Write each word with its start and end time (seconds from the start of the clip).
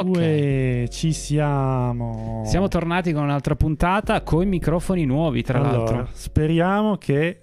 Ok. 0.00 0.16
Uè, 0.16 0.86
ci 0.88 1.12
siamo. 1.12 2.42
Siamo 2.44 2.68
tornati 2.68 3.12
con 3.12 3.22
un'altra 3.22 3.54
puntata 3.54 4.22
con 4.22 4.42
i 4.42 4.46
microfoni 4.46 5.04
nuovi, 5.04 5.42
tra 5.42 5.58
allora, 5.58 5.76
l'altro. 5.76 6.08
Speriamo 6.12 6.96
che 6.96 7.42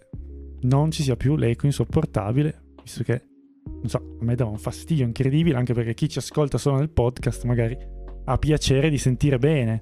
non 0.61 0.91
ci 0.91 1.03
sia 1.03 1.15
più 1.15 1.35
l'eco 1.35 1.65
insopportabile, 1.65 2.63
visto 2.81 3.03
che, 3.03 3.21
non 3.65 3.87
so, 3.87 3.97
a 3.97 4.23
me 4.23 4.35
dava 4.35 4.49
un 4.49 4.57
fastidio 4.57 5.05
incredibile, 5.05 5.57
anche 5.57 5.73
perché 5.73 5.93
chi 5.93 6.09
ci 6.09 6.17
ascolta 6.17 6.57
solo 6.57 6.77
nel 6.77 6.89
podcast 6.89 7.43
magari 7.45 7.77
ha 8.25 8.37
piacere 8.37 8.89
di 8.89 8.97
sentire 8.97 9.37
bene, 9.37 9.81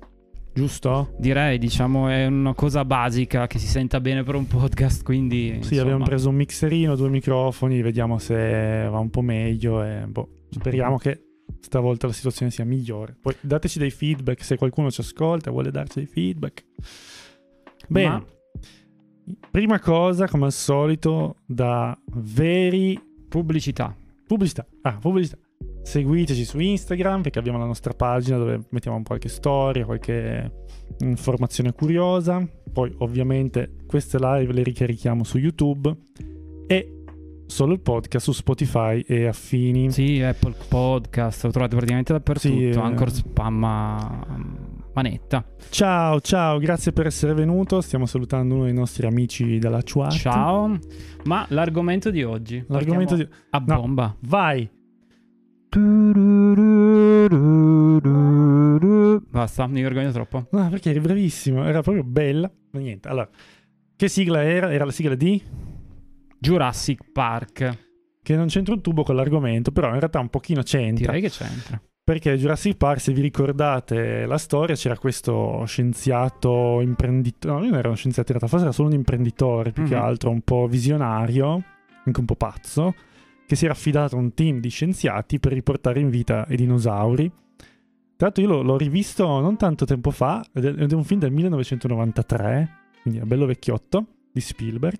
giusto? 0.53 1.15
Direi, 1.17 1.57
diciamo, 1.57 2.09
è 2.09 2.25
una 2.27 2.53
cosa 2.53 2.85
basica 2.85 3.47
che 3.47 3.57
si 3.57 3.67
senta 3.67 3.99
bene 3.99 4.23
per 4.23 4.35
un 4.35 4.45
podcast, 4.45 5.03
quindi... 5.03 5.47
Sì, 5.47 5.55
insomma, 5.55 5.81
abbiamo 5.81 6.03
preso 6.03 6.29
un 6.29 6.35
mixerino, 6.35 6.95
due 6.95 7.09
microfoni, 7.09 7.81
vediamo 7.81 8.19
se 8.19 8.87
va 8.89 8.99
un 8.99 9.09
po' 9.09 9.21
meglio 9.21 9.83
e 9.83 10.05
boh, 10.07 10.29
speriamo 10.49 10.97
che 10.97 11.24
stavolta 11.59 12.07
la 12.07 12.13
situazione 12.13 12.51
sia 12.51 12.65
migliore. 12.65 13.15
Poi 13.19 13.35
dateci 13.41 13.79
dei 13.79 13.91
feedback 13.91 14.43
se 14.43 14.57
qualcuno 14.57 14.91
ci 14.91 15.01
ascolta 15.01 15.51
vuole 15.51 15.71
darci 15.71 15.99
dei 15.99 16.07
feedback. 16.07 16.65
Bene. 17.87 18.09
Ma- 18.09 18.25
Prima 19.49 19.79
cosa, 19.79 20.27
come 20.27 20.45
al 20.45 20.51
solito, 20.51 21.37
da 21.47 21.97
veri 22.13 22.99
Pubblicità. 23.27 23.95
pubblicità. 24.27 24.65
Ah, 24.83 24.97
pubblicità. 24.97 25.37
Seguiteci 25.81 26.45
su 26.45 26.59
Instagram 26.59 27.21
perché 27.23 27.39
abbiamo 27.39 27.57
la 27.57 27.65
nostra 27.65 27.93
pagina 27.93 28.37
dove 28.37 28.67
mettiamo 28.69 29.01
qualche 29.03 29.29
storia, 29.29 29.85
qualche 29.85 30.65
informazione 30.99 31.73
curiosa. 31.73 32.47
Poi, 32.71 32.93
ovviamente, 32.99 33.77
queste 33.87 34.19
live 34.19 34.53
le 34.53 34.63
ricarichiamo 34.63 35.23
su 35.23 35.37
YouTube 35.39 35.95
e 36.67 36.94
solo 37.45 37.73
il 37.73 37.79
podcast 37.79 38.25
su 38.25 38.31
Spotify 38.31 38.99
e 39.07 39.27
affini. 39.27 39.91
Sì, 39.91 40.21
Apple 40.21 40.55
Podcast, 40.67 41.43
lo 41.45 41.51
trovate 41.51 41.75
praticamente 41.75 42.13
dappertutto, 42.13 42.53
Sì, 42.53 42.69
eh. 42.69 42.77
Anchor 42.77 43.11
spamma 43.11 44.25
manetta. 44.93 45.45
Ciao, 45.69 46.21
ciao, 46.21 46.57
grazie 46.59 46.91
per 46.91 47.05
essere 47.07 47.33
venuto. 47.33 47.81
Stiamo 47.81 48.05
salutando 48.05 48.55
uno 48.55 48.63
dei 48.65 48.73
nostri 48.73 49.05
amici 49.07 49.59
della 49.59 49.81
Chuat. 49.83 50.11
Ciao. 50.13 50.77
Ma 51.25 51.45
l'argomento 51.49 52.09
di 52.11 52.23
oggi. 52.23 52.63
L'argomento 52.67 53.15
di... 53.15 53.27
A 53.51 53.59
No. 53.65 53.75
bomba. 53.81 54.15
Vai! 54.21 54.69
Basta, 59.29 59.67
mi 59.67 59.81
vergogno 59.81 60.11
troppo. 60.11 60.47
No, 60.51 60.69
perché 60.69 60.89
eri 60.91 60.99
bravissimo, 60.99 61.65
era 61.65 61.81
proprio 61.81 62.03
bella. 62.03 62.51
Ma 62.71 62.79
niente, 62.79 63.07
allora, 63.07 63.29
che 63.95 64.07
sigla 64.07 64.43
era? 64.43 64.71
Era 64.71 64.85
la 64.85 64.91
sigla 64.91 65.15
di? 65.15 65.41
Jurassic 66.45 67.11
Park. 67.11 67.83
Che 68.21 68.35
non 68.35 68.47
c'entra 68.47 68.73
un 68.73 68.81
tubo 68.81 69.03
con 69.03 69.15
l'argomento, 69.15 69.71
però 69.71 69.89
in 69.89 69.99
realtà 69.99 70.19
un 70.19 70.29
pochino 70.29 70.61
c'entra. 70.63 71.11
Direi 71.13 71.21
che 71.21 71.29
c'entra. 71.29 71.81
Perché 72.03 72.37
Jurassic 72.37 72.75
Park, 72.77 72.99
se 72.99 73.13
vi 73.13 73.21
ricordate 73.21 74.25
la 74.27 74.37
storia, 74.37 74.75
c'era 74.75 74.97
questo 74.97 75.63
scienziato 75.65 76.79
imprenditore. 76.81 77.53
No, 77.53 77.59
non 77.61 77.73
era 77.75 77.87
uno 77.87 77.97
scienziato 77.97 78.31
in 78.31 78.37
realtà, 78.37 78.47
forse 78.47 78.65
era 78.65 78.73
solo 78.75 78.89
un 78.89 78.93
imprenditore 78.95 79.71
più 79.71 79.83
che 79.85 79.95
Mhm. 79.95 80.01
altro, 80.01 80.29
un 80.29 80.41
po' 80.41 80.67
visionario, 80.67 81.63
anche 82.05 82.19
un 82.19 82.25
po' 82.25 82.35
pazzo, 82.35 82.93
che 83.47 83.55
si 83.55 83.65
era 83.65 83.73
affidato 83.73 84.15
a 84.15 84.19
un 84.19 84.33
team 84.35 84.59
di 84.59 84.69
scienziati 84.69 85.39
per 85.39 85.53
riportare 85.53 85.99
in 85.99 86.09
vita 86.09 86.45
i 86.49 86.55
dinosauri. 86.55 87.27
Tra 88.17 88.27
l'altro, 88.27 88.43
io 88.43 88.49
l'ho, 88.49 88.61
l'ho 88.61 88.77
rivisto 88.77 89.25
non 89.39 89.57
tanto 89.57 89.85
tempo 89.85 90.09
fa, 90.11 90.43
ed 90.53 90.63
è 90.65 90.93
un 90.93 91.03
film 91.03 91.19
del 91.19 91.31
1993, 91.31 92.69
quindi 93.01 93.19
è 93.19 93.23
bello 93.23 93.45
vecchiotto, 93.45 94.05
di 94.31 94.41
Spielberg. 94.41 94.97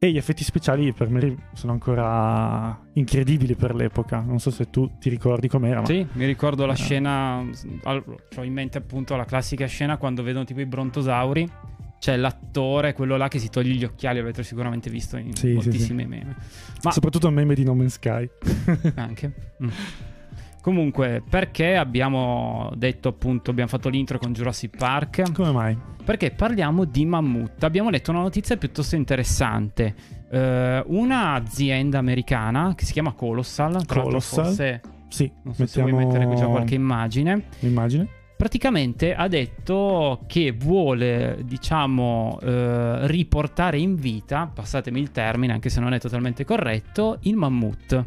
E 0.00 0.12
gli 0.12 0.16
effetti 0.16 0.44
speciali 0.44 0.92
per 0.92 1.08
me 1.08 1.48
sono 1.54 1.72
ancora 1.72 2.78
incredibili 2.92 3.56
per 3.56 3.74
l'epoca. 3.74 4.20
Non 4.20 4.38
so 4.38 4.52
se 4.52 4.70
tu 4.70 4.96
ti 5.00 5.08
ricordi 5.10 5.48
com'era, 5.48 5.80
ma 5.80 5.86
Sì, 5.86 6.06
mi 6.12 6.24
ricordo 6.24 6.66
la 6.66 6.74
Eh. 6.74 6.76
scena. 6.76 7.44
Ho 7.84 8.42
in 8.44 8.52
mente 8.52 8.78
appunto 8.78 9.16
la 9.16 9.24
classica 9.24 9.66
scena 9.66 9.96
quando 9.96 10.22
vedono 10.22 10.44
tipo 10.44 10.60
i 10.60 10.66
brontosauri. 10.66 11.50
C'è 11.98 12.16
l'attore, 12.16 12.92
quello 12.92 13.16
là 13.16 13.26
che 13.26 13.40
si 13.40 13.50
toglie 13.50 13.72
gli 13.72 13.82
occhiali, 13.82 14.18
l'avete 14.20 14.44
sicuramente 14.44 14.88
visto 14.88 15.16
in 15.16 15.34
Sì, 15.34 15.48
sì, 15.48 15.52
moltissimi 15.54 16.06
meme. 16.06 16.36
Ma 16.84 16.92
soprattutto 16.92 17.28
meme 17.30 17.56
di 17.56 17.64
No 17.64 17.74
Man's 17.74 17.94
Sky. 17.94 18.30
anche. 18.94 19.32
Mm. 19.60 19.68
Comunque, 20.60 21.22
perché 21.28 21.76
abbiamo 21.76 22.70
detto 22.74 23.08
appunto, 23.08 23.50
abbiamo 23.50 23.68
fatto 23.70 23.88
l'intro 23.88 24.18
con 24.18 24.32
Jurassic 24.32 24.76
Park? 24.76 25.32
Come 25.32 25.52
mai? 25.52 25.78
Perché 26.04 26.30
parliamo 26.30 26.84
di 26.84 27.04
mammut. 27.04 27.62
Abbiamo 27.64 27.90
letto 27.90 28.10
una 28.10 28.20
notizia 28.20 28.56
piuttosto 28.56 28.96
interessante. 28.96 29.94
Eh, 30.30 30.82
un'azienda 30.86 31.98
americana 31.98 32.74
che 32.74 32.84
si 32.84 32.92
chiama 32.92 33.12
Colossal. 33.12 33.84
Colossal. 33.86 34.44
Forse, 34.46 34.80
Sì, 35.08 35.30
non 35.42 35.54
so 35.54 35.66
se 35.66 35.80
mettiamo 35.80 35.90
vuoi 35.90 36.04
mettere 36.04 36.26
qui 36.26 36.36
già 36.36 36.46
qualche 36.46 36.74
immagine. 36.74 37.44
immagine. 37.60 38.08
Praticamente 38.36 39.14
ha 39.14 39.26
detto 39.26 40.20
che 40.28 40.52
vuole, 40.52 41.38
diciamo, 41.44 42.38
eh, 42.40 43.06
riportare 43.08 43.78
in 43.78 43.96
vita, 43.96 44.48
passatemi 44.52 45.00
il 45.00 45.10
termine, 45.10 45.52
anche 45.52 45.70
se 45.70 45.80
non 45.80 45.92
è 45.92 45.98
totalmente 45.98 46.44
corretto, 46.44 47.18
il 47.22 47.34
mammut. 47.36 48.04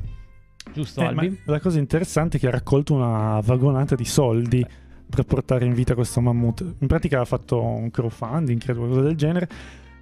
Giusto, 0.73 1.01
Eh, 1.01 1.05
Albi? 1.05 1.39
la 1.45 1.59
cosa 1.59 1.79
interessante 1.79 2.37
è 2.37 2.39
che 2.39 2.47
ha 2.47 2.51
raccolto 2.51 2.93
una 2.93 3.39
vagonata 3.43 3.95
di 3.95 4.05
soldi 4.05 4.65
per 5.09 5.25
portare 5.25 5.65
in 5.65 5.73
vita 5.73 5.93
questo 5.95 6.21
mammut. 6.21 6.75
In 6.79 6.87
pratica 6.87 7.19
ha 7.21 7.25
fatto 7.25 7.61
un 7.61 7.89
crowdfunding, 7.91 8.59
credo, 8.59 8.79
qualcosa 8.79 9.01
del 9.01 9.15
genere, 9.15 9.49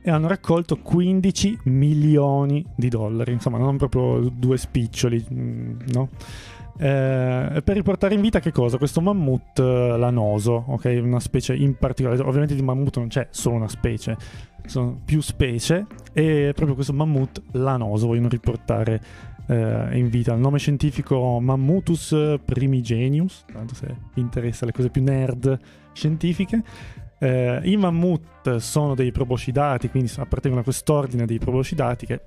e 0.02 0.12
hanno 0.12 0.28
raccolto 0.28 0.78
15 0.78 1.60
milioni 1.64 2.64
di 2.76 2.90
dollari. 2.90 3.32
Insomma, 3.34 3.58
non 3.58 3.78
proprio 3.78 4.30
due 4.30 4.58
spiccioli, 4.58 5.26
mm, 5.34 5.80
no? 5.94 6.10
Eh, 6.78 7.62
per 7.62 7.76
riportare 7.76 8.14
in 8.14 8.22
vita 8.22 8.40
che 8.40 8.52
cosa? 8.54 8.78
Questo 8.78 9.02
mammut 9.02 9.60
eh, 9.60 9.98
lanoso, 9.98 10.64
ok? 10.68 11.00
Una 11.02 11.20
specie 11.20 11.54
in 11.56 11.76
particolare. 11.76 12.22
Ovviamente 12.22 12.56
di 12.56 12.62
mammut 12.62 12.98
non 12.98 13.08
c'è 13.08 13.28
solo 13.32 13.56
una 13.56 13.68
specie, 13.68 14.16
sono 14.66 14.98
più 15.04 15.20
specie. 15.22 15.86
E 16.14 16.52
proprio 16.56 16.76
questo 16.76 16.94
mammut 16.94 17.42
lanoso 17.52 18.08
vogliono 18.08 18.30
riportare 18.30 19.02
eh, 19.50 19.98
in 19.98 20.10
vita. 20.10 20.34
Il 20.34 20.40
nome 20.40 20.60
scientifico 20.60 21.40
Mammutus 21.40 22.38
primigenius, 22.46 23.46
tanto 23.52 23.74
se 23.74 23.88
vi 24.14 24.22
interessa 24.22 24.66
le 24.66 24.72
cose 24.72 24.90
più 24.90 25.04
nerd 25.04 25.60
scientifiche. 25.92 26.64
Eh, 27.18 27.60
I 27.64 27.76
mammut 27.76 28.58
sono 28.58 28.96
dei 28.96 29.12
proboscidati, 29.12 29.90
quindi 29.90 30.12
appartengono 30.16 30.62
a 30.62 30.64
quest'ordine 30.64 31.26
dei 31.26 31.40
proboscidati 31.40 32.06
che 32.06 32.22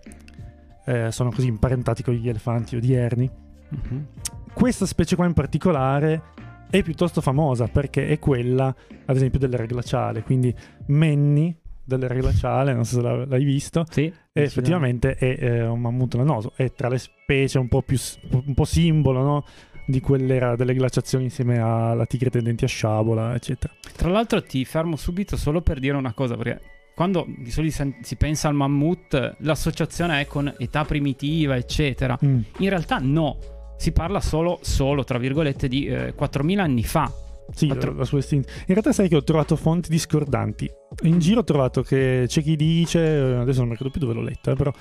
eh, 0.84 1.10
sono 1.12 1.30
così 1.30 1.46
imparentati 1.46 2.02
con 2.02 2.14
gli 2.14 2.28
elefanti 2.28 2.76
odierni. 2.76 3.30
Mhm. 3.68 4.06
Questa 4.52 4.84
specie 4.84 5.16
qua 5.16 5.24
in 5.24 5.32
particolare 5.32 6.22
è 6.68 6.82
piuttosto 6.82 7.20
famosa 7.20 7.68
perché 7.68 8.08
è 8.08 8.18
quella, 8.18 8.74
ad 9.04 9.16
esempio, 9.16 9.38
dell'era 9.38 9.64
glaciale. 9.64 10.22
Quindi 10.22 10.54
Manny 10.86 11.56
dell'era 11.84 12.14
glaciale, 12.14 12.72
non 12.74 12.84
so 12.84 12.96
se 12.96 13.02
l'ha- 13.02 13.24
l'hai 13.26 13.44
visto, 13.44 13.84
Sì, 13.90 14.12
e 14.32 14.42
effettivamente 14.42 15.14
è 15.14 15.36
eh, 15.38 15.66
un 15.66 15.80
mammut 15.80 16.14
lanoso, 16.14 16.52
è 16.56 16.72
tra 16.72 16.88
le 16.88 16.98
specie 16.98 17.58
un 17.58 17.68
po' 17.68 17.82
più 17.82 17.98
un 18.46 18.54
po' 18.54 18.64
simbolo 18.64 19.22
no? 19.22 19.44
di 19.86 20.00
quell'era 20.00 20.54
delle 20.56 20.74
glaciazioni 20.74 21.24
insieme 21.24 21.58
alla 21.58 22.06
tigre 22.06 22.30
dei 22.30 22.42
denti 22.42 22.64
a 22.64 22.68
sciabola, 22.68 23.34
eccetera. 23.34 23.72
Tra 23.96 24.10
l'altro 24.10 24.42
ti 24.42 24.64
fermo 24.64 24.96
subito 24.96 25.36
solo 25.36 25.60
per 25.60 25.80
dire 25.80 25.96
una 25.96 26.12
cosa, 26.12 26.36
perché 26.36 26.60
quando 26.94 27.26
di 27.38 27.50
solito 27.50 27.74
si- 27.82 27.96
si 28.02 28.16
pensa 28.16 28.48
al 28.48 28.54
mammut, 28.54 29.36
l'associazione 29.38 30.20
è 30.20 30.26
con 30.26 30.52
età 30.58 30.84
primitiva, 30.84 31.56
eccetera. 31.56 32.16
Mm. 32.24 32.40
In 32.58 32.68
realtà 32.68 32.98
no, 33.00 33.38
si 33.76 33.90
parla 33.92 34.20
solo, 34.20 34.58
solo 34.62 35.02
tra 35.02 35.18
virgolette, 35.18 35.66
di 35.68 35.86
eh, 35.86 36.14
4.000 36.14 36.62
anni 36.62 36.84
fa. 36.84 37.10
Sì, 37.54 37.66
la 37.68 38.04
sua 38.04 38.18
estinzione. 38.18 38.58
In 38.60 38.74
realtà 38.74 38.92
sai 38.92 39.08
che 39.08 39.16
ho 39.16 39.22
trovato 39.24 39.56
fonti 39.56 39.90
discordanti. 39.90 40.70
In 41.02 41.18
giro 41.18 41.40
ho 41.40 41.44
trovato 41.44 41.82
che 41.82 42.24
c'è 42.26 42.42
chi 42.42 42.56
dice, 42.56 43.00
eh, 43.00 43.34
adesso 43.34 43.58
non 43.60 43.68
mi 43.68 43.74
ricordo 43.74 43.90
più 43.90 44.00
dove 44.00 44.14
l'ho 44.14 44.22
letta, 44.22 44.52
eh, 44.52 44.54
però 44.54 44.72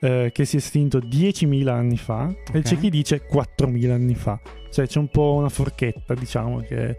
eh, 0.00 0.30
che 0.32 0.44
si 0.44 0.56
è 0.56 0.58
estinto 0.58 0.98
10.000 0.98 1.68
anni 1.68 1.96
fa 1.96 2.28
e 2.52 2.58
Ok. 2.58 2.64
c'è 2.64 2.78
chi 2.78 2.90
dice 2.90 3.26
4.000 3.26 3.90
anni 3.90 4.14
fa. 4.14 4.40
Cioè 4.70 4.86
c'è 4.86 4.98
un 4.98 5.08
po' 5.08 5.34
una 5.34 5.48
forchetta, 5.48 6.14
diciamo, 6.14 6.60
che 6.60 6.96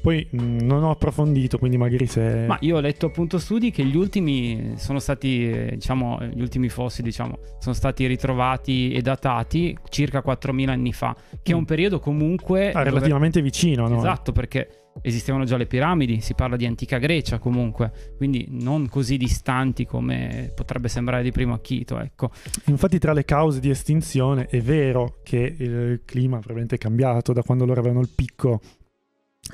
poi 0.00 0.26
mh, 0.30 0.58
non 0.62 0.82
ho 0.84 0.90
approfondito, 0.90 1.58
quindi 1.58 1.76
magari 1.76 2.06
se... 2.06 2.44
Ma 2.46 2.56
io 2.60 2.76
ho 2.76 2.80
letto 2.80 3.06
appunto 3.06 3.38
studi 3.38 3.70
che 3.70 3.84
gli 3.84 3.96
ultimi 3.96 4.74
sono 4.76 4.98
stati, 4.98 5.48
eh, 5.50 5.70
diciamo, 5.74 6.18
gli 6.34 6.40
ultimi 6.40 6.68
fossili, 6.68 7.08
diciamo, 7.08 7.38
sono 7.58 7.74
stati 7.74 8.06
ritrovati 8.06 8.90
e 8.92 9.02
datati 9.02 9.76
circa 9.88 10.22
4.000 10.24 10.68
anni 10.68 10.92
fa, 10.92 11.16
che 11.42 11.52
è 11.52 11.54
un 11.54 11.62
Mm. 11.62 11.64
periodo 11.64 11.98
comunque... 12.00 12.68
Ah, 12.70 12.78
dove- 12.78 12.90
relativamente 12.90 13.42
vicino, 13.42 13.88
no? 13.88 13.98
Esatto, 13.98 14.32
perché 14.32 14.82
esistevano 15.00 15.44
già 15.44 15.56
le 15.56 15.66
piramidi, 15.66 16.20
si 16.20 16.34
parla 16.34 16.56
di 16.56 16.66
antica 16.66 16.98
Grecia 16.98 17.38
comunque, 17.38 17.92
quindi 18.16 18.46
non 18.50 18.88
così 18.88 19.16
distanti 19.16 19.86
come 19.86 20.50
potrebbe 20.54 20.88
sembrare 20.88 21.22
di 21.22 21.30
primo 21.30 21.54
acchito, 21.54 22.00
ecco. 22.00 22.30
Infatti, 22.66 22.98
tra 22.98 23.12
le 23.12 23.24
cause 23.24 23.60
di 23.60 23.70
estinzione 23.70 24.46
è 24.46 24.60
vero 24.60 25.18
che 25.22 25.54
il 25.56 26.02
clima 26.04 26.40
è 26.40 26.78
cambiato 26.78 27.32
da 27.32 27.42
quando 27.42 27.64
loro 27.64 27.78
avevano 27.80 28.00
il 28.00 28.10
picco. 28.14 28.60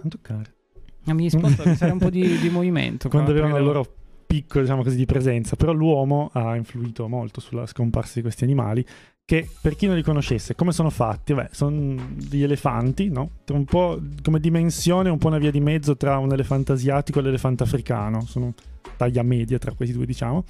Non 0.03 0.09
toccare. 0.11 0.55
Ah, 1.07 1.15
Mi 1.15 1.29
sposto 1.31 1.63
c'era 1.63 1.93
un 1.93 1.99
po' 1.99 2.11
di, 2.11 2.39
di 2.39 2.49
movimento. 2.49 3.09
Quando 3.09 3.31
qua, 3.33 3.41
avevano 3.41 3.59
il 3.61 3.67
loro 3.67 3.87
picco, 4.27 4.61
diciamo 4.61 4.83
così, 4.83 4.97
di 4.97 5.05
presenza. 5.07 5.55
Però 5.57 5.73
l'uomo 5.73 6.31
ha 6.33 6.57
influito 6.57 7.09
molto 7.09 7.41
sulla 7.41 7.67
scomparsa 7.67 8.13
di 8.17 8.23
questi 8.23 8.45
animali 8.45 8.85
che 9.27 9.49
per 9.61 9.75
chi 9.75 9.87
non 9.87 9.97
li 9.97 10.03
conoscesse, 10.03 10.55
come 10.55 10.73
sono 10.73 10.91
fatti? 10.91 11.33
Beh, 11.33 11.49
sono 11.53 11.97
degli 12.15 12.43
elefanti, 12.43 13.09
no? 13.09 13.31
Un 13.53 13.65
po' 13.65 13.99
come 14.23 14.39
dimensione, 14.39 15.09
un 15.09 15.17
po' 15.19 15.29
una 15.29 15.39
via 15.39 15.51
di 15.51 15.61
mezzo 15.61 15.97
tra 15.97 16.19
un 16.19 16.31
elefante 16.33 16.73
asiatico 16.73 17.19
e 17.19 17.23
l'elefante 17.23 17.63
africano. 17.63 18.21
Sono 18.27 18.53
taglia 18.99 19.23
media 19.23 19.57
tra 19.59 19.73
questi 19.73 19.95
due, 19.95 20.05
diciamo. 20.05 20.45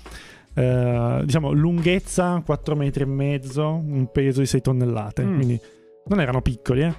Eh, 0.55 1.20
diciamo 1.25 1.52
lunghezza 1.52 2.41
4 2.44 2.76
metri 2.76 3.02
e 3.02 3.06
mezzo, 3.06 3.69
un 3.75 4.08
peso 4.11 4.41
di 4.41 4.46
6 4.46 4.61
tonnellate, 4.61 5.25
Mm. 5.25 5.35
quindi 5.37 5.61
non 6.06 6.20
erano 6.20 6.43
piccoli, 6.43 6.82
eh. 6.82 6.94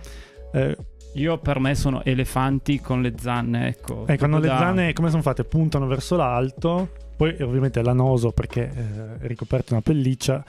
Eh, 0.54 0.78
Io 1.16 1.38
per 1.38 1.60
me 1.60 1.76
sono 1.76 2.04
elefanti 2.04 2.80
con 2.82 3.02
le 3.02 3.14
zanne, 3.18 3.68
ecco. 3.68 4.06
Ecco, 4.08 4.26
hanno 4.26 4.40
le 4.40 4.48
Da- 4.48 4.58
zanne 4.58 4.94
come 4.94 5.10
sono 5.10 5.22
fatte? 5.22 5.44
Puntano 5.46 5.88
verso 5.88 6.16
l'alto, 6.18 6.90
poi 7.16 7.36
ovviamente 7.42 7.82
l'anoso 7.82 8.32
perché 8.32 8.64
eh, 8.70 9.18
è 9.24 9.28
ricoperto 9.28 9.74
una 9.74 9.82
pelliccia, 9.82 10.44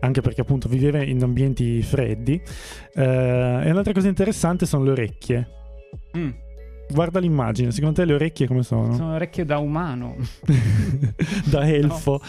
anche 0.00 0.20
perché 0.20 0.42
appunto 0.42 0.68
viveva 0.68 1.02
in 1.02 1.22
ambienti 1.22 1.82
freddi. 1.82 2.40
Eh, 2.94 3.02
e 3.64 3.70
un'altra 3.70 3.92
cosa 3.92 4.06
interessante 4.08 4.64
sono 4.64 4.84
le 4.84 4.90
orecchie. 4.92 5.48
Mm, 6.16 6.30
Guarda 6.88 7.20
l'immagine, 7.20 7.70
secondo 7.72 7.96
te 7.96 8.04
le 8.04 8.12
orecchie 8.14 8.46
come 8.46 8.62
sono? 8.62 8.92
sono 8.94 9.14
orecchie 9.14 9.44
da 9.44 9.58
umano. 9.58 10.14
da 11.50 11.66
elfo. 11.68 12.20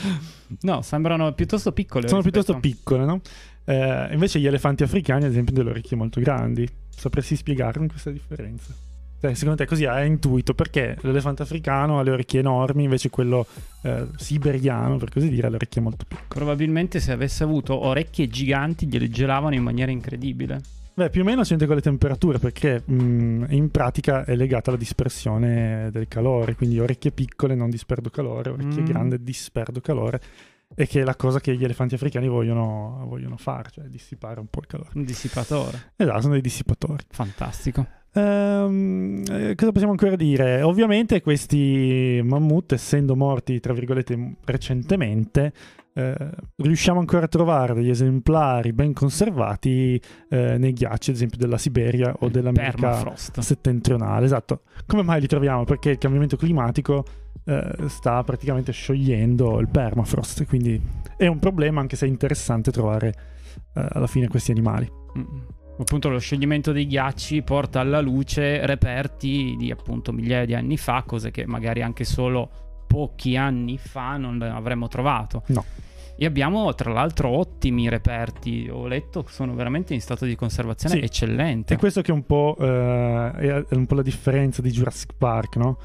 No, 0.62 0.82
sembrano 0.82 1.32
piuttosto 1.34 1.72
piccole. 1.74 2.08
Sono 2.08 2.22
rispetto- 2.22 2.54
piuttosto 2.54 2.60
piccole, 2.60 3.06
no? 3.06 3.22
Eh, 3.66 4.10
invece 4.12 4.40
gli 4.40 4.48
elefanti 4.48 4.84
africani, 4.84 5.24
ad 5.26 5.32
esempio, 5.32 5.54
hanno 5.54 5.64
delle 5.64 5.76
orecchie 5.76 5.98
molto 5.98 6.20
grandi. 6.20 6.68
Sapresti 6.90 7.36
spiegarmi 7.36 7.88
questa 7.88 8.10
differenza? 8.12 8.74
Cioè, 9.22 9.34
secondo 9.36 9.56
te 9.58 9.66
così 9.66 9.86
hai 9.86 10.06
intuito 10.06 10.54
perché 10.54 10.98
l'elefante 11.00 11.44
africano 11.44 11.98
ha 11.98 12.04
le 12.04 12.12
orecchie 12.12 12.42
enormi, 12.42 12.84
invece 12.84 13.10
quello 13.10 13.46
eh, 13.84 14.08
siberiano, 14.18 14.98
per 14.98 15.10
così 15.12 15.30
dire, 15.30 15.48
ha 15.48 15.50
le 15.50 15.56
orecchie 15.56 15.82
molto 15.82 16.04
piccole. 16.06 16.28
Probabilmente 16.28 17.00
se 17.00 17.14
avesse 17.14 17.44
avuto 17.44 17.74
orecchie 17.86 18.28
giganti 18.28 18.86
gliele 18.86 19.10
gelavano 19.10 19.56
in 19.56 19.64
maniera 19.64 19.92
incredibile. 19.92 20.62
Beh, 20.96 21.10
più 21.10 21.22
o 21.22 21.24
meno 21.24 21.42
c'entra 21.42 21.66
con 21.66 21.76
le 21.78 21.82
temperature 21.82 22.38
perché 22.38 22.84
mh, 22.86 23.46
in 23.50 23.72
pratica 23.72 24.26
è 24.26 24.36
legata 24.36 24.70
alla 24.70 24.78
dispersione 24.78 25.90
del 25.92 26.08
calore, 26.08 26.54
quindi 26.56 26.78
orecchie 26.80 27.12
piccole 27.12 27.56
non 27.56 27.70
disperdo 27.70 28.10
calore, 28.10 28.50
orecchie 28.52 28.82
Mm. 28.82 28.86
grandi 28.86 29.24
disperdo 29.24 29.80
calore, 29.80 30.22
e 30.76 30.88
che 30.88 31.02
è 31.02 31.04
la 31.04 31.16
cosa 31.16 31.40
che 31.40 31.56
gli 31.56 31.64
elefanti 31.64 31.96
africani 31.96 32.28
vogliono, 32.28 33.06
vogliono 33.08 33.38
fare, 33.38 33.70
cioè 33.72 33.86
dissipare 33.86 34.40
un 34.40 34.48
po' 34.48 34.60
il 34.60 34.68
calore. 34.68 34.90
Un 34.94 35.04
dissipatore. 35.04 35.92
Esatto, 35.96 36.22
sono 36.22 36.34
dei 36.34 36.42
dissipatori. 36.42 37.04
Fantastico. 37.10 37.86
Ehm, 38.14 39.24
eh, 39.30 39.56
cosa 39.56 39.72
possiamo 39.72 39.92
ancora 39.92 40.16
dire? 40.16 40.62
Ovviamente 40.62 41.22
questi 41.22 42.22
mammut, 42.24 42.74
essendo 42.74 43.16
morti, 43.16 43.60
tra 43.60 43.74
virgolette, 43.74 44.36
recentemente, 44.46 45.54
eh, 45.94 46.30
riusciamo 46.58 47.00
ancora 47.00 47.26
a 47.26 47.28
trovare 47.28 47.74
degli 47.74 47.90
esemplari 47.90 48.74
ben 48.74 48.94
conservati 48.94 50.02
eh, 50.30 50.58
nei 50.58 50.74
ghiacci, 50.74 51.12
ad 51.12 51.16
esempio 51.16 51.38
della 51.38 51.58
Siberia 51.58 52.16
o 52.20 52.30
dell'America 52.30 52.90
Permafrost. 52.90 53.40
settentrionale. 53.40 54.26
Esatto. 54.26 54.62
Come 54.86 55.04
mai 55.04 55.22
li 55.22 55.28
troviamo? 55.28 55.66
Perché 55.66 55.92
il 55.92 55.98
cambiamento 55.98 56.36
climatico 56.36 57.06
eh, 57.46 57.76
sta 57.88 58.24
praticamente 58.24 58.72
sciogliendo 58.72 59.60
il 59.60 59.68
permafrost, 59.68 60.46
quindi 60.46 60.82
è 61.18 61.28
un 61.28 61.40
problema 61.40 61.82
anche 61.82 61.96
se 61.96 62.06
è 62.06 62.10
interessante 62.10 62.72
trovare 62.72 63.14
eh, 63.76 63.86
alla 63.92 64.08
fine 64.08 64.28
questi 64.28 64.52
animali. 64.52 64.90
Mm. 65.18 65.24
Appunto 65.80 66.10
lo 66.10 66.20
scioglimento 66.20 66.72
dei 66.72 66.86
ghiacci 66.86 67.42
porta 67.42 67.80
alla 67.80 68.00
luce 68.00 68.64
reperti 68.66 69.56
di 69.58 69.72
appunto 69.72 70.12
migliaia 70.12 70.46
di 70.46 70.54
anni 70.54 70.78
fa, 70.78 71.04
cose 71.06 71.32
che 71.32 71.48
magari 71.48 71.82
anche 71.82 72.04
solo 72.04 72.73
pochi 72.94 73.36
anni 73.36 73.78
fa 73.78 74.18
non 74.18 74.42
avremmo 74.42 74.88
trovato. 74.88 75.44
No. 75.48 75.64
E 76.16 76.26
abbiamo 76.26 76.74
tra 76.76 76.92
l'altro 76.92 77.30
ottimi 77.30 77.90
reperti, 77.90 78.70
ho 78.72 78.86
letto 78.86 79.24
che 79.24 79.32
sono 79.32 79.56
veramente 79.56 79.94
in 79.96 80.02
stato 80.02 80.26
di 80.26 80.36
conservazione 80.36 80.96
Sì. 80.96 81.02
eccellente. 81.02 81.74
È 81.74 81.78
questo 81.78 82.02
che 82.02 82.12
è 82.12 82.14
un 82.14 82.26
po', 82.26 82.56
eh, 82.60 83.32
è 83.36 83.66
è 83.68 83.76
un 83.76 83.86
po' 83.88 83.96
la 83.96 84.04
differenza 84.04 84.62
di 84.62 84.70
Jurassic 84.70 85.14
Park, 85.18 85.56
no? 85.58 85.78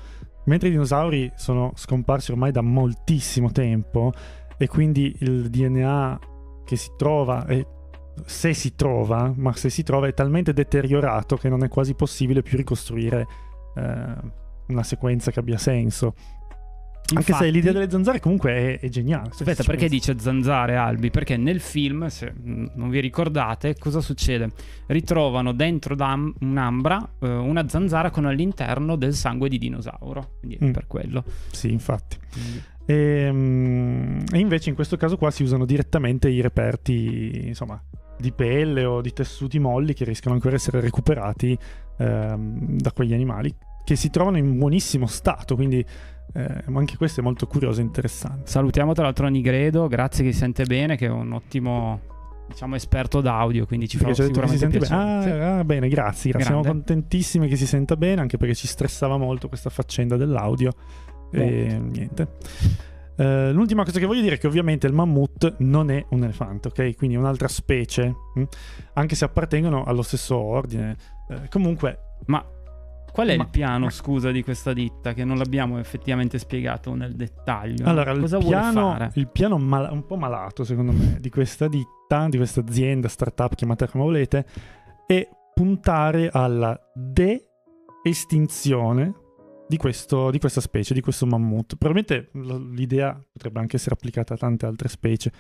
Mentre 0.45 0.69
i 0.69 0.71
dinosauri 0.71 1.31
sono 1.35 1.73
scomparsi 1.75 2.31
ormai 2.31 2.53
da 2.53 2.61
moltissimo 2.61 3.51
tempo 3.53 4.13
e 4.59 4.67
quindi 4.67 5.15
il 5.21 5.49
DNA 5.49 6.19
che 6.65 6.77
si 6.77 6.91
trova, 6.97 7.47
e 7.47 7.67
se 8.25 8.53
si 8.53 8.75
trova, 8.75 9.33
ma 9.35 9.53
se 9.55 9.71
si 9.71 9.83
trova 9.83 10.09
è 10.09 10.15
talmente 10.15 10.53
deteriorato 10.53 11.37
che 11.37 11.49
non 11.49 11.65
è 11.65 11.69
quasi 11.69 11.95
possibile 11.95 12.43
più 12.43 12.57
ricostruire 12.59 13.27
eh, 13.77 14.15
una 14.69 14.83
sequenza 14.83 15.31
che 15.31 15.39
abbia 15.39 15.57
senso. 15.59 16.15
Anche 17.15 17.33
se 17.33 17.49
l'idea 17.51 17.73
delle 17.73 17.89
zanzare 17.91 18.21
comunque 18.21 18.53
è, 18.53 18.81
è 18.81 18.89
geniale. 18.89 19.31
Aspetta, 19.31 19.63
perché 19.63 19.89
dice 19.89 20.19
zanzare 20.19 20.77
Albi? 20.77 21.11
Perché 21.11 21.37
nel 21.37 21.61
film, 21.61 22.07
se 22.09 22.33
mm, 22.39 22.67
non 22.75 22.91
vi 22.91 23.01
ricordate, 23.01 23.77
cosa 23.79 24.01
succede? 24.01 24.51
Ritrovano 24.87 25.53
dentro 25.53 25.97
un'ambra 26.41 27.11
eh, 27.21 27.29
una 27.29 27.67
zanzara 27.69 28.11
con 28.11 28.27
all'interno 28.27 28.97
del 28.97 29.15
sangue 29.15 29.49
di 29.49 29.57
dinosauro. 29.59 30.37
Quindi 30.41 30.57
è 30.61 30.65
Mm. 30.67 30.71
per 30.73 30.87
quello. 30.87 31.25
Sì, 31.51 31.73
infatti. 31.73 32.17
Quindi- 32.33 32.63
E, 32.91 33.29
mm, 33.31 34.21
e 34.33 34.39
invece 34.39 34.71
in 34.71 34.75
questo 34.75 34.97
caso 34.97 35.19
qua 35.19 35.31
si 35.31 35.43
usano 35.43 35.67
direttamente 35.67 36.31
i 36.31 36.41
reperti, 36.41 37.49
insomma, 37.49 37.79
di 38.19 38.33
pelle 38.33 38.85
o 38.87 39.01
di 39.03 39.13
tessuti 39.13 39.59
molli 39.59 39.93
che 39.93 40.05
rischiano 40.05 40.35
ancora 40.35 40.55
di 40.55 40.61
essere 40.61 40.81
recuperati 40.81 41.57
ehm, 41.99 42.79
da 42.79 42.93
quegli 42.93 43.13
animali 43.13 43.55
che 43.85 43.95
si 43.97 44.09
trovano 44.11 44.37
in 44.39 44.57
buonissimo 44.59 45.07
stato, 45.07 45.55
quindi 45.55 45.85
eh, 46.35 46.65
anche 46.73 46.97
questo 46.97 47.21
è 47.21 47.23
molto 47.23 47.47
curioso 47.47 47.81
e 47.81 47.85
interessante. 47.85 48.51
Salutiamo 48.51 48.93
tra 48.93 49.05
l'altro 49.05 49.29
Nigredo, 49.29 49.89
grazie 49.89 50.25
che 50.25 50.33
si 50.33 50.39
sente 50.39 50.65
bene, 50.65 50.97
che 50.97 51.07
è 51.07 51.11
un 51.11 51.33
ottimo 51.33 52.01
diciamo 52.49 52.77
esperto 52.77 53.21
d'audio, 53.21 53.67
quindi 53.67 53.89
ci 53.89 53.99
fa 53.99 54.05
Perché 54.07 54.23
si 54.23 54.27
sicuramente 54.29 54.59
sente 54.59 54.79
bene. 54.79 54.95
Ah, 54.95 55.23
Sì. 55.23 55.31
ah, 55.31 55.65
bene, 55.65 55.89
grazie, 55.89 56.31
grazie. 56.31 56.49
Siamo 56.49 56.63
contentissimi 56.63 57.47
che 57.47 57.57
si 57.57 57.67
senta 57.67 57.97
bene, 57.97 58.21
anche 58.21 58.37
perché 58.39 58.55
ci 58.55 58.67
stressava 58.67 59.17
molto 59.19 59.49
questa 59.49 59.71
faccenda 59.71 60.17
dell'audio. 60.17 60.73
E 61.31 61.79
niente. 61.79 62.37
Eh, 63.17 63.53
l'ultima 63.53 63.85
cosa 63.85 63.99
che 63.99 64.07
voglio 64.07 64.23
dire 64.23 64.37
è 64.37 64.39
che 64.39 64.47
ovviamente 64.47 64.87
il 64.87 64.95
mammut 64.95 65.57
non 65.59 65.91
è 65.91 66.05
un 66.11 66.23
elefante, 66.23 66.69
ok? 66.69 66.97
Quindi 66.97 67.17
è 67.17 67.19
un'altra 67.19 67.49
specie, 67.49 68.15
mh? 68.35 68.43
anche 68.95 69.15
se 69.15 69.25
appartengono 69.25 69.85
allo 69.85 70.03
stesso 70.03 70.37
ordine. 70.37 70.97
Eh, 71.29 71.49
comunque, 71.51 71.99
Ma 72.27 72.43
qual 73.13 73.29
è 73.29 73.37
Ma- 73.37 73.43
il 73.45 73.49
piano, 73.51 73.91
scusa, 73.91 74.31
di 74.31 74.43
questa 74.43 74.73
ditta 74.73 75.13
che 75.13 75.25
non 75.25 75.37
l'abbiamo 75.39 75.79
effettivamente 75.79 76.39
spiegato 76.39 76.95
nel 76.95 77.15
dettaglio? 77.17 77.87
allora, 77.87 78.13
il 78.13 78.21
cosa 78.21 78.39
vuole 78.39 78.57
piano, 78.57 79.11
il 79.15 79.29
piano 79.29 79.59
mal- 79.59 79.91
un 79.93 80.07
po' 80.07 80.17
malato, 80.17 80.65
secondo 80.65 80.93
me, 80.93 81.19
di 81.21 81.31
questa 81.31 81.69
ditta, 81.69 82.29
di 82.29 82.37
questa 82.37 82.61
azienda, 82.61 83.09
startup, 83.09 83.55
chiamatela 83.55 83.91
come 83.91 84.05
volete, 84.05 84.47
è 85.07 85.29
puntare 85.55 86.29
alla 86.33 86.79
de-estinzione 86.95 89.13
di, 89.67 89.77
questo- 89.77 90.31
di 90.31 90.39
questa 90.39 90.61
specie, 90.61 90.95
di 90.95 91.01
questo 91.01 91.27
mammut. 91.27 91.77
Probabilmente 91.77 92.31
l'idea 92.33 93.19
potrebbe 93.33 93.59
anche 93.61 93.77
essere 93.77 93.95
applicata 93.95 94.35
a 94.35 94.37
tante 94.37 94.67
altre 94.67 94.89
specie, 94.89 95.33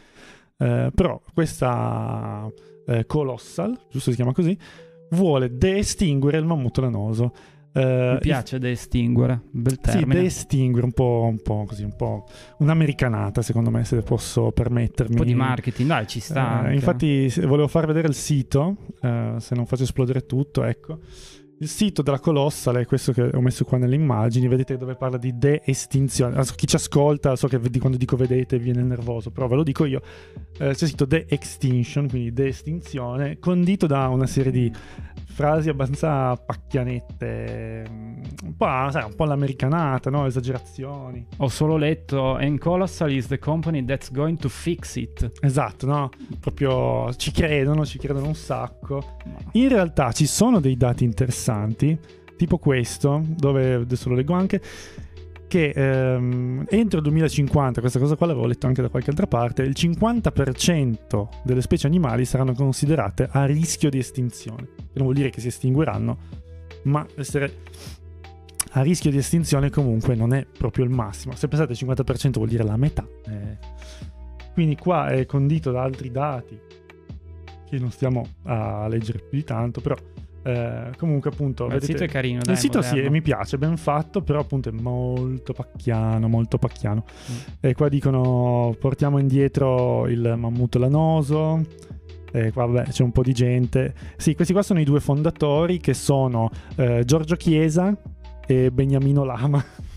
eh, 0.58 0.90
però 0.94 1.20
questa 1.32 2.50
eh, 2.86 3.06
Colossal, 3.06 3.78
giusto 3.90 4.10
si 4.10 4.16
chiama 4.16 4.32
così, 4.32 4.56
vuole 5.10 5.56
de-estinguere 5.56 6.36
il 6.38 6.44
mammut 6.44 6.78
lanoso. 6.78 7.32
Eh, 7.78 8.12
Mi 8.14 8.18
piace 8.18 8.58
da 8.58 8.68
estinguere, 8.68 9.40
bel 9.50 9.74
sì, 9.74 9.80
termine. 9.80 10.20
de-estinguere, 10.20 10.84
un 10.86 10.92
po', 10.92 11.26
un 11.28 11.40
po' 11.40 11.64
così, 11.66 11.82
un 11.84 11.94
po' 11.96 12.26
un'americanata, 12.58 13.42
secondo 13.42 13.70
me, 13.70 13.84
se 13.84 14.00
posso 14.02 14.50
permettermi. 14.52 15.12
un 15.14 15.18
po' 15.20 15.24
di 15.24 15.34
marketing, 15.34 15.88
dai, 15.88 16.06
ci 16.06 16.20
sta. 16.20 16.60
Anche. 16.60 16.74
infatti, 16.74 17.32
volevo 17.44 17.68
far 17.68 17.86
vedere 17.86 18.08
il 18.08 18.14
sito, 18.14 18.76
eh, 19.00 19.34
se 19.38 19.54
non 19.54 19.66
faccio 19.66 19.84
esplodere 19.84 20.26
tutto, 20.26 20.64
ecco. 20.64 20.98
Il 21.60 21.66
sito 21.66 22.02
della 22.02 22.20
Colossal 22.20 22.76
è 22.76 22.86
questo 22.86 23.10
che 23.10 23.30
ho 23.32 23.40
messo 23.40 23.64
qua 23.64 23.78
nelle 23.78 23.96
immagini, 23.96 24.46
vedete 24.46 24.76
dove 24.76 24.94
parla 24.94 25.16
di 25.16 25.36
de-estinzione. 25.36 26.34
Adesso 26.34 26.54
chi 26.54 26.68
ci 26.68 26.76
ascolta, 26.76 27.34
so 27.34 27.48
che 27.48 27.58
quando 27.80 27.98
dico 27.98 28.14
vedete 28.14 28.60
viene 28.60 28.80
nervoso, 28.82 29.32
però 29.32 29.48
ve 29.48 29.56
lo 29.56 29.64
dico 29.64 29.84
io. 29.84 30.00
Eh, 30.56 30.74
c'è 30.74 30.86
scritto 30.86 31.04
de-extinction, 31.04 32.08
quindi 32.08 32.32
de-estinzione, 32.32 33.40
condito 33.40 33.88
da 33.88 34.06
una 34.06 34.26
serie 34.26 34.52
di 34.52 34.72
frasi 35.38 35.68
abbastanza 35.68 36.34
pacchianette, 36.34 37.86
mm, 37.88 38.22
un 38.42 38.56
po', 38.56 38.66
sai, 38.90 39.04
un 39.04 39.14
po' 39.14 39.24
l'americanata, 39.24 40.10
no? 40.10 40.26
Esagerazioni. 40.26 41.24
Ho 41.36 41.48
solo 41.48 41.76
letto 41.76 42.34
And 42.34 42.58
Colossal 42.58 43.12
is 43.12 43.28
the 43.28 43.38
company 43.38 43.84
that's 43.84 44.10
going 44.10 44.36
to 44.38 44.48
fix 44.48 44.96
it. 44.96 45.30
Esatto, 45.40 45.86
no? 45.86 46.10
Proprio 46.40 47.14
ci 47.14 47.30
credono, 47.30 47.86
ci 47.86 47.98
credono 47.98 48.26
un 48.26 48.34
sacco. 48.34 49.16
In 49.52 49.68
realtà 49.68 50.10
ci 50.10 50.26
sono 50.26 50.58
dei 50.58 50.76
dati 50.76 51.04
interessanti, 51.04 51.46
tipo 52.36 52.58
questo, 52.58 53.22
dove 53.26 53.74
adesso 53.74 54.08
lo 54.08 54.14
leggo 54.14 54.34
anche, 54.34 54.60
che 55.48 55.72
ehm, 55.74 56.66
entro 56.68 56.98
il 56.98 57.04
2050, 57.04 57.80
questa 57.80 57.98
cosa 57.98 58.16
qua 58.16 58.26
l'avevo 58.26 58.46
letto 58.46 58.66
anche 58.66 58.82
da 58.82 58.88
qualche 58.88 59.10
altra 59.10 59.26
parte, 59.26 59.62
il 59.62 59.74
50% 59.76 61.28
delle 61.42 61.62
specie 61.62 61.86
animali 61.86 62.24
saranno 62.24 62.52
considerate 62.52 63.28
a 63.30 63.46
rischio 63.46 63.90
di 63.90 63.98
estinzione. 63.98 64.68
Non 64.92 65.04
vuol 65.04 65.14
dire 65.14 65.30
che 65.30 65.40
si 65.40 65.48
estingueranno, 65.48 66.18
ma 66.82 67.04
essere 67.16 67.52
a 68.72 68.82
rischio 68.82 69.10
di 69.10 69.16
estinzione 69.16 69.70
comunque 69.70 70.14
non 70.14 70.34
è 70.34 70.46
proprio 70.46 70.84
il 70.84 70.90
massimo. 70.90 71.34
Se 71.34 71.48
pensate 71.48 71.72
al 71.72 71.78
50% 71.78 72.32
vuol 72.32 72.48
dire 72.48 72.62
la 72.62 72.76
metà. 72.76 73.06
Eh, 73.26 73.58
quindi 74.52 74.76
qua 74.76 75.08
è 75.08 75.24
condito 75.24 75.70
da 75.70 75.82
altri 75.82 76.10
dati 76.10 76.58
che 77.68 77.78
non 77.78 77.90
stiamo 77.90 78.26
a 78.44 78.86
leggere 78.88 79.18
più 79.18 79.38
di 79.38 79.44
tanto, 79.44 79.80
però 79.80 79.96
eh, 80.48 80.90
comunque 80.96 81.30
appunto... 81.30 81.64
Ma 81.66 81.74
vedete, 81.74 81.92
il 81.92 81.98
sito 81.98 82.04
è 82.04 82.12
carino, 82.12 82.40
dai, 82.42 82.54
il 82.54 82.60
sito 82.60 82.80
sì, 82.80 82.90
moderno. 82.94 83.10
mi 83.10 83.20
piace, 83.22 83.58
ben 83.58 83.76
fatto, 83.76 84.22
però 84.22 84.40
appunto 84.40 84.70
è 84.70 84.72
molto 84.72 85.52
pacchiano, 85.52 86.26
molto 86.28 86.56
pacchiano. 86.56 87.04
Mm. 87.30 87.34
E 87.60 87.74
qua 87.74 87.88
dicono 87.90 88.74
portiamo 88.80 89.18
indietro 89.18 90.06
il 90.08 90.34
mammut 90.38 90.74
lanoso. 90.76 91.60
E 92.30 92.52
qua 92.52 92.66
vabbè 92.66 92.88
c'è 92.90 93.02
un 93.02 93.12
po' 93.12 93.22
di 93.22 93.32
gente. 93.32 93.94
Sì, 94.16 94.34
questi 94.34 94.52
qua 94.54 94.62
sono 94.62 94.80
i 94.80 94.84
due 94.84 95.00
fondatori 95.00 95.78
che 95.78 95.92
sono 95.94 96.50
eh, 96.76 97.02
Giorgio 97.04 97.36
Chiesa 97.36 97.94
e 98.46 98.70
Beniamino 98.70 99.24
Lama. 99.24 99.62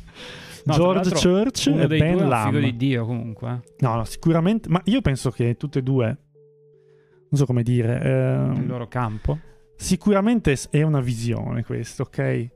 No, 0.63 0.73
George 0.73 1.09
Church 1.19 1.67
e 1.69 1.87
Ben 1.87 1.97
due 1.97 2.07
è 2.07 2.13
un 2.23 2.29
Lam. 2.29 2.45
figo 2.49 2.59
di 2.59 2.77
Dio 2.77 3.03
comunque. 3.03 3.49
eh. 3.49 3.73
No, 3.79 3.95
no, 3.95 4.03
sicuramente. 4.05 4.69
Ma 4.69 4.79
io 4.85 5.01
penso 5.01 5.31
che 5.31 5.55
tutte 5.57 5.79
e 5.79 5.81
due, 5.81 6.05
non 6.05 7.39
so 7.39 7.47
come 7.47 7.63
dire, 7.63 7.99
ehm, 7.99 8.51
Nel 8.57 8.67
loro 8.67 8.87
campo. 8.87 9.39
Sicuramente 9.81 10.55
è 10.69 10.83
una 10.83 11.01
visione 11.01 11.63
questo, 11.63 12.03
ok? 12.03 12.49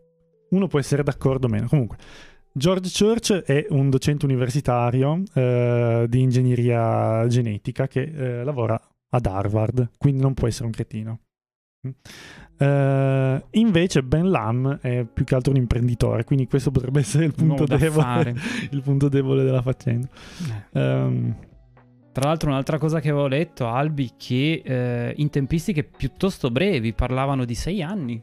Uno 0.50 0.68
può 0.68 0.80
essere 0.80 1.04
d'accordo 1.04 1.48
o 1.48 1.50
meno. 1.50 1.68
Comunque, 1.68 1.98
George 2.54 2.92
Church 2.96 3.34
è 3.34 3.66
un 3.70 3.90
docente 3.90 4.26
universitario 4.26 5.24
eh, 5.34 6.06
di 6.08 6.22
ingegneria 6.22 7.26
genetica 7.28 7.88
che 7.88 8.02
eh, 8.02 8.44
lavora 8.44 8.80
ad 9.10 9.26
Harvard, 9.26 9.90
quindi 9.98 10.22
non 10.22 10.34
può 10.34 10.48
essere 10.48 10.66
un 10.66 10.72
cretino. 10.72 11.20
Eh, 12.58 13.46
invece 13.52 14.04
Ben 14.04 14.30
Lam 14.30 14.80
è 14.80 15.04
più 15.04 15.26
che 15.26 15.36
altro 15.36 15.52
un 15.52 15.58
imprenditore, 15.58 16.24
quindi 16.24 16.48
questo 16.48 16.72
potrebbe 16.72 17.00
essere 17.00 17.26
il 17.26 17.34
Un 17.38 17.48
punto 17.48 17.66
debole, 17.66 18.36
il 18.72 18.82
punto 18.82 19.10
debole 19.10 19.44
della 19.44 19.62
faccenda. 19.62 20.08
Eh. 20.72 21.54
Tra 22.16 22.30
l'altro 22.30 22.50
un'altra 22.50 22.78
cosa 22.78 23.02
che 23.02 23.10
avevo 23.10 23.28
letto, 23.28 23.68
Albi, 23.68 24.12
che 24.16 24.62
eh, 24.64 25.14
in 25.18 25.30
tempistiche 25.30 25.84
piuttosto 25.84 26.50
brevi, 26.50 26.94
parlavano 26.94 27.44
di 27.44 27.56
sei 27.56 27.82
anni. 27.84 28.22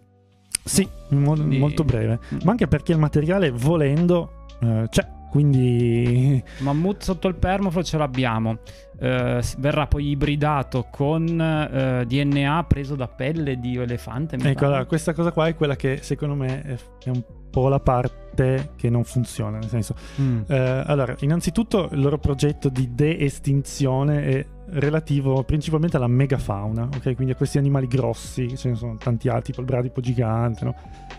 Sì, 0.64 0.88
mo- 1.10 1.34
Quindi- 1.34 1.58
molto 1.58 1.84
breve. 1.84 2.18
Ma 2.42 2.52
anche 2.52 2.66
perché 2.68 2.92
il 2.92 2.98
materiale, 2.98 3.50
volendo, 3.50 4.46
eh, 4.62 4.86
c'è. 4.88 5.06
Quindi, 5.30 6.42
Mammut 6.60 7.02
sotto 7.02 7.28
il 7.28 7.34
permafrost 7.34 7.90
ce 7.90 7.98
l'abbiamo. 7.98 8.60
Eh, 9.04 9.42
verrà 9.58 9.88
poi 9.88 10.10
ibridato 10.10 10.86
con 10.88 11.26
eh, 11.40 12.04
DNA 12.06 12.64
preso 12.68 12.94
da 12.94 13.08
pelle 13.08 13.58
di 13.58 13.76
elefante. 13.76 14.36
ecco, 14.40 14.64
allora, 14.66 14.84
questa 14.84 15.12
cosa 15.12 15.32
qua 15.32 15.48
è 15.48 15.56
quella 15.56 15.74
che 15.74 15.98
secondo 16.02 16.36
me 16.36 16.62
è, 16.62 16.76
un 17.08 17.20
po' 17.50 17.66
la 17.68 17.80
parte 17.80 18.70
che 18.76 18.88
non 18.90 19.02
funziona. 19.02 19.58
Nel 19.58 19.68
senso, 19.68 19.96
Mm. 20.20 20.42
eh, 20.46 20.82
allora, 20.86 21.16
innanzitutto 21.18 21.88
il 21.90 22.00
loro 22.00 22.18
progetto 22.18 22.68
di 22.68 22.94
de-estinzione 22.94 24.22
è 24.22 24.46
relativo 24.74 25.42
principalmente 25.42 25.96
alla 25.96 26.06
megafauna, 26.06 26.84
ok? 26.84 27.14
Quindi 27.16 27.32
a 27.32 27.34
questi 27.34 27.58
animali 27.58 27.88
grossi, 27.88 28.56
ce 28.56 28.68
ne 28.70 28.74
sono 28.76 28.96
tanti 28.96 29.28
altri, 29.28 29.46
tipo 29.52 29.60
il 29.60 29.66
bradipo 29.66 30.00
gigante, 30.00 30.64
no? 30.64 30.74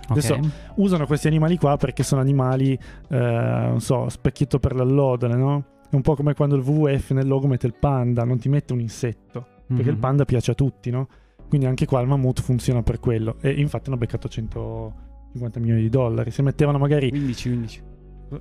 Adesso- 0.07 0.35
Ok. 0.35 0.45
usano 0.75 1.05
questi 1.05 1.27
animali 1.27 1.57
qua 1.57 1.75
perché 1.75 2.01
sono 2.03 2.21
animali, 2.21 2.71
eh, 3.09 3.17
non 3.17 3.81
so, 3.81 4.07
specchietto 4.09 4.57
per 4.59 4.73
l'allodole, 4.73 5.35
no? 5.35 5.63
È 5.93 5.95
un 5.95 6.01
po' 6.01 6.15
come 6.15 6.33
quando 6.33 6.55
il 6.55 6.63
WWF 6.63 7.11
nel 7.11 7.27
logo 7.27 7.45
mette 7.45 7.67
il 7.67 7.75
panda, 7.79 8.23
non 8.23 8.39
ti 8.39 8.49
mette 8.49 8.73
un 8.73 8.79
insetto, 8.79 9.45
perché 9.67 9.89
il 9.89 9.95
Mhm. 9.95 9.99
panda 10.01 10.25
piace 10.25 10.49
a 10.49 10.55
tutti, 10.55 10.89
no? 10.89 11.07
Quindi 11.47 11.67
anche 11.67 11.85
qua 11.85 12.01
il 12.01 12.07
mammut 12.07 12.41
funziona 12.41 12.81
per 12.81 12.99
quello. 12.99 13.35
E 13.41 13.51
infatti 13.51 13.89
hanno 13.89 13.97
beccato 13.99 14.27
150 14.27 15.59
milioni 15.59 15.81
di 15.81 15.89
dollari. 15.89 16.31
Se 16.31 16.41
mettevano 16.41 16.79
magari... 16.79 17.09
15, 17.09 17.47
15. 17.49 17.81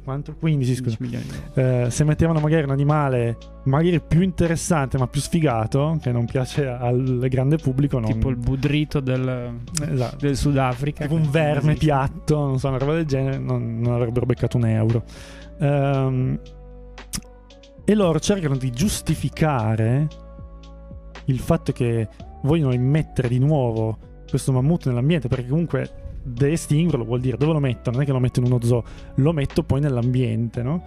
Quanto? 0.03 0.35
15, 0.37 0.75
scusa. 0.77 0.97
15 0.97 1.03
milioni 1.03 1.25
di 1.55 1.61
euro. 1.63 1.85
Eh, 1.87 1.91
se 1.91 2.05
mettevano 2.05 2.41
magari 2.41 2.63
un 2.65 2.71
animale 2.71 3.37
magari 3.65 4.01
più 4.01 4.23
interessante 4.23 4.97
ma 4.97 5.07
più 5.07 5.21
sfigato, 5.21 5.99
che 6.01 6.11
non 6.11 6.25
piace 6.25 6.67
al 6.67 7.27
grande 7.29 7.57
pubblico, 7.59 7.99
non... 7.99 8.11
Tipo 8.11 8.31
il 8.31 8.37
budrito 8.37 9.01
del, 9.01 9.61
Esatto. 9.91 10.17
del 10.19 10.35
Sudafrica. 10.39 11.03
tipo 11.05 11.17
un 11.17 11.29
verme 11.31 11.75
piatto, 11.75 12.37
non 12.47 12.59
so, 12.59 12.69
una 12.69 12.79
roba 12.79 12.95
del 12.95 13.05
genere, 13.05 13.37
non, 13.37 13.79
non 13.79 13.93
avrebbero 13.93 14.25
beccato 14.25 14.57
un 14.57 14.65
euro. 14.65 15.05
Ehm, 15.61 16.39
e 17.85 17.95
loro 17.95 18.21
cercano 18.21 18.57
di 18.57 18.71
giustificare 18.71 20.09
il 21.27 21.39
fatto 21.39 21.73
che 21.73 22.09
vogliono 22.43 22.73
immettere 22.73 23.29
di 23.29 23.39
nuovo 23.39 23.99
questo 24.29 24.53
mammut 24.53 24.87
nell'ambiente, 24.87 25.29
perché 25.29 25.49
comunque 25.49 26.19
de-estinguerlo 26.23 27.05
vuol 27.05 27.21
dire 27.21 27.37
dove 27.37 27.53
lo 27.53 27.59
metto, 27.59 27.91
non 27.91 28.03
è 28.03 28.05
che 28.05 28.13
lo 28.13 28.21
metto 28.21 28.41
in 28.41 28.47
uno 28.47 28.61
zoo, 28.63 28.85
lo 29.17 29.33
metto 29.33 29.63
poi 29.63 29.81
nell'ambiente, 29.81 30.63
no? 30.63 30.83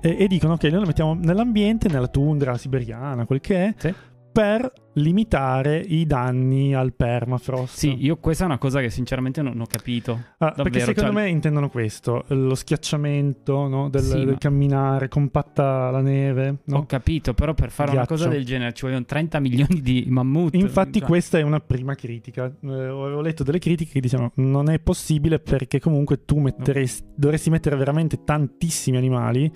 E, 0.00 0.16
e 0.18 0.28
dicono 0.28 0.54
ok, 0.54 0.64
noi 0.64 0.80
lo 0.80 0.86
mettiamo 0.86 1.14
nell'ambiente, 1.14 1.88
nella 1.88 2.08
tundra 2.08 2.56
siberiana, 2.56 3.24
quel 3.24 3.40
che 3.40 3.66
è, 3.66 3.74
Sì. 3.76 3.94
Per 4.34 4.68
limitare 4.94 5.78
i 5.78 6.06
danni 6.06 6.74
al 6.74 6.92
permafrost. 6.92 7.76
Sì, 7.78 8.04
io 8.04 8.16
questa 8.16 8.42
è 8.42 8.46
una 8.46 8.58
cosa 8.58 8.80
che 8.80 8.90
sinceramente 8.90 9.42
non 9.42 9.60
ho 9.60 9.66
capito. 9.66 10.18
Ah, 10.38 10.50
perché 10.50 10.80
secondo 10.80 11.12
cioè- 11.12 11.22
me 11.22 11.28
intendono 11.28 11.68
questo, 11.68 12.24
lo 12.26 12.56
schiacciamento 12.56 13.68
no, 13.68 13.88
del, 13.88 14.02
Sì, 14.02 14.14
del 14.16 14.26
ma- 14.26 14.38
camminare, 14.38 15.06
compatta 15.06 15.90
la 15.90 16.00
neve. 16.00 16.56
no? 16.64 16.78
Ho 16.78 16.86
capito, 16.86 17.32
però 17.32 17.54
per 17.54 17.70
fare 17.70 17.90
una 17.92 18.00
Ghiaccio. 18.00 18.14
cosa 18.24 18.28
del 18.28 18.44
genere 18.44 18.72
ci 18.72 18.84
vogliono 18.86 19.04
30 19.04 19.38
milioni 19.38 19.80
di 19.80 20.04
mammut. 20.08 20.54
Infatti 20.56 20.98
Cioè, 20.98 21.08
questa 21.08 21.38
è 21.38 21.42
una 21.42 21.60
prima 21.60 21.94
critica. 21.94 22.46
Eh, 22.46 22.66
avevo 22.68 23.20
letto 23.20 23.44
delle 23.44 23.60
critiche 23.60 23.92
che 23.92 24.00
dicevano 24.00 24.32
non 24.36 24.68
è 24.68 24.80
possibile 24.80 25.38
perché 25.38 25.78
comunque 25.78 26.24
tu 26.24 26.38
metteresti, 26.40 27.06
dovresti 27.14 27.50
mettere 27.50 27.76
veramente 27.76 28.24
tantissimi 28.24 28.96
animali 28.96 29.50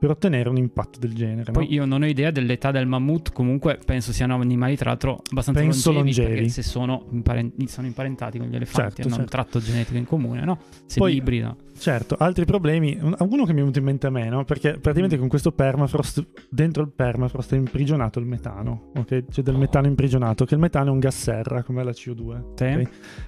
per 0.00 0.10
ottenere 0.10 0.48
un 0.48 0.56
impatto 0.56 0.98
del 0.98 1.12
genere. 1.12 1.52
Poi 1.52 1.66
no? 1.66 1.70
io 1.74 1.84
non 1.84 2.00
ho 2.02 2.06
idea 2.06 2.30
dell'età 2.30 2.70
del 2.70 2.86
mammut, 2.86 3.32
comunque 3.32 3.78
penso 3.84 4.12
siano 4.12 4.34
animali 4.40 4.74
tra 4.76 4.88
l'altro 4.90 5.20
abbastanza 5.30 5.60
Penso 5.60 5.92
longevi, 5.92 6.26
longevi. 6.28 6.48
se 6.48 6.62
sono, 6.62 7.04
imparen- 7.10 7.52
sono 7.66 7.86
imparentati 7.86 8.38
con 8.38 8.46
gli 8.48 8.56
elefanti 8.56 8.80
Certo, 8.80 9.02
hanno 9.02 9.10
un 9.10 9.20
certo. 9.28 9.30
tratto 9.30 9.60
genetico 9.60 9.98
in 9.98 10.06
comune, 10.06 10.42
no? 10.44 10.58
Se 10.86 10.98
Poi- 10.98 11.12
li 11.12 11.18
ibridano. 11.18 11.56
Certo, 11.78 12.14
altri 12.18 12.44
problemi. 12.46 12.98
un- 13.00 13.14
Uno 13.18 13.44
che 13.44 13.52
mi 13.52 13.58
è 13.58 13.60
venuto 13.60 13.78
in 13.78 13.84
mente 13.84 14.06
a 14.06 14.10
me, 14.10 14.28
no? 14.30 14.44
Perché 14.44 14.72
praticamente 14.72 15.16
Mm. 15.16 15.20
con 15.20 15.28
questo 15.28 15.52
permafrost, 15.52 16.26
dentro 16.48 16.82
il 16.82 16.90
permafrost 16.94 17.52
è 17.54 17.56
imprigionato 17.56 18.18
il 18.18 18.26
metano, 18.26 18.90
ok? 18.96 19.24
C'è 19.30 19.42
del 19.42 19.56
metano 19.56 19.86
imprigionato, 19.86 20.44
che 20.46 20.54
il 20.54 20.60
metano 20.60 20.88
è 20.88 20.92
un 20.92 20.98
gas 20.98 21.16
serra, 21.18 21.62
come 21.62 21.82
la 21.84 21.92
CO2, 21.92 22.42
Sì. 22.54 22.64
ok? 22.64 22.78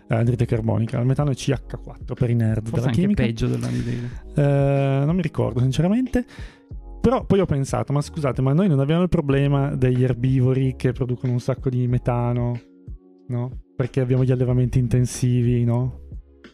Eh, 0.09 0.15
anidride 0.15 0.45
carbonica. 0.47 0.99
Il 0.99 1.07
metano 1.07 1.31
è 1.31 1.35
CH4 1.35 2.15
per 2.15 2.31
i 2.31 2.35
nerd 2.35 2.61
Forse 2.69 2.75
della 2.75 2.87
anche 2.87 3.01
chimica. 3.01 3.23
peggio 3.23 3.47
dell'anidride. 3.47 4.11
Eh, 4.35 5.03
non 5.07 5.15
mi 5.17 5.23
ricordo 5.23 5.61
sinceramente. 5.61 6.25
Però 7.03 7.25
poi 7.25 7.41
ho 7.41 7.47
pensato, 7.47 7.93
ma 7.93 8.01
scusate, 8.01 8.43
ma 8.43 8.53
noi 8.53 8.69
non 8.69 8.79
abbiamo 8.79 9.03
il 9.03 9.09
problema 9.09 9.75
degli 9.75 10.05
erbivori 10.05 10.77
che 10.77 10.93
producono 10.93 11.33
un 11.33 11.41
sacco 11.41 11.69
di 11.69 11.89
metano, 11.89 12.61
no? 13.27 13.63
Perché 13.75 14.01
abbiamo 14.01 14.23
gli 14.23 14.31
allevamenti 14.31 14.79
intensivi, 14.79 15.65
no? 15.65 16.03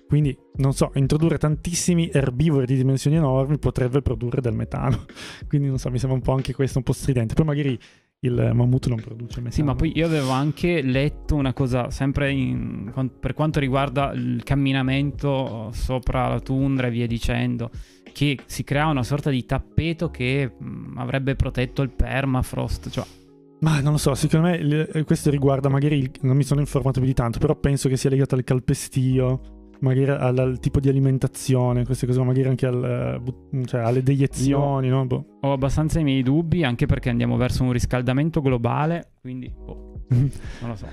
Quindi, 0.06 0.34
non 0.54 0.72
so, 0.72 0.90
introdurre 0.94 1.36
tantissimi 1.36 2.08
erbivori 2.10 2.64
di 2.64 2.76
dimensioni 2.76 3.16
enormi 3.16 3.58
potrebbe 3.58 4.00
produrre 4.00 4.40
del 4.40 4.54
metano. 4.54 5.04
Quindi, 5.46 5.68
non 5.68 5.78
so, 5.78 5.90
mi 5.90 5.98
sembra 5.98 6.16
un 6.16 6.24
po' 6.24 6.32
anche 6.32 6.54
questo 6.54 6.78
un 6.78 6.84
po' 6.84 6.94
stridente. 6.94 7.34
Poi 7.34 7.44
magari 7.44 7.78
il 8.20 8.50
mammut 8.52 8.88
non 8.88 9.00
produce 9.00 9.36
metano. 9.40 9.50
Sì, 9.52 9.62
ma 9.62 9.74
poi 9.74 9.92
io 9.94 10.06
avevo 10.06 10.30
anche 10.30 10.82
letto 10.82 11.36
una 11.36 11.52
cosa, 11.52 11.90
sempre 11.90 12.32
in- 12.32 12.90
per 13.20 13.32
quanto 13.34 13.60
riguarda 13.60 14.12
il 14.12 14.42
camminamento 14.44 15.70
sopra 15.72 16.28
la 16.28 16.40
tundra 16.40 16.88
e 16.88 16.90
via 16.90 17.06
dicendo, 17.06 17.70
che 18.12 18.38
si 18.46 18.64
crea 18.64 18.86
una 18.86 19.04
sorta 19.04 19.30
di 19.30 19.44
tappeto 19.44 20.10
che 20.10 20.52
mh, 20.58 20.94
avrebbe 20.96 21.36
protetto 21.36 21.82
il 21.82 21.90
permafrost. 21.90 22.90
Cioè, 22.90 23.04
Ma 23.60 23.80
non 23.80 23.92
lo 23.92 23.98
so, 23.98 24.14
secondo 24.14 24.48
me 24.48 25.04
questo 25.04 25.30
riguarda 25.30 25.68
magari, 25.68 26.10
non 26.22 26.36
mi 26.36 26.42
sono 26.44 26.60
informato 26.60 26.98
più 26.98 27.08
di 27.08 27.14
tanto, 27.14 27.38
però 27.38 27.54
penso 27.54 27.88
che 27.88 27.96
sia 27.96 28.10
legato 28.10 28.34
al 28.34 28.42
calpestio, 28.42 29.57
magari 29.80 30.10
al, 30.10 30.38
al 30.38 30.58
tipo 30.58 30.80
di 30.80 30.88
alimentazione, 30.88 31.84
queste 31.84 32.06
cose, 32.06 32.22
magari 32.22 32.48
anche 32.48 32.66
al, 32.66 32.84
eh, 32.84 33.20
but- 33.20 33.66
cioè, 33.66 33.82
alle 33.82 34.02
deiezioni, 34.02 34.88
no? 34.88 35.06
Boh. 35.06 35.24
ho 35.40 35.52
abbastanza 35.52 36.00
i 36.00 36.04
miei 36.04 36.22
dubbi, 36.22 36.64
anche 36.64 36.86
perché 36.86 37.10
andiamo 37.10 37.36
verso 37.36 37.62
un 37.62 37.72
riscaldamento 37.72 38.40
globale, 38.40 39.12
quindi 39.20 39.52
boh, 39.54 39.92
non 40.08 40.68
lo 40.68 40.76
so. 40.76 40.86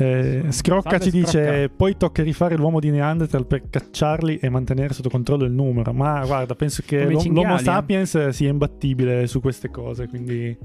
Eh, 0.00 0.44
Scrocca 0.50 0.98
ci 1.00 1.10
dice: 1.10 1.42
Scrocca. 1.42 1.74
Poi 1.76 1.96
tocca 1.96 2.22
rifare 2.22 2.56
l'uomo 2.56 2.78
di 2.78 2.90
Neanderthal 2.90 3.46
per 3.46 3.68
cacciarli 3.68 4.38
e 4.38 4.48
mantenere 4.48 4.94
sotto 4.94 5.08
controllo 5.08 5.44
il 5.44 5.52
numero. 5.52 5.92
Ma 5.92 6.24
guarda, 6.24 6.54
penso 6.54 6.82
che 6.86 7.00
cinghiali, 7.18 7.34
l'Homo 7.34 7.56
eh. 7.56 7.62
sapiens 7.62 8.28
sia 8.28 8.48
imbattibile 8.48 9.26
su 9.26 9.40
queste 9.40 9.70
cose. 9.70 10.06
Quindi, 10.06 10.56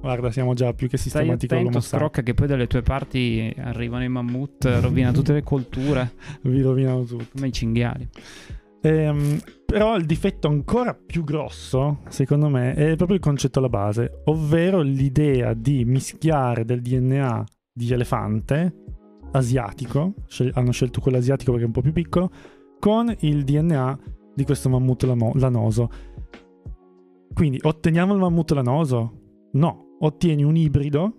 guarda, 0.00 0.30
siamo 0.30 0.54
già 0.54 0.72
più 0.72 0.88
che 0.88 0.96
Stai 0.96 1.10
sistematici 1.10 1.46
con 1.48 1.58
attento. 1.58 1.80
Scrocca, 1.80 2.22
che 2.22 2.34
poi 2.34 2.46
dalle 2.46 2.66
tue 2.66 2.82
parti 2.82 3.54
arrivano 3.58 4.04
i 4.04 4.08
mammut, 4.08 4.64
rovina 4.80 5.12
tutte 5.12 5.32
le 5.32 5.42
colture, 5.42 6.12
Vi 6.42 6.60
rovinano 6.62 7.04
tutto. 7.04 7.26
come 7.34 7.48
i 7.48 7.52
cinghiali. 7.52 8.08
Ehm, 8.80 9.40
però 9.66 9.96
il 9.96 10.06
difetto 10.06 10.48
ancora 10.48 10.94
più 10.94 11.24
grosso, 11.24 12.00
secondo 12.08 12.48
me, 12.48 12.74
è 12.74 12.94
proprio 12.96 13.16
il 13.16 13.22
concetto 13.22 13.58
alla 13.58 13.68
base, 13.68 14.22
ovvero 14.26 14.80
l'idea 14.80 15.52
di 15.52 15.84
mischiare 15.84 16.64
del 16.64 16.80
DNA 16.80 17.44
di 17.72 17.92
elefante 17.92 18.84
asiatico, 19.32 20.14
scel- 20.26 20.52
hanno 20.54 20.72
scelto 20.72 21.00
quello 21.00 21.18
asiatico 21.18 21.50
perché 21.50 21.64
è 21.64 21.68
un 21.68 21.74
po' 21.74 21.82
più 21.82 21.92
piccolo, 21.92 22.30
con 22.78 23.12
il 23.20 23.42
DNA 23.44 23.98
di 24.34 24.44
questo 24.44 24.68
mammut 24.68 25.02
lamo- 25.02 25.32
lanoso. 25.34 25.90
Quindi 27.34 27.58
otteniamo 27.60 28.14
il 28.14 28.20
mammut 28.20 28.50
lanoso? 28.52 29.20
No, 29.52 29.87
ottieni 30.00 30.42
un 30.44 30.56
ibrido 30.56 31.14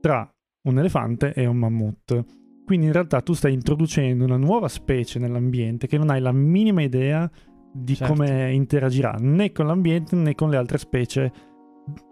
tra 0.00 0.30
un 0.62 0.78
elefante 0.78 1.32
e 1.32 1.46
un 1.46 1.56
mammut. 1.56 2.24
Quindi 2.64 2.86
in 2.86 2.92
realtà 2.92 3.20
tu 3.22 3.32
stai 3.32 3.52
introducendo 3.54 4.24
una 4.24 4.36
nuova 4.36 4.68
specie 4.68 5.18
nell'ambiente 5.18 5.86
che 5.86 5.96
non 5.96 6.10
hai 6.10 6.20
la 6.20 6.32
minima 6.32 6.82
idea 6.82 7.30
di 7.72 7.94
Certo. 7.94 8.12
come 8.12 8.52
interagirà 8.52 9.12
né 9.20 9.52
con 9.52 9.66
l'ambiente 9.66 10.16
né 10.16 10.34
con 10.34 10.50
le 10.50 10.56
altre 10.56 10.78
specie 10.78 11.32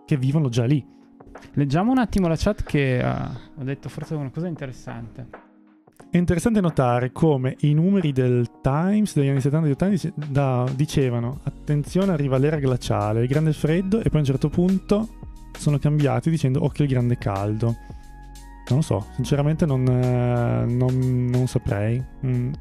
che 0.07 0.17
vivono 0.17 0.49
già 0.49 0.65
lì. 0.65 0.85
Leggiamo 1.55 1.91
un 1.91 1.99
attimo 1.99 2.29
la 2.29 2.37
chat 2.37 2.63
che 2.63 3.03
ha 3.03 3.31
ho 3.59 3.63
detto 3.65 3.89
forse 3.91 4.15
una 4.15 4.31
cosa 4.31 4.47
interessante. 4.47 5.45
È 6.09 6.17
interessante 6.17 6.61
notare 6.61 7.13
come 7.13 7.57
i 7.61 7.75
numeri 7.75 8.13
del 8.13 8.47
Times 8.63 9.15
degli 9.15 9.29
anni 9.29 9.41
70 9.41 9.67
e 9.67 9.71
80 9.73 9.95
dice- 9.95 10.13
da- 10.31 10.67
dicevano 10.75 11.41
attenzione 11.43 12.13
arriva 12.13 12.39
l'era 12.39 12.59
glaciale, 12.59 13.23
il 13.23 13.29
grande 13.29 13.53
freddo 13.53 13.99
e 13.99 14.05
poi 14.05 14.17
a 14.17 14.19
un 14.19 14.25
certo 14.25 14.49
punto 14.49 15.09
sono 15.57 15.79
cambiati 15.79 16.31
dicendo 16.31 16.65
occhio 16.65 16.85
il 16.85 16.91
grande 16.91 17.19
caldo. 17.19 17.77
Non 18.69 18.79
lo 18.79 18.83
so, 18.83 19.07
sinceramente 19.15 19.65
non, 19.65 19.87
eh, 19.87 20.65
non- 20.67 21.27
non 21.31 21.47
saprei. 21.47 22.03
Mm. 22.25 22.53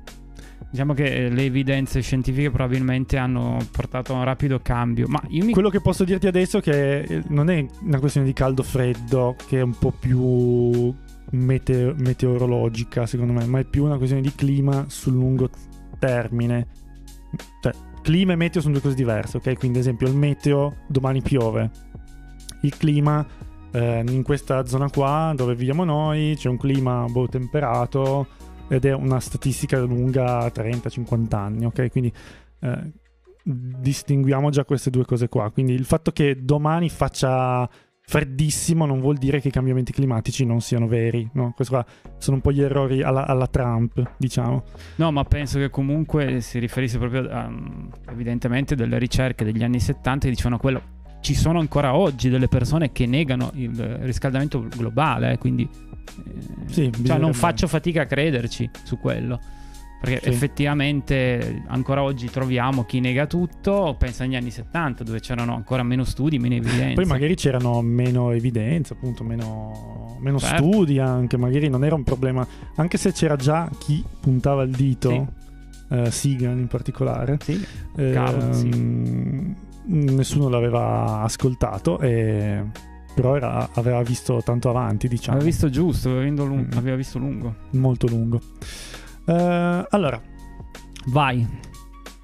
Diciamo 0.69 0.93
che 0.93 1.25
eh, 1.25 1.29
le 1.29 1.43
evidenze 1.43 2.01
scientifiche 2.01 2.51
probabilmente 2.51 3.17
hanno 3.17 3.57
portato 3.71 4.13
a 4.13 4.17
un 4.17 4.23
rapido 4.23 4.59
cambio. 4.61 5.07
Ma 5.07 5.21
io 5.29 5.45
mi 5.45 5.51
Quello 5.53 5.69
che 5.69 5.81
posso 5.81 6.03
dirti 6.03 6.27
adesso 6.27 6.57
è 6.57 6.61
che 6.61 6.99
eh, 7.01 7.23
non 7.29 7.49
è 7.49 7.65
una 7.81 7.99
questione 7.99 8.27
di 8.27 8.33
caldo-freddo, 8.33 9.35
che 9.47 9.59
è 9.59 9.61
un 9.61 9.77
po' 9.77 9.91
più 9.91 10.93
mete- 11.31 11.93
meteorologica 11.97 13.05
secondo 13.05 13.33
me, 13.33 13.45
ma 13.45 13.59
è 13.59 13.63
più 13.63 13.85
una 13.85 13.97
questione 13.97 14.21
di 14.21 14.33
clima 14.35 14.85
sul 14.87 15.13
lungo 15.13 15.49
termine. 15.97 16.67
Cioè, 17.61 17.73
clima 18.01 18.33
e 18.33 18.35
meteo 18.35 18.61
sono 18.61 18.73
due 18.73 18.83
cose 18.83 18.95
diverse, 18.95 19.37
ok? 19.37 19.57
Quindi, 19.57 19.79
ad 19.79 19.85
esempio, 19.85 20.07
il 20.07 20.15
meteo 20.15 20.75
domani 20.87 21.21
piove. 21.21 21.71
Il 22.65 22.77
clima 22.77 23.25
eh, 23.71 24.03
in 24.07 24.23
questa 24.23 24.65
zona 24.65 24.89
qua 24.89 25.33
dove 25.35 25.55
viviamo 25.55 25.83
noi 25.83 26.35
c'è 26.37 26.49
un 26.49 26.57
clima 26.57 27.05
boh, 27.09 27.27
temperato 27.27 28.27
ed 28.67 28.85
è 28.85 28.93
una 28.93 29.19
statistica 29.19 29.79
lunga 29.81 30.47
30-50 30.47 31.35
anni, 31.35 31.65
ok? 31.65 31.91
Quindi 31.91 32.11
eh, 32.61 32.91
distinguiamo 33.43 34.49
già 34.49 34.65
queste 34.65 34.89
due 34.89 35.05
cose 35.05 35.29
qua. 35.29 35.51
Quindi 35.51 35.73
il 35.73 35.85
fatto 35.85 36.11
che 36.11 36.43
domani 36.43 36.89
faccia 36.89 37.69
freddissimo 38.07 38.85
non 38.85 38.99
vuol 38.99 39.17
dire 39.17 39.39
che 39.39 39.47
i 39.47 39.51
cambiamenti 39.51 39.91
climatici 39.91 40.45
non 40.45 40.61
siano 40.61 40.87
veri, 40.87 41.27
no? 41.33 41.53
Questi 41.55 41.73
qua 41.73 41.85
sono 42.17 42.37
un 42.37 42.41
po' 42.41 42.51
gli 42.51 42.61
errori 42.61 43.01
alla, 43.01 43.25
alla 43.25 43.47
Trump, 43.47 44.13
diciamo. 44.17 44.63
No, 44.95 45.11
ma 45.11 45.23
penso 45.23 45.59
che 45.59 45.69
comunque 45.69 46.41
si 46.41 46.59
riferisse 46.59 46.97
proprio 46.97 47.29
a, 47.29 47.49
mm, 47.49 47.87
evidentemente 48.09 48.75
delle 48.75 48.97
ricerche 48.97 49.43
degli 49.43 49.63
anni 49.63 49.79
70 49.79 50.25
che 50.25 50.29
dicevano 50.29 50.57
quello. 50.57 50.94
Ci 51.25 51.33
sono 51.33 51.57
ancora 51.57 51.95
oggi 51.95 52.29
delle 52.29 52.47
persone 52.47 52.91
che 52.91 53.07
negano 53.07 53.49
il 53.55 53.75
riscaldamento 54.01 54.63
globale, 54.75 55.31
eh, 55.31 55.37
quindi 55.39 55.67
eh, 55.67 56.31
Sì, 56.67 56.91
cioè, 57.03 57.17
non 57.17 57.33
faccio 57.33 57.65
fatica 57.65 58.03
a 58.03 58.05
crederci 58.05 58.69
su 58.83 58.99
quello. 58.99 59.39
Perché 59.99 60.19
Sì. 60.21 60.29
effettivamente 60.29 61.63
ancora 61.69 62.03
oggi 62.03 62.29
troviamo 62.29 62.85
chi 62.85 62.99
nega 62.99 63.25
tutto, 63.25 63.95
pensa 63.97 64.23
agli 64.23 64.35
anni 64.35 64.51
70 64.51 65.03
dove 65.03 65.19
c'erano 65.19 65.55
ancora 65.55 65.81
meno 65.81 66.03
studi, 66.03 66.37
meno 66.37 66.53
evidenze. 66.53 66.93
Poi 66.93 67.05
magari 67.05 67.33
c'erano 67.33 67.81
meno 67.81 68.29
evidenze, 68.29 68.93
appunto, 68.93 69.23
meno, 69.23 70.17
meno 70.19 70.37
Certo. 70.37 70.57
studi 70.63 70.99
anche, 70.99 71.37
magari 71.37 71.69
non 71.69 71.83
era 71.83 71.95
un 71.95 72.03
problema, 72.03 72.45
anche 72.75 72.99
se 72.99 73.11
c'era 73.13 73.35
già 73.35 73.67
chi 73.79 74.03
puntava 74.21 74.61
il 74.61 74.75
dito, 74.75 75.27
eh, 75.89 76.11
Sagan 76.11 76.59
in 76.59 76.67
particolare, 76.67 77.39
Sì, 77.41 77.65
eh, 77.95 78.11
Cavolo, 78.11 78.53
sì. 78.53 79.55
Nessuno 79.87 80.49
l'aveva 80.49 81.21
ascoltato, 81.21 81.99
e- 81.99 82.63
però 83.13 83.35
era- 83.35 83.69
aveva 83.73 84.01
visto 84.01 84.41
tanto 84.43 84.69
avanti, 84.69 85.07
diciamo, 85.07 85.37
aveva 85.37 85.49
visto 85.51 85.69
giusto, 85.69 86.09
aveva, 86.09 86.23
visto 86.25 86.45
lung- 86.45 86.73
Mm. 86.73 86.77
aveva 86.77 86.95
visto 86.95 87.19
lungo. 87.19 87.55
molto 87.71 88.07
lungo. 88.07 88.39
Eh, 89.25 89.85
allora, 89.89 90.21
Vai, 91.07 91.47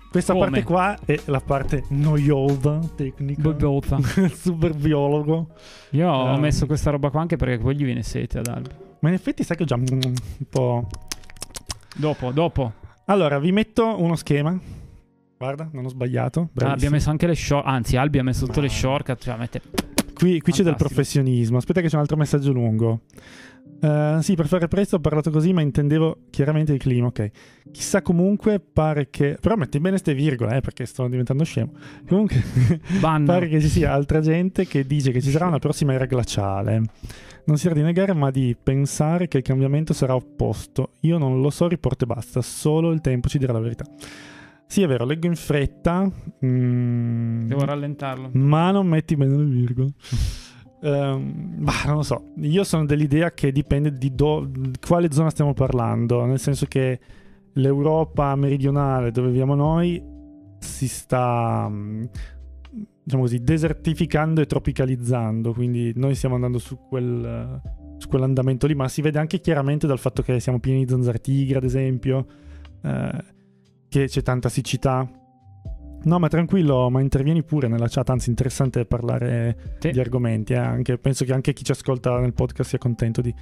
questa 0.09 0.33
Come? 0.33 0.45
parte 0.45 0.63
qua 0.63 0.97
è 1.05 1.19
la 1.25 1.39
parte 1.39 1.83
noiosa 1.89 2.79
tecnica. 2.95 3.41
Bobota. 3.43 3.99
Super 4.33 4.73
biologo. 4.73 5.49
Io 5.91 6.09
ho 6.09 6.33
Ehm. 6.33 6.39
messo 6.39 6.65
questa 6.65 6.89
roba 6.89 7.11
qua 7.11 7.21
anche 7.21 7.35
perché 7.35 7.59
poi 7.59 7.75
gli 7.75 7.83
viene 7.83 8.01
sete 8.01 8.39
ad 8.39 8.47
Albi. 8.47 8.69
Ma 9.01 9.09
in 9.09 9.13
effetti 9.13 9.43
sai 9.43 9.55
che 9.55 9.63
ho 9.63 9.65
già 9.67 9.75
un 9.75 10.13
po'... 10.49 10.87
Dopo, 11.95 12.31
dopo. 12.31 12.73
Allora, 13.05 13.37
vi 13.37 13.51
metto 13.51 14.01
uno 14.01 14.15
schema. 14.15 14.57
Guarda, 15.41 15.67
non 15.71 15.85
ho 15.85 15.89
sbagliato. 15.89 16.49
Ah, 16.59 16.73
abbiamo 16.73 16.97
messo 16.97 17.09
anche 17.09 17.25
le 17.25 17.33
short. 17.33 17.65
Anzi, 17.65 17.97
Albi 17.97 18.19
ha 18.19 18.23
messo 18.23 18.45
tutte 18.45 18.61
le 18.61 18.67
Ma- 18.67 18.73
shortcut. 18.73 19.23
Cioè, 19.23 19.37
mette... 19.37 19.61
Qui, 20.13 20.39
qui 20.39 20.51
c'è 20.51 20.61
del 20.61 20.75
professionismo. 20.75 21.57
Aspetta 21.57 21.81
che 21.81 21.87
c'è 21.87 21.95
un 21.95 22.01
altro 22.01 22.15
messaggio 22.15 22.51
lungo. 22.51 23.01
Eh, 23.81 24.19
sì, 24.21 24.35
per 24.35 24.45
fare 24.45 24.67
presto 24.67 24.97
ho 24.97 24.99
parlato 24.99 25.31
così, 25.31 25.51
ma 25.51 25.61
intendevo 25.61 26.25
chiaramente 26.29 26.73
il 26.73 26.77
clima, 26.77 27.07
ok. 27.07 27.31
Chissà 27.71 28.03
comunque, 28.03 28.59
pare 28.59 29.09
che... 29.09 29.35
Però 29.41 29.55
metti 29.55 29.79
bene 29.79 29.97
ste 29.97 30.13
virgole, 30.13 30.57
eh, 30.57 30.61
perché 30.61 30.85
sto 30.85 31.07
diventando 31.07 31.43
scemo. 31.43 31.71
Comunque, 32.07 32.43
pare 33.01 33.47
che 33.47 33.59
ci 33.59 33.67
sia 33.67 33.93
altra 33.93 34.19
gente 34.19 34.67
che 34.67 34.85
dice 34.85 35.09
che 35.09 35.23
ci 35.23 35.31
sarà 35.31 35.47
una 35.47 35.57
prossima 35.57 35.93
era 35.93 36.05
glaciale. 36.05 36.83
Non 37.45 37.57
si 37.57 37.65
era 37.65 37.73
di 37.73 37.81
negare, 37.81 38.13
ma 38.13 38.29
di 38.29 38.55
pensare 38.61 39.27
che 39.27 39.37
il 39.37 39.43
cambiamento 39.43 39.91
sarà 39.91 40.13
opposto. 40.13 40.91
Io 40.99 41.17
non 41.17 41.41
lo 41.41 41.49
so, 41.49 41.67
riporto 41.67 42.03
e 42.03 42.07
basta. 42.07 42.43
Solo 42.43 42.91
il 42.91 43.01
tempo 43.01 43.27
ci 43.27 43.39
dirà 43.39 43.53
la 43.53 43.59
verità. 43.59 43.85
Sì, 44.71 44.83
è 44.83 44.87
vero, 44.87 45.03
leggo 45.03 45.27
in 45.27 45.35
fretta. 45.35 46.09
mm, 46.45 47.47
Devo 47.47 47.65
rallentarlo. 47.65 48.29
ma 48.33 48.71
non 48.71 48.87
metti 48.87 49.17
bene 49.17 49.35
le 49.35 49.43
virgole. 49.43 49.93
Ehm, 50.83 51.63
bah, 51.63 51.83
non 51.85 51.97
lo 51.97 52.01
so. 52.01 52.31
Io 52.37 52.63
sono 52.63 52.85
dell'idea 52.85 53.33
che 53.33 53.51
dipende 53.51 53.93
di 53.93 54.15
do- 54.15 54.47
di 54.49 54.71
quale 54.83 55.11
zona 55.11 55.29
stiamo 55.29 55.53
parlando. 55.53 56.25
Nel 56.25 56.39
senso 56.39 56.65
che 56.65 56.99
l'Europa 57.53 58.33
meridionale, 58.35 59.11
dove 59.11 59.27
viviamo 59.27 59.53
noi, 59.53 60.01
si 60.57 60.87
sta. 60.87 61.67
mm, 61.69 62.03
Diciamo 63.03 63.21
così, 63.23 63.43
desertificando 63.43 64.41
e 64.41 64.47
tropicalizzando. 64.47 65.53
Quindi 65.53 65.91
noi 65.97 66.15
stiamo 66.15 66.33
andando 66.33 66.57
su 66.57 66.77
quel. 66.87 67.61
Su 67.97 68.07
quell'andamento 68.07 68.65
lì, 68.65 68.73
ma 68.73 68.87
si 68.87 69.03
vede 69.03 69.19
anche 69.19 69.39
chiaramente 69.39 69.85
dal 69.85 69.99
fatto 69.99 70.23
che 70.23 70.39
siamo 70.39 70.59
pieni 70.59 70.83
di 70.85 70.89
zanzare 70.89 71.19
tigre, 71.19 71.57
ad 71.59 71.63
esempio, 71.63 72.25
eh, 72.81 73.23
che 73.91 74.05
c'è 74.07 74.21
tanta 74.21 74.47
siccità. 74.47 75.05
No, 76.03 76.17
ma 76.17 76.29
tranquillo, 76.29 76.89
ma 76.89 77.01
intervieni 77.01 77.43
pure 77.43 77.67
nella 77.67 77.89
chat, 77.89 78.09
anzi 78.09 78.29
interessante 78.29 78.85
parlare 78.85 79.75
Sì. 79.79 79.91
di 79.91 79.99
argomenti, 79.99 80.53
eh, 80.53 80.57
anche- 80.57 80.97
penso 80.97 81.25
che 81.25 81.33
anche 81.33 81.51
chi 81.51 81.65
ci 81.65 81.71
ascolta 81.73 82.17
nel 82.19 82.33
podcast 82.33 82.69
sia 82.69 82.77
contento 82.79 83.19
di 83.19 83.35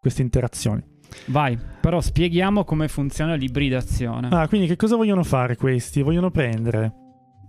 queste 0.00 0.22
interazioni. 0.22 0.82
Vai, 1.26 1.58
però 1.82 2.00
spieghiamo 2.00 2.64
come 2.64 2.88
funziona 2.88 3.34
l'ibridazione. 3.34 4.28
Ah, 4.32 4.48
quindi 4.48 4.66
che 4.66 4.76
cosa 4.76 4.96
vogliono 4.96 5.22
fare 5.22 5.54
questi? 5.56 6.00
Vogliono 6.00 6.30
prendere 6.30 6.92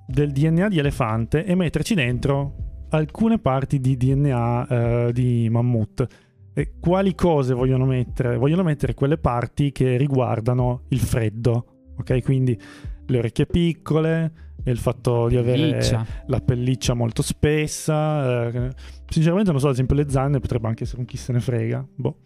del 0.06 0.32
DNA 0.34 0.68
di 0.68 0.78
elefante 0.78 1.46
e 1.46 1.56
metterci 1.56 1.96
dentro 1.96 2.56
alcune 2.90 3.40
parti 3.40 3.80
di 3.80 3.96
DNA 3.96 4.68
eh, 5.08 5.12
di 5.14 5.48
mammut. 5.50 6.06
E 6.54 6.74
quali 6.80 7.16
cose 7.16 7.54
vogliono 7.54 7.86
mettere? 7.86 8.38
Vogliono 8.38 8.64
mettere 8.64 8.94
quelle 8.94 9.18
parti 9.18 9.72
che 9.72 9.96
riguardano 9.98 10.84
il 10.90 11.00
freddo, 11.00 11.75
ok? 11.98 12.24
Quindi 12.24 12.60
le 13.08 13.18
orecchie 13.18 13.46
piccole, 13.46 14.32
e 14.64 14.72
il 14.72 14.80
fatto 14.80 15.28
di 15.28 15.38
avere 15.38 15.70
Pelliccia. 15.70 16.06
la 16.26 16.40
pelliccia 16.40 16.94
molto 16.96 17.22
spessa. 17.22 18.48
eh, 18.48 18.72
sinceramente 19.08 19.52
non 19.52 19.60
so, 19.60 19.68
ad 19.68 19.74
esempio 19.74 19.96
le 19.96 20.10
zanne 20.10 20.40
potrebbe 20.40 20.68
anche 20.68 20.84
essere 20.86 21.02
un 21.02 21.06
chi 21.06 21.18
se 21.18 21.32
ne 21.34 21.40
frega. 21.40 21.86
Boh. 21.96 22.18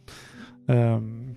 Ehm, 0.67 1.33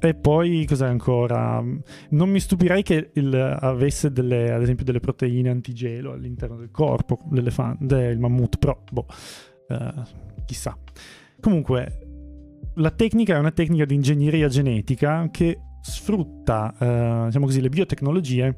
e 0.00 0.14
poi 0.14 0.66
cos'è 0.66 0.86
ancora? 0.86 1.64
Non 2.10 2.28
mi 2.28 2.40
stupirei 2.40 2.82
che 2.82 3.10
il- 3.14 3.56
avesse 3.60 4.12
delle, 4.12 4.52
ad 4.52 4.60
esempio 4.60 4.84
delle 4.84 5.00
proteine 5.00 5.48
antigelo 5.48 6.12
all'interno 6.12 6.56
del 6.56 6.70
corpo 6.70 7.20
l'elefante, 7.30 7.86
del 7.86 8.18
mammut, 8.18 8.58
però 8.58 8.78
boh, 8.90 9.06
eh, 9.68 9.92
chissà. 10.44 10.76
Comunque, 11.40 12.00
la 12.74 12.90
tecnica 12.90 13.36
è 13.36 13.38
una 13.38 13.50
tecnica 13.52 13.86
di 13.86 13.94
ingegneria 13.94 14.48
genetica 14.48 15.28
che 15.30 15.58
sfrutta, 15.84 16.74
eh, 16.78 17.24
diciamo 17.26 17.44
così, 17.44 17.60
le 17.60 17.68
biotecnologie 17.68 18.56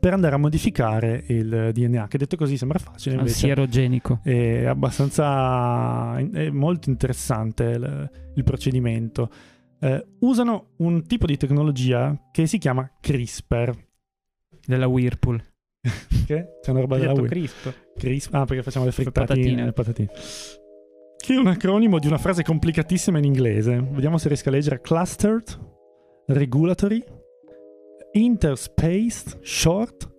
per 0.00 0.14
andare 0.14 0.34
a 0.34 0.38
modificare 0.38 1.24
il 1.28 1.70
DNA, 1.72 2.08
che 2.08 2.16
detto 2.16 2.36
così 2.36 2.56
sembra 2.56 2.78
facile, 2.78 3.16
invece 3.16 3.34
Sierogenico. 3.34 4.20
è 4.22 4.64
abbastanza 4.64 6.16
è 6.16 6.48
molto 6.50 6.88
interessante 6.88 7.64
il, 7.64 8.10
il 8.36 8.44
procedimento. 8.44 9.30
Eh, 9.80 10.06
usano 10.20 10.68
un 10.78 11.04
tipo 11.06 11.26
di 11.26 11.36
tecnologia 11.36 12.28
che 12.30 12.46
si 12.46 12.58
chiama 12.58 12.90
CRISPR. 13.00 13.74
Della 14.64 14.86
Whirlpool. 14.86 15.42
Che? 16.24 16.46
C'è 16.62 16.70
una 16.70 16.80
roba 16.80 16.94
Hai 16.94 17.00
della 17.00 17.12
Wii. 17.14 17.26
crisp. 17.28 17.74
Crisp- 17.98 18.32
Ah, 18.34 18.44
perché 18.44 18.62
facciamo 18.62 18.84
le 18.84 18.92
frittatine, 18.92 19.64
le 19.64 19.72
patatine. 19.72 20.08
Che 21.16 21.34
è 21.34 21.36
un 21.36 21.48
acronimo 21.48 21.98
di 21.98 22.06
una 22.06 22.18
frase 22.18 22.44
complicatissima 22.44 23.18
in 23.18 23.24
inglese. 23.24 23.80
Vediamo 23.90 24.18
se 24.18 24.28
riesco 24.28 24.48
a 24.48 24.52
leggere. 24.52 24.80
Clustered, 24.80 25.58
Regulatory, 26.32 27.04
Interspaced, 28.12 29.38
Short, 29.42 30.10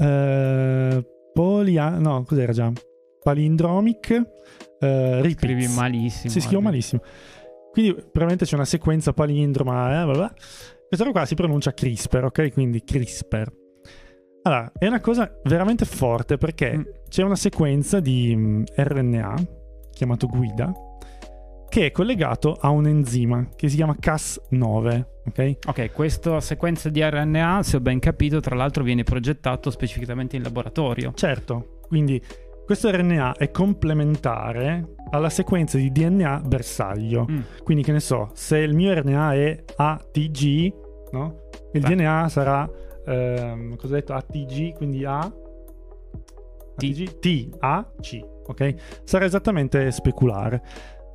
eh, 0.00 1.06
Polia... 1.32 1.98
No, 1.98 2.22
cos'era 2.24 2.52
già? 2.52 2.72
palindromic 3.24 4.22
eh. 4.78 5.34
Scrivi 5.34 5.66
malissimo. 5.68 6.30
Si 6.30 6.40
scrive 6.40 6.62
malissimo. 6.62 7.00
Quindi 7.72 7.94
probabilmente 7.94 8.44
c'è 8.44 8.54
una 8.54 8.66
sequenza 8.66 9.12
palindroma, 9.12 10.02
eh, 10.02 10.04
bla 10.04 10.12
bla. 10.12 10.34
Questa 10.86 11.10
qua 11.10 11.24
si 11.24 11.34
pronuncia 11.34 11.72
CRISPR, 11.72 12.24
ok? 12.24 12.52
Quindi 12.52 12.84
CRISPR. 12.84 13.52
Allora, 14.42 14.70
è 14.78 14.86
una 14.86 15.00
cosa 15.00 15.34
veramente 15.44 15.86
forte 15.86 16.36
perché 16.36 16.76
Mm. 16.76 16.82
c'è 17.08 17.22
una 17.22 17.34
sequenza 17.34 17.98
di 17.98 18.36
mm, 18.36 18.62
RNA 18.76 19.34
chiamato 19.90 20.26
guida 20.26 20.72
che 21.68 21.86
è 21.86 21.90
collegato 21.90 22.52
a 22.52 22.68
un 22.68 22.86
enzima 22.86 23.48
che 23.56 23.68
si 23.68 23.76
chiama 23.76 23.96
Cas9, 24.00 25.04
ok? 25.26 25.56
Ok, 25.66 25.92
questa 25.92 26.40
sequenza 26.40 26.88
di 26.88 27.02
RNA, 27.02 27.62
se 27.62 27.76
ho 27.76 27.80
ben 27.80 27.98
capito, 27.98 28.40
tra 28.40 28.54
l'altro 28.54 28.84
viene 28.84 29.02
progettato 29.02 29.70
specificamente 29.70 30.36
in 30.36 30.42
laboratorio. 30.42 31.12
Certo, 31.14 31.80
quindi 31.88 32.22
questo 32.64 32.90
RNA 32.90 33.34
è 33.34 33.50
complementare 33.50 34.94
alla 35.10 35.28
sequenza 35.28 35.76
di 35.76 35.92
DNA 35.92 36.42
bersaglio. 36.46 37.26
Mm. 37.30 37.40
Quindi 37.62 37.82
che 37.82 37.92
ne 37.92 38.00
so, 38.00 38.30
se 38.32 38.56
il 38.58 38.74
mio 38.74 38.94
RNA 38.94 39.34
è 39.34 39.64
ATG, 39.76 40.72
no? 41.12 41.48
Il 41.74 41.82
Beh. 41.82 41.94
DNA 41.94 42.28
sarà, 42.30 42.68
ehm, 43.04 43.76
cosa 43.76 43.92
ho 43.92 43.96
detto, 43.96 44.14
ATG, 44.14 44.74
quindi 44.76 45.04
A... 45.04 45.18
ATG, 46.76 47.18
T, 47.18 47.56
A, 47.60 47.86
C, 48.00 48.20
ok? 48.46 48.74
Sarà 49.04 49.26
esattamente 49.26 49.90
speculare. 49.90 50.62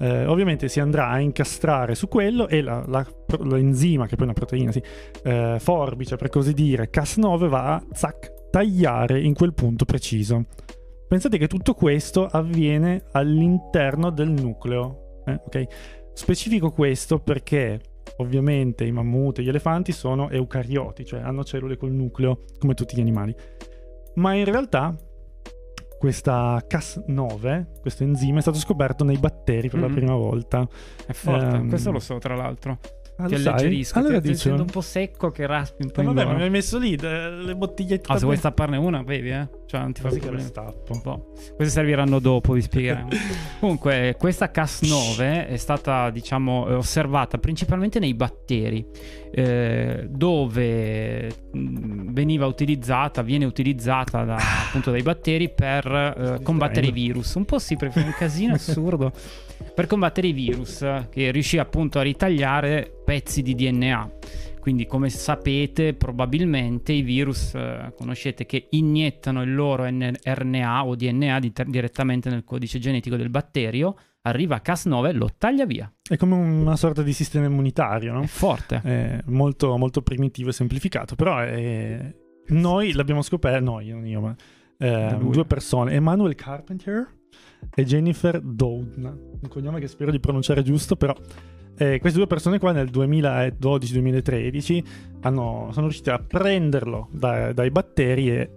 Eh, 0.01 0.25
ovviamente 0.25 0.69
si 0.69 0.79
andrà 0.79 1.09
a 1.09 1.19
incastrare 1.19 1.93
su 1.93 2.07
quello 2.07 2.47
e 2.47 2.61
la- 2.61 2.83
la- 2.87 3.05
l'enzima, 3.43 4.05
che 4.05 4.15
poi 4.15 4.25
è 4.27 4.29
una 4.29 4.33
proteina, 4.33 4.71
sì, 4.71 4.81
eh, 5.23 5.57
forbice 5.59 6.15
per 6.15 6.29
così 6.29 6.53
dire, 6.53 6.89
Cas9 6.89 7.47
va 7.49 7.75
a 7.75 7.83
zac, 7.91 8.49
tagliare 8.49 9.19
in 9.19 9.33
quel 9.33 9.53
punto 9.53 9.85
preciso. 9.85 10.45
Pensate 11.07 11.37
che 11.37 11.47
tutto 11.47 11.73
questo 11.73 12.25
avviene 12.25 13.03
all'interno 13.11 14.09
del 14.09 14.29
nucleo. 14.29 15.21
eh, 15.25 15.39
ok? 15.45 15.67
Specifico 16.13 16.71
questo 16.71 17.19
perché 17.19 17.79
ovviamente 18.17 18.85
i 18.85 18.91
mammut 18.91 19.39
e 19.39 19.43
gli 19.43 19.49
elefanti 19.49 19.91
sono 19.91 20.29
eucarioti, 20.29 21.05
cioè 21.05 21.19
hanno 21.21 21.43
cellule 21.43 21.77
col 21.77 21.91
nucleo 21.91 22.45
come 22.57 22.73
tutti 22.73 22.95
gli 22.95 22.99
animali. 23.01 23.35
Ma 24.15 24.33
in 24.33 24.45
realtà 24.45 24.95
questa 25.99 26.63
Cas9, 26.67 27.81
questo 27.81 28.03
enzima, 28.03 28.39
è 28.39 28.41
stato 28.41 28.57
scoperto 28.57 29.03
nei 29.03 29.17
batteri 29.17 29.69
per 29.69 29.81
la 29.81 29.87
Mhm. 29.89 29.93
prima 29.93 30.15
volta. 30.15 30.67
È 31.05 31.11
forte, 31.11 31.57
Ehm, 31.57 31.67
questo 31.69 31.91
lo 31.91 31.99
so 31.99 32.17
tra 32.17 32.35
l'altro. 32.35 32.79
Ah, 33.21 33.27
Ti 33.27 33.35
alleggerisco, 33.35 33.99
Allora 33.99 34.21
ti 34.21 34.33
sento 34.33 34.61
un 34.61 34.69
po' 34.69 34.79
secco 34.79 35.29
che 35.29 35.45
raspi 35.45 35.83
un 35.83 35.91
po' 35.91 36.01
Ma 36.03 36.09
in 36.11 36.15
vabbè, 36.15 36.35
mi 36.35 36.41
hai 36.43 36.49
messo 36.49 36.77
lì 36.77 36.93
eh, 36.93 37.29
le 37.29 37.53
bottigliette. 37.53 38.09
Ah, 38.13 38.17
se 38.17 38.23
vuoi 38.23 38.37
stapparne 38.37 38.77
una, 38.77 39.03
bevi, 39.03 39.29
eh. 39.31 39.47
Cioè, 39.65 39.81
non 39.81 39.91
ti 39.91 39.99
fa 39.99 40.07
problemi. 40.07 40.39
stappo. 40.39 41.01
Boh, 41.03 41.31
queste 41.55 41.73
serviranno 41.73 42.19
dopo, 42.19 42.53
vi 42.53 42.61
spiegheremo. 42.61 43.09
Comunque, 43.59 44.15
questa 44.17 44.49
Cas9 44.53 45.47
è 45.47 45.57
stata, 45.57 46.09
diciamo, 46.11 46.69
eh, 46.69 46.73
osservata 46.75 47.37
principalmente 47.39 47.99
nei 47.99 48.13
batteri, 48.13 48.87
eh, 49.31 50.07
dove 50.09 51.29
veniva 51.51 52.45
utilizzata, 52.45 53.21
viene 53.21 53.43
utilizzata 53.43 54.23
da- 54.23 54.37
appunto 54.67 54.91
dai 54.91 55.01
batteri 55.01 55.53
per 55.53 55.85
eh, 56.39 56.41
combattere 56.41 56.87
i 56.87 56.91
virus. 56.93 57.33
Un 57.33 57.43
po' 57.43 57.59
sì, 57.59 57.75
perché 57.75 58.01
è 58.01 58.05
un 58.05 58.13
casino 58.17 58.53
assurdo. 58.55 59.11
Per 59.73 59.87
combattere 59.87 60.27
i 60.27 60.33
virus, 60.33 60.81
eh, 60.81 61.07
che 61.09 61.31
riuscì 61.31 61.57
appunto 61.57 61.99
a 61.99 62.01
ritagliare 62.01 62.91
pezzi 63.05 63.41
di 63.41 63.55
DNA. 63.55 64.11
Quindi, 64.59 64.85
come 64.85 65.09
sapete, 65.09 65.93
probabilmente 65.93 66.91
i 66.91 67.01
virus 67.01 67.55
eh, 67.55 67.93
conoscete 67.95 68.45
che 68.45 68.67
iniettano 68.71 69.41
il 69.41 69.55
loro 69.55 69.85
RNA 69.85 70.85
o 70.85 70.95
DNA 70.95 71.39
di- 71.39 71.53
direttamente 71.67 72.29
nel 72.29 72.43
codice 72.43 72.77
genetico 72.77 73.15
del 73.15 73.29
batterio. 73.29 73.95
Arriva 74.23 74.61
Cas9, 74.63 75.15
lo 75.15 75.29
taglia 75.37 75.65
via. 75.65 75.91
È 76.07 76.17
come 76.17 76.35
una 76.35 76.75
sorta 76.75 77.01
di 77.01 77.13
sistema 77.13 77.45
immunitario, 77.45 78.11
no? 78.11 78.21
È 78.21 78.27
forte. 78.27 78.81
È 78.83 79.21
molto, 79.27 79.77
molto 79.77 80.01
primitivo 80.01 80.49
e 80.49 80.53
semplificato, 80.53 81.15
però 81.15 81.39
è- 81.39 82.13
noi 82.47 82.91
l'abbiamo 82.91 83.21
scoperto, 83.21 83.63
noi, 83.63 83.87
non 83.89 84.05
io, 84.05 84.19
ma 84.19 84.35
eh, 84.77 85.15
due 85.19 85.45
persone, 85.45 85.93
Emmanuel 85.93 86.35
Carpenter 86.35 87.17
e 87.73 87.83
Jennifer 87.85 88.39
Doudna, 88.41 89.09
un 89.09 89.47
cognome 89.49 89.79
che 89.79 89.87
spero 89.87 90.11
di 90.11 90.19
pronunciare 90.19 90.63
giusto, 90.63 90.95
però 90.95 91.15
eh, 91.77 91.99
queste 91.99 92.17
due 92.17 92.27
persone 92.27 92.59
qua 92.59 92.71
nel 92.73 92.89
2012-2013 92.89 94.83
hanno- 95.21 95.69
sono 95.71 95.85
riusciti 95.85 96.09
a 96.09 96.19
prenderlo 96.19 97.07
da- 97.11 97.53
dai 97.53 97.71
batteri 97.71 98.29
e 98.31 98.51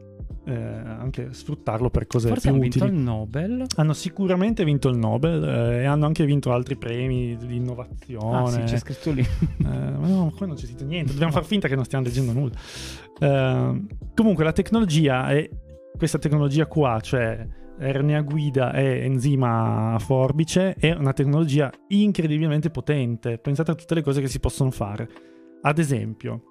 eh, 0.44 0.52
anche 0.52 1.28
sfruttarlo 1.32 1.88
per 1.88 2.08
cose 2.08 2.26
Forse 2.26 2.48
più 2.48 2.50
hanno 2.50 2.60
vinto 2.62 2.78
utili. 2.78 2.96
il 2.96 3.00
Nobel. 3.00 3.64
Hanno 3.76 3.92
sicuramente 3.92 4.64
vinto 4.64 4.88
il 4.88 4.96
Nobel 4.96 5.40
eh, 5.44 5.82
e 5.82 5.84
hanno 5.84 6.04
anche 6.04 6.24
vinto 6.24 6.50
altri 6.52 6.74
premi 6.76 7.36
di 7.36 7.54
innovazione. 7.56 8.36
Ah, 8.38 8.46
sì, 8.48 8.60
c'è 8.62 8.78
scritto 8.78 9.12
lì. 9.12 9.20
Eh, 9.22 9.64
ma 9.64 10.08
no, 10.08 10.32
qua 10.36 10.46
non 10.46 10.56
c'è 10.56 10.66
scritto 10.66 10.84
niente, 10.84 11.12
dobbiamo 11.12 11.32
far 11.32 11.44
finta 11.44 11.68
che 11.68 11.76
non 11.76 11.84
stiamo 11.84 12.02
leggendo 12.04 12.32
nulla. 12.32 12.54
Eh, 13.20 13.82
comunque 14.16 14.42
la 14.42 14.52
tecnologia 14.52 15.28
è 15.28 15.48
questa 15.96 16.18
tecnologia 16.18 16.66
qua, 16.66 16.98
cioè 17.00 17.46
RNA 17.78 18.20
guida 18.22 18.72
e 18.72 19.04
enzima 19.04 19.96
forbice, 19.98 20.74
è 20.74 20.92
una 20.92 21.12
tecnologia 21.12 21.70
incredibilmente 21.88 22.70
potente. 22.70 23.38
Pensate 23.38 23.70
a 23.70 23.74
tutte 23.74 23.94
le 23.94 24.02
cose 24.02 24.20
che 24.20 24.28
si 24.28 24.40
possono 24.40 24.70
fare. 24.70 25.08
Ad 25.62 25.78
esempio, 25.78 26.42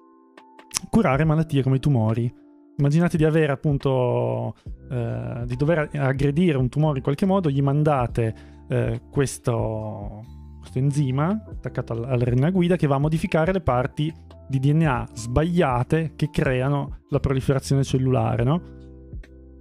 curare 0.90 1.24
malattie 1.24 1.62
come 1.62 1.76
i 1.76 1.80
tumori. 1.80 2.32
Immaginate 2.76 3.16
di 3.16 3.24
avere 3.24 3.52
appunto 3.52 4.54
eh, 4.90 5.42
di 5.44 5.56
dover 5.56 5.90
aggredire 5.92 6.56
un 6.56 6.68
tumore 6.68 6.98
in 6.98 7.02
qualche 7.02 7.26
modo, 7.26 7.50
gli 7.50 7.62
mandate 7.62 8.34
eh, 8.68 9.02
questo, 9.10 10.22
questo 10.58 10.78
enzima 10.78 11.44
attaccato 11.48 11.92
al- 11.92 12.04
all'RNA 12.04 12.50
guida 12.50 12.76
che 12.76 12.86
va 12.86 12.96
a 12.96 12.98
modificare 12.98 13.52
le 13.52 13.60
parti 13.60 14.12
di 14.48 14.58
DNA 14.58 15.08
sbagliate 15.12 16.12
che 16.16 16.30
creano 16.30 17.02
la 17.08 17.20
proliferazione 17.20 17.84
cellulare, 17.84 18.42
no? 18.42 18.62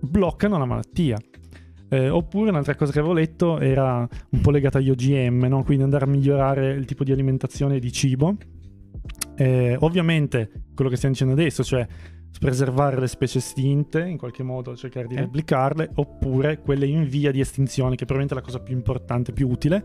Bloccano 0.01 0.57
la 0.57 0.65
malattia. 0.65 1.17
Eh, 1.93 2.07
oppure 2.07 2.51
un'altra 2.51 2.75
cosa 2.75 2.93
che 2.93 2.99
avevo 2.99 3.13
letto 3.13 3.59
era 3.59 4.07
un 4.29 4.39
po' 4.39 4.49
legata 4.49 4.77
agli 4.77 4.89
OGM, 4.89 5.43
no? 5.47 5.61
quindi 5.63 5.83
andare 5.83 6.05
a 6.05 6.07
migliorare 6.07 6.71
il 6.71 6.85
tipo 6.85 7.03
di 7.03 7.11
alimentazione 7.11 7.75
e 7.75 7.79
di 7.81 7.91
cibo. 7.91 8.37
Eh, 9.35 9.75
ovviamente 9.81 10.67
quello 10.73 10.89
che 10.89 10.95
stiamo 10.95 11.13
dicendo 11.13 11.33
adesso, 11.33 11.65
cioè 11.65 11.85
preservare 12.39 12.97
le 12.97 13.07
specie 13.07 13.39
estinte, 13.39 14.07
in 14.07 14.17
qualche 14.17 14.41
modo 14.41 14.73
cercare 14.77 15.05
di 15.07 15.15
Eh. 15.15 15.19
replicarle, 15.19 15.89
oppure 15.95 16.61
quelle 16.61 16.85
in 16.85 17.03
via 17.09 17.29
di 17.29 17.41
estinzione, 17.41 17.95
che 17.95 18.05
probabilmente 18.05 18.35
è 18.35 18.37
la 18.37 18.43
cosa 18.45 18.63
più 18.63 18.73
importante, 18.73 19.33
più 19.33 19.49
utile. 19.49 19.83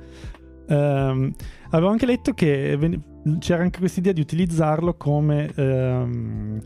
Ehm, 0.69 1.35
avevo 1.71 1.91
anche 1.91 2.07
letto 2.07 2.35
che 2.35 2.77
ven- 2.77 3.39
c'era 3.41 3.63
anche 3.65 3.81
questa 3.81 3.99
idea 3.99 4.13
di 4.13 4.21
utilizzarlo 4.21 4.95
come 4.95 5.51
ehm, 5.57 6.61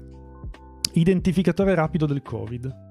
identificatore 0.92 1.74
rapido 1.74 2.04
del 2.04 2.20
Covid. 2.20 2.88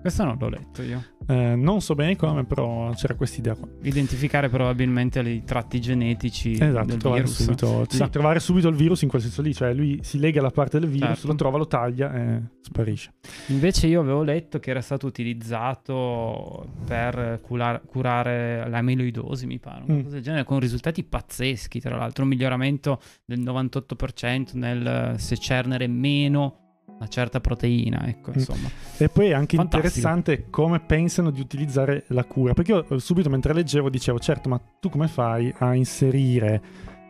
Questo 0.00 0.24
non 0.24 0.36
l'ho 0.40 0.48
letto 0.48 0.82
io. 0.82 1.04
Eh, 1.26 1.54
non 1.56 1.80
so 1.82 1.94
bene 1.94 2.16
come, 2.16 2.44
però 2.44 2.90
c'era 2.94 3.14
questa 3.14 3.38
idea 3.38 3.54
qua. 3.54 3.68
Identificare 3.82 4.48
probabilmente 4.48 5.20
i 5.20 5.44
tratti 5.44 5.78
genetici 5.80 6.52
Esatto, 6.52 6.86
del 6.86 6.96
trovare 6.96 7.22
virus. 7.22 7.42
subito, 7.42 7.84
sì, 7.88 8.08
trovare 8.10 8.40
subito 8.40 8.68
il 8.68 8.74
virus 8.76 9.02
in 9.02 9.08
quel 9.08 9.20
senso 9.20 9.42
lì, 9.42 9.52
cioè 9.54 9.74
lui 9.74 9.98
si 10.02 10.18
lega 10.18 10.40
alla 10.40 10.50
parte 10.50 10.80
del 10.80 10.88
virus, 10.88 11.08
Certo. 11.08 11.26
lo 11.26 11.34
trova, 11.34 11.58
lo 11.58 11.66
taglia 11.66 12.12
e 12.14 12.40
sparisce. 12.62 13.12
Invece 13.48 13.86
io 13.88 14.00
avevo 14.00 14.22
letto 14.22 14.58
che 14.58 14.70
era 14.70 14.80
stato 14.80 15.06
utilizzato 15.06 16.66
per 16.86 17.40
cular- 17.42 17.84
curare 17.86 18.68
l'amiloidosi, 18.68 19.46
mi 19.46 19.58
pare, 19.58 19.84
una 19.86 19.94
Mm. 19.98 20.02
cosa 20.02 20.14
del 20.14 20.22
genere, 20.22 20.44
con 20.44 20.58
risultati 20.60 21.04
pazzeschi, 21.04 21.80
tra 21.80 21.96
l'altro 21.96 22.22
un 22.24 22.30
miglioramento 22.30 23.00
del 23.24 23.40
98% 23.40 24.56
nel 24.56 25.14
secernere 25.18 25.86
meno 25.86 26.59
una 27.00 27.08
certa 27.08 27.40
proteina, 27.40 28.06
ecco, 28.06 28.30
Mm. 28.30 28.34
insomma. 28.34 28.68
E 28.98 29.08
poi 29.08 29.28
è 29.28 29.32
anche 29.32 29.56
Fantastico. 29.56 29.98
interessante 29.98 30.50
come 30.50 30.80
pensano 30.80 31.30
di 31.30 31.40
utilizzare 31.40 32.04
la 32.08 32.24
cura. 32.24 32.52
Perché 32.52 32.72
io 32.72 32.88
eh, 32.88 33.00
subito 33.00 33.30
mentre 33.30 33.54
leggevo 33.54 33.88
dicevo, 33.88 34.18
certo, 34.18 34.48
ma 34.50 34.60
tu 34.78 34.90
come 34.90 35.08
fai 35.08 35.52
a 35.58 35.74
inserire 35.74 36.60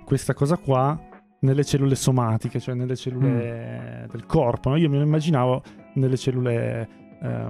questa 0.04 0.32
cosa 0.32 0.56
qua 0.56 0.98
nelle 1.40 1.64
cellule 1.64 1.94
somatiche, 1.96 2.60
cioè 2.60 2.74
nelle 2.74 2.94
cellule 2.96 4.04
Mm. 4.06 4.10
del 4.12 4.26
corpo? 4.26 4.68
no? 4.70 4.76
Io 4.76 4.88
me 4.88 4.98
lo 4.98 5.02
immaginavo 5.04 5.62
nelle 5.94 6.16
cellule, 6.16 6.88
eh, 7.20 7.44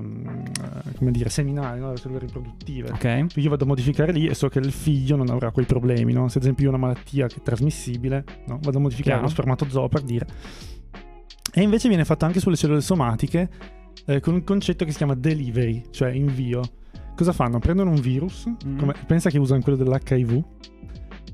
come 0.96 1.11
dire, 1.11 1.29
seminali, 1.29 1.79
no? 1.81 1.90
le 1.90 1.96
cellule 1.98 2.20
riproduttive. 2.20 2.90
Ok? 2.90 3.26
Io 3.37 3.50
vado 3.50 3.64
a 3.64 3.66
modificare 3.66 4.12
lì 4.12 4.26
e 4.26 4.35
so 4.35 4.48
che 4.48 4.61
il 4.61 4.72
figlio 4.72 5.16
non 5.16 5.29
avrà 5.29 5.50
quei 5.50 5.66
problemi, 5.66 6.12
no? 6.14 6.29
Se 6.29 6.38
ad 6.38 6.44
esempio 6.44 6.64
io 6.64 6.70
ho 6.70 6.74
una 6.74 6.87
malattia 6.87 7.26
che 7.26 7.37
è 7.37 7.42
trasmissibile, 7.42 8.24
no? 8.46 8.59
vado 8.62 8.79
a 8.79 8.81
modificare 8.81 9.16
Chiaro. 9.16 9.22
lo 9.22 9.29
spermatozoo 9.29 9.88
per 9.88 10.00
dire. 10.03 10.26
E 11.53 11.62
invece 11.62 11.88
viene 11.88 12.05
fatto 12.05 12.24
anche 12.24 12.40
sulle 12.40 12.57
cellule 12.57 12.81
somatiche 12.81 13.48
eh, 14.07 14.20
con 14.20 14.35
un 14.35 14.44
concetto 14.44 14.85
che 14.85 14.90
si 14.92 14.96
chiama 14.98 15.14
delivery, 15.14 15.85
cioè 15.90 16.11
invio. 16.12 16.62
Cosa 17.16 17.33
fanno? 17.33 17.59
Prendono 17.59 17.90
un 17.90 18.00
virus, 18.00 18.46
Mm. 18.66 18.79
come- 18.79 18.94
pensa 19.07 19.31
che 19.31 19.38
usano 19.38 19.61
quello 19.61 19.76
dell'HIV, 19.76 20.42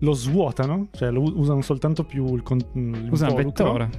lo 0.00 0.12
svuotano, 0.12 0.88
cioè 0.92 1.10
lo 1.10 1.22
usano 1.22 1.60
soltanto 1.62 2.04
più 2.04 2.34
il, 2.34 2.42
con- 2.42 2.58
il 2.74 3.08
Usa 3.10 3.26
un 3.26 3.30
involucro, 3.32 3.72
vettore. 3.72 3.90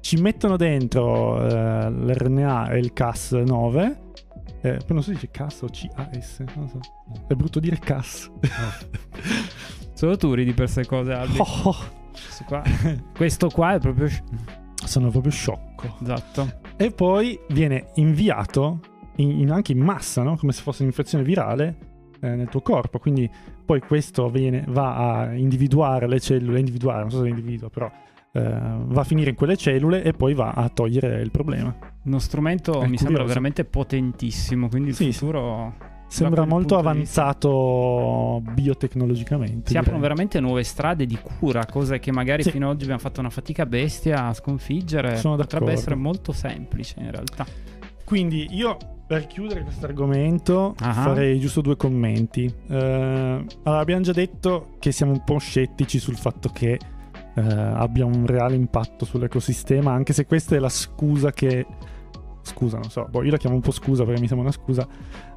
ci 0.00 0.16
mettono 0.20 0.56
dentro 0.56 1.40
eh, 1.46 1.90
l'RNA 1.90 2.70
e 2.70 2.78
il 2.78 2.92
Cas9 2.94 3.96
Eh, 4.62 4.72
poi 4.76 4.84
non 4.88 5.02
so 5.02 5.08
se 5.08 5.12
dice 5.12 5.30
CAS 5.30 5.62
o 5.62 5.68
CAS, 5.68 6.44
non 6.54 6.68
so. 6.68 6.80
È 7.26 7.32
brutto 7.34 7.60
dire 7.60 7.78
CAS. 7.78 8.30
Solo 9.94 10.16
tu 10.18 10.32
ridi 10.34 10.50
per 10.52 10.64
queste 10.70 10.84
cose, 10.86 11.12
Albi. 11.12 11.38
Oh, 11.40 11.74
Questo 12.12 12.44
qua, 12.46 12.62
questo 13.16 13.48
qua 13.48 13.74
è 13.74 13.78
proprio... 13.78 14.08
sono 14.90 15.10
proprio 15.10 15.32
sciocco. 15.32 15.96
Esatto. 16.02 16.58
E 16.76 16.90
poi 16.90 17.38
viene 17.50 17.90
inviato 17.94 18.80
in- 19.16 19.40
in- 19.40 19.50
anche 19.50 19.72
in 19.72 19.78
massa, 19.80 20.22
no? 20.22 20.36
come 20.36 20.52
se 20.52 20.62
fosse 20.62 20.82
un'infezione 20.82 21.24
virale 21.24 21.76
eh, 22.20 22.34
nel 22.34 22.48
tuo 22.48 22.60
corpo. 22.60 22.98
Quindi 22.98 23.28
poi 23.64 23.80
questo 23.80 24.28
viene- 24.28 24.64
va 24.68 25.20
a 25.20 25.34
individuare 25.34 26.06
le 26.06 26.20
cellule, 26.20 26.58
individuare, 26.58 27.00
non 27.00 27.10
so 27.10 27.22
se 27.22 27.28
individua, 27.28 27.70
però 27.70 27.90
eh, 28.32 28.40
va 28.42 29.00
a 29.00 29.04
finire 29.04 29.30
in 29.30 29.36
quelle 29.36 29.56
cellule 29.56 30.02
e 30.04 30.12
poi 30.12 30.34
va 30.34 30.50
a 30.52 30.68
togliere 30.68 31.20
il 31.20 31.30
problema. 31.32 31.74
Uno 32.04 32.18
strumento 32.20 32.74
È 32.80 32.86
mi 32.86 32.96
sembra 32.96 33.22
curioso. 33.22 33.26
veramente 33.26 33.64
potentissimo, 33.64 34.68
quindi 34.68 34.90
il 34.90 34.94
Sì, 34.94 35.04
sì. 35.12 35.12
Sembra 36.10 36.44
molto 36.44 36.74
vista. 36.76 36.90
avanzato 36.90 38.42
biotecnologicamente. 38.52 39.54
Si 39.54 39.62
direi. 39.68 39.82
aprono 39.82 40.00
veramente 40.00 40.40
nuove 40.40 40.62
strade 40.64 41.06
di 41.06 41.18
cura, 41.38 41.64
cose 41.66 41.98
che 41.98 42.12
magari 42.12 42.42
Sì. 42.42 42.50
fino 42.50 42.66
ad 42.68 42.74
oggi 42.74 42.82
abbiamo 42.84 43.00
fatto 43.00 43.20
una 43.20 43.30
fatica 43.30 43.64
bestia 43.66 44.26
a 44.26 44.34
sconfiggere. 44.34 45.16
Sono 45.16 45.36
Potrebbe 45.36 45.58
d'accordo. 45.64 45.70
essere 45.80 45.94
molto 45.94 46.32
semplice 46.32 46.96
in 47.00 47.10
realtà. 47.10 47.46
Quindi 48.04 48.48
io 48.50 48.76
per 49.06 49.26
chiudere 49.26 49.62
questo 49.62 49.86
argomento 49.86 50.74
Ah. 50.80 50.92
farei 50.92 51.38
giusto 51.38 51.60
due 51.60 51.76
commenti. 51.76 52.44
Eh, 52.68 52.76
allora, 53.62 53.80
abbiamo 53.80 54.02
già 54.02 54.12
detto 54.12 54.74
che 54.78 54.90
siamo 54.92 55.12
un 55.12 55.22
po' 55.24 55.38
scettici 55.38 55.98
sul 55.98 56.16
fatto 56.16 56.48
che 56.52 56.78
eh, 57.36 57.40
abbia 57.40 58.04
un 58.04 58.26
reale 58.26 58.56
impatto 58.56 59.04
sull'ecosistema, 59.04 59.92
anche 59.92 60.12
se 60.12 60.26
questa 60.26 60.56
è 60.56 60.58
la 60.58 60.68
scusa 60.68 61.30
che... 61.32 61.64
Scusa, 62.42 62.78
non 62.78 62.90
so, 62.90 63.06
boh, 63.08 63.22
io 63.22 63.30
la 63.30 63.36
chiamo 63.36 63.54
un 63.54 63.60
po' 63.62 63.70
scusa 63.70 64.04
perché 64.04 64.20
mi 64.20 64.26
sembra 64.26 64.48
una 64.48 64.56
scusa 64.56 64.86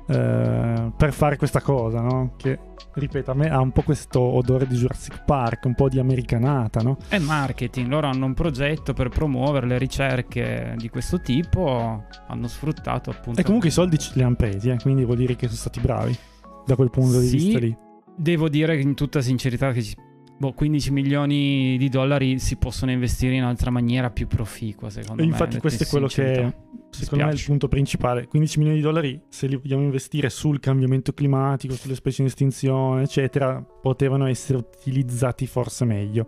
eh, 0.07 0.91
per 0.95 1.13
fare 1.13 1.37
questa 1.37 1.61
cosa, 1.61 2.01
no? 2.01 2.33
Che, 2.37 2.59
ripeto, 2.93 3.31
a 3.31 3.33
me 3.33 3.49
ha 3.49 3.59
un 3.59 3.71
po' 3.71 3.81
questo 3.83 4.19
odore 4.19 4.67
di 4.67 4.75
Jurassic 4.75 5.23
Park, 5.25 5.65
un 5.65 5.75
po' 5.75 5.89
di 5.89 5.99
americanata, 5.99 6.81
no? 6.81 6.97
È 7.07 7.17
marketing, 7.19 7.87
loro 7.87 8.07
hanno 8.07 8.25
un 8.25 8.33
progetto 8.33 8.93
per 8.93 9.09
promuovere 9.09 9.67
le 9.67 9.77
ricerche 9.77 10.75
di 10.77 10.89
questo 10.89 11.19
tipo, 11.21 12.05
hanno 12.27 12.47
sfruttato 12.47 13.09
appunto... 13.09 13.39
E 13.39 13.43
comunque 13.43 13.69
i 13.69 13.71
soldi 13.71 13.97
ce 13.97 14.11
li 14.15 14.23
hanno 14.23 14.35
presi, 14.35 14.69
eh, 14.69 14.77
quindi 14.81 15.05
vuol 15.05 15.17
dire 15.17 15.35
che 15.35 15.45
sono 15.47 15.57
stati 15.59 15.79
bravi 15.79 16.17
da 16.65 16.75
quel 16.75 16.89
punto 16.89 17.19
di 17.19 17.27
Sì, 17.27 17.37
vista 17.37 17.59
lì. 17.59 17.77
Devo 18.15 18.47
dire 18.49 18.79
in 18.79 18.93
tutta 18.93 19.21
sincerità 19.21 19.71
che 19.71 19.81
ci- 19.81 19.95
boh, 20.37 20.51
15 20.53 20.91
milioni 20.91 21.77
di 21.77 21.89
dollari 21.89 22.39
si 22.39 22.57
possono 22.57 22.91
investire 22.91 23.35
in 23.35 23.43
altra 23.43 23.69
maniera 23.71 24.09
più 24.09 24.27
proficua, 24.27 24.89
secondo 24.89 25.21
E 25.21 25.25
me. 25.25 25.31
infatti 25.31 25.57
questo 25.59 25.83
è 25.83 25.87
quello 25.87 26.07
sincerità. 26.09 26.49
che 26.49 26.97
secondo 26.99 27.25
me 27.25 27.31
è 27.31 27.33
il 27.33 27.43
punto 27.45 27.67
principale. 27.67 28.27
15 28.27 28.57
milioni 28.59 28.77
di 28.79 28.83
dollari, 28.83 29.21
se 29.29 29.47
li 29.47 29.55
vogliamo 29.55 29.83
investire 29.83 30.29
sul 30.29 30.59
cambiamento 30.59 31.13
climatico, 31.13 31.73
sulle 31.75 31.95
specie 31.95 32.21
in 32.21 32.27
estinzione, 32.27 33.03
eccetera, 33.03 33.61
potevano 33.81 34.27
essere 34.27 34.57
utilizzati 34.57 35.47
forse 35.47 35.85
meglio. 35.85 36.27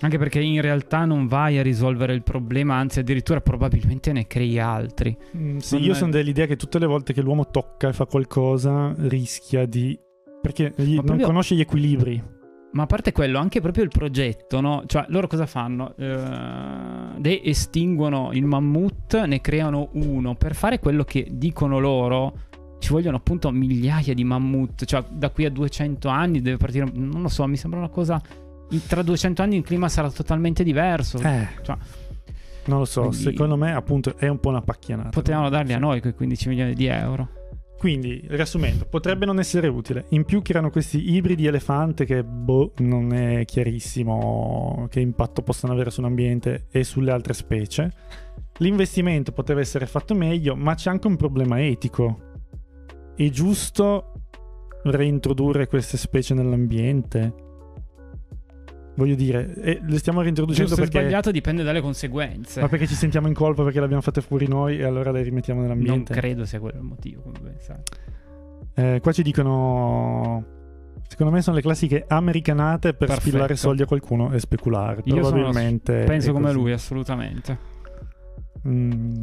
Anche 0.00 0.18
perché 0.18 0.40
in 0.42 0.60
realtà 0.60 1.06
non 1.06 1.26
vai 1.26 1.56
a 1.58 1.62
risolvere 1.62 2.12
il 2.12 2.22
problema, 2.22 2.74
anzi 2.76 2.98
addirittura 2.98 3.40
probabilmente 3.40 4.12
ne 4.12 4.26
crei 4.26 4.58
altri. 4.58 5.16
Mm, 5.34 5.56
sì, 5.56 5.76
Non 5.76 5.84
io 5.84 5.92
è- 5.92 5.94
sono 5.94 6.10
dell'idea 6.10 6.44
che 6.44 6.56
tutte 6.56 6.78
le 6.78 6.84
volte 6.86 7.14
che 7.14 7.22
l'uomo 7.22 7.48
tocca 7.48 7.88
e 7.88 7.92
fa 7.94 8.04
qualcosa 8.04 8.94
rischia 8.98 9.64
di... 9.64 9.98
perché 10.42 10.74
gli- 10.76 10.90
Ma 10.90 10.94
non 10.96 11.04
proprio- 11.06 11.26
conosce 11.26 11.54
gli 11.54 11.60
equilibri. 11.60 12.22
Ma 12.72 12.82
a 12.82 12.86
parte 12.86 13.12
quello, 13.12 13.38
anche 13.38 13.60
proprio 13.60 13.84
il 13.84 13.90
progetto, 13.90 14.60
no? 14.60 14.82
Cioè, 14.86 15.06
loro 15.08 15.26
cosa 15.28 15.46
fanno? 15.46 15.94
Eh, 15.96 17.18
de- 17.18 17.40
estinguono 17.44 18.30
il 18.32 18.44
mammut, 18.44 19.22
ne 19.24 19.40
creano 19.40 19.88
uno. 19.92 20.34
Per 20.34 20.54
fare 20.54 20.78
quello 20.78 21.02
che 21.04 21.26
dicono 21.30 21.78
loro, 21.78 22.34
ci 22.78 22.90
vogliono 22.92 23.16
appunto 23.16 23.50
migliaia 23.50 24.12
di 24.12 24.24
mammut. 24.24 24.84
Cioè, 24.84 25.04
da 25.10 25.30
qui 25.30 25.46
a 25.46 25.50
200 25.50 26.08
anni 26.08 26.42
deve 26.42 26.58
partire... 26.58 26.86
Non 26.92 27.22
lo 27.22 27.28
so, 27.28 27.46
mi 27.46 27.56
sembra 27.56 27.78
una 27.78 27.88
cosa... 27.88 28.20
Tra 28.88 29.00
200 29.02 29.42
anni 29.42 29.56
il 29.56 29.62
clima 29.62 29.88
sarà 29.88 30.10
totalmente 30.10 30.62
diverso. 30.64 31.18
Eh, 31.18 31.48
Cioè, 31.62 31.76
non 32.66 32.80
lo 32.80 32.84
so, 32.84 33.02
quindi- 33.02 33.16
secondo 33.22 33.56
me 33.56 33.72
appunto 33.72 34.16
è 34.18 34.26
un 34.28 34.40
po' 34.40 34.48
una 34.50 34.60
pacchianata. 34.60 35.10
potevano 35.10 35.48
darli 35.48 35.72
a 35.72 35.78
noi 35.78 36.00
quei 36.00 36.12
15 36.14 36.48
milioni 36.48 36.74
di 36.74 36.86
euro. 36.86 37.28
Quindi, 37.78 38.24
riassumendo, 38.28 38.86
potrebbe 38.86 39.26
non 39.26 39.38
essere 39.38 39.68
utile. 39.68 40.06
In 40.10 40.24
più 40.24 40.40
creano 40.40 40.70
questi 40.70 41.12
ibridi 41.14 41.46
elefante 41.46 42.04
che, 42.04 42.24
boh, 42.24 42.72
non 42.78 43.12
è 43.12 43.44
chiarissimo 43.44 44.86
che 44.90 45.00
impatto 45.00 45.42
possano 45.42 45.74
avere 45.74 45.90
sull'ambiente 45.90 46.66
e 46.70 46.84
sulle 46.84 47.12
altre 47.12 47.34
specie. 47.34 47.92
L'investimento 48.58 49.32
poteva 49.32 49.60
essere 49.60 49.86
fatto 49.86 50.14
meglio, 50.14 50.56
ma 50.56 50.74
c'è 50.74 50.88
anche 50.88 51.06
un 51.06 51.16
problema 51.16 51.62
etico. 51.62 52.20
È 53.14 53.28
giusto 53.28 54.12
reintrodurre 54.84 55.66
queste 55.66 55.98
specie 55.98 56.32
nell'ambiente? 56.32 57.45
Voglio 58.96 59.14
dire, 59.14 59.54
e 59.56 59.80
le 59.82 59.98
stiamo 59.98 60.22
reintroducendo 60.22 60.68
Giusto 60.70 60.82
o 60.82 60.84
perché... 60.86 61.00
sbagliato 61.06 61.30
dipende 61.30 61.62
dalle 61.62 61.82
conseguenze. 61.82 62.62
Ma 62.62 62.68
perché 62.68 62.86
ci 62.86 62.94
sentiamo 62.94 63.28
in 63.28 63.34
colpa 63.34 63.62
perché 63.62 63.78
le 63.78 63.84
abbiamo 63.84 64.02
fatte 64.02 64.22
fuori 64.22 64.48
noi 64.48 64.78
e 64.78 64.84
allora 64.84 65.10
le 65.10 65.22
rimettiamo 65.22 65.60
non 65.60 65.68
nell'ambiente? 65.68 66.14
credo 66.14 66.46
sia 66.46 66.58
quello 66.58 66.78
il 66.78 66.84
motivo, 66.84 67.20
come 67.20 67.38
ben 67.40 67.56
sai. 67.58 67.76
Eh, 68.74 69.00
qua 69.00 69.12
ci 69.12 69.22
dicono. 69.22 70.44
Secondo 71.08 71.32
me 71.32 71.40
sono 71.42 71.56
le 71.56 71.62
classiche 71.62 72.04
americanate 72.08 72.94
per 72.94 73.06
Perfetto. 73.06 73.28
spillare 73.28 73.56
soldi 73.56 73.82
a 73.82 73.86
qualcuno 73.86 74.32
e 74.32 74.40
speculare. 74.40 75.02
Io 75.04 75.22
sono- 75.22 75.42
Probabilmente. 75.42 76.04
Penso 76.04 76.30
è 76.30 76.32
come 76.32 76.52
lui, 76.52 76.72
assolutamente. 76.72 77.58
Mm, 78.66 79.22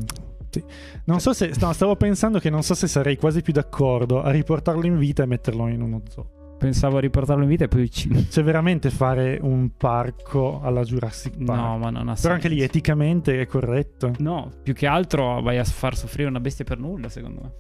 sì. 0.50 0.64
Non 1.06 1.20
so 1.20 1.34
se. 1.34 1.52
no, 1.60 1.74
stavo 1.74 1.96
pensando 1.96 2.40
che 2.40 2.50
non 2.50 2.62
so 2.64 2.74
se 2.76 2.88
sarei 2.88 3.18
quasi 3.18 3.42
più 3.42 3.54
d'accordo 3.54 4.22
a 4.22 4.30
riportarlo 4.32 4.86
in 4.86 4.98
vita 4.98 5.24
e 5.24 5.26
metterlo 5.26 5.68
in 5.68 5.82
uno 5.82 6.02
zoo. 6.10 6.30
Pensavo 6.64 6.96
a 6.96 7.00
riportarlo 7.02 7.44
in 7.44 7.50
vita 7.50 7.66
e 7.66 7.68
poi 7.68 7.84
uccido. 7.84 8.24
Cioè, 8.32 8.42
veramente 8.42 8.90
fare 8.90 9.38
un 9.42 9.72
parco 9.76 10.62
alla 10.62 10.84
Jurassic 10.84 11.36
Park. 11.44 11.60
No, 11.60 11.78
ma 11.78 11.90
non 11.90 12.04
ha 12.04 12.16
senso. 12.16 12.22
Però 12.22 12.34
anche 12.36 12.48
lì 12.48 12.62
eticamente 12.62 13.42
è 13.42 13.46
corretto. 13.46 14.14
No, 14.20 14.50
più 14.64 14.74
che 14.74 14.88
altro 14.88 15.42
vai 15.42 15.58
a 15.58 15.64
far 15.66 15.98
soffrire 15.98 16.30
una 16.30 16.40
bestia 16.40 16.64
per 16.64 16.80
nulla, 16.80 17.10
secondo 17.10 17.42
me. 17.42 17.52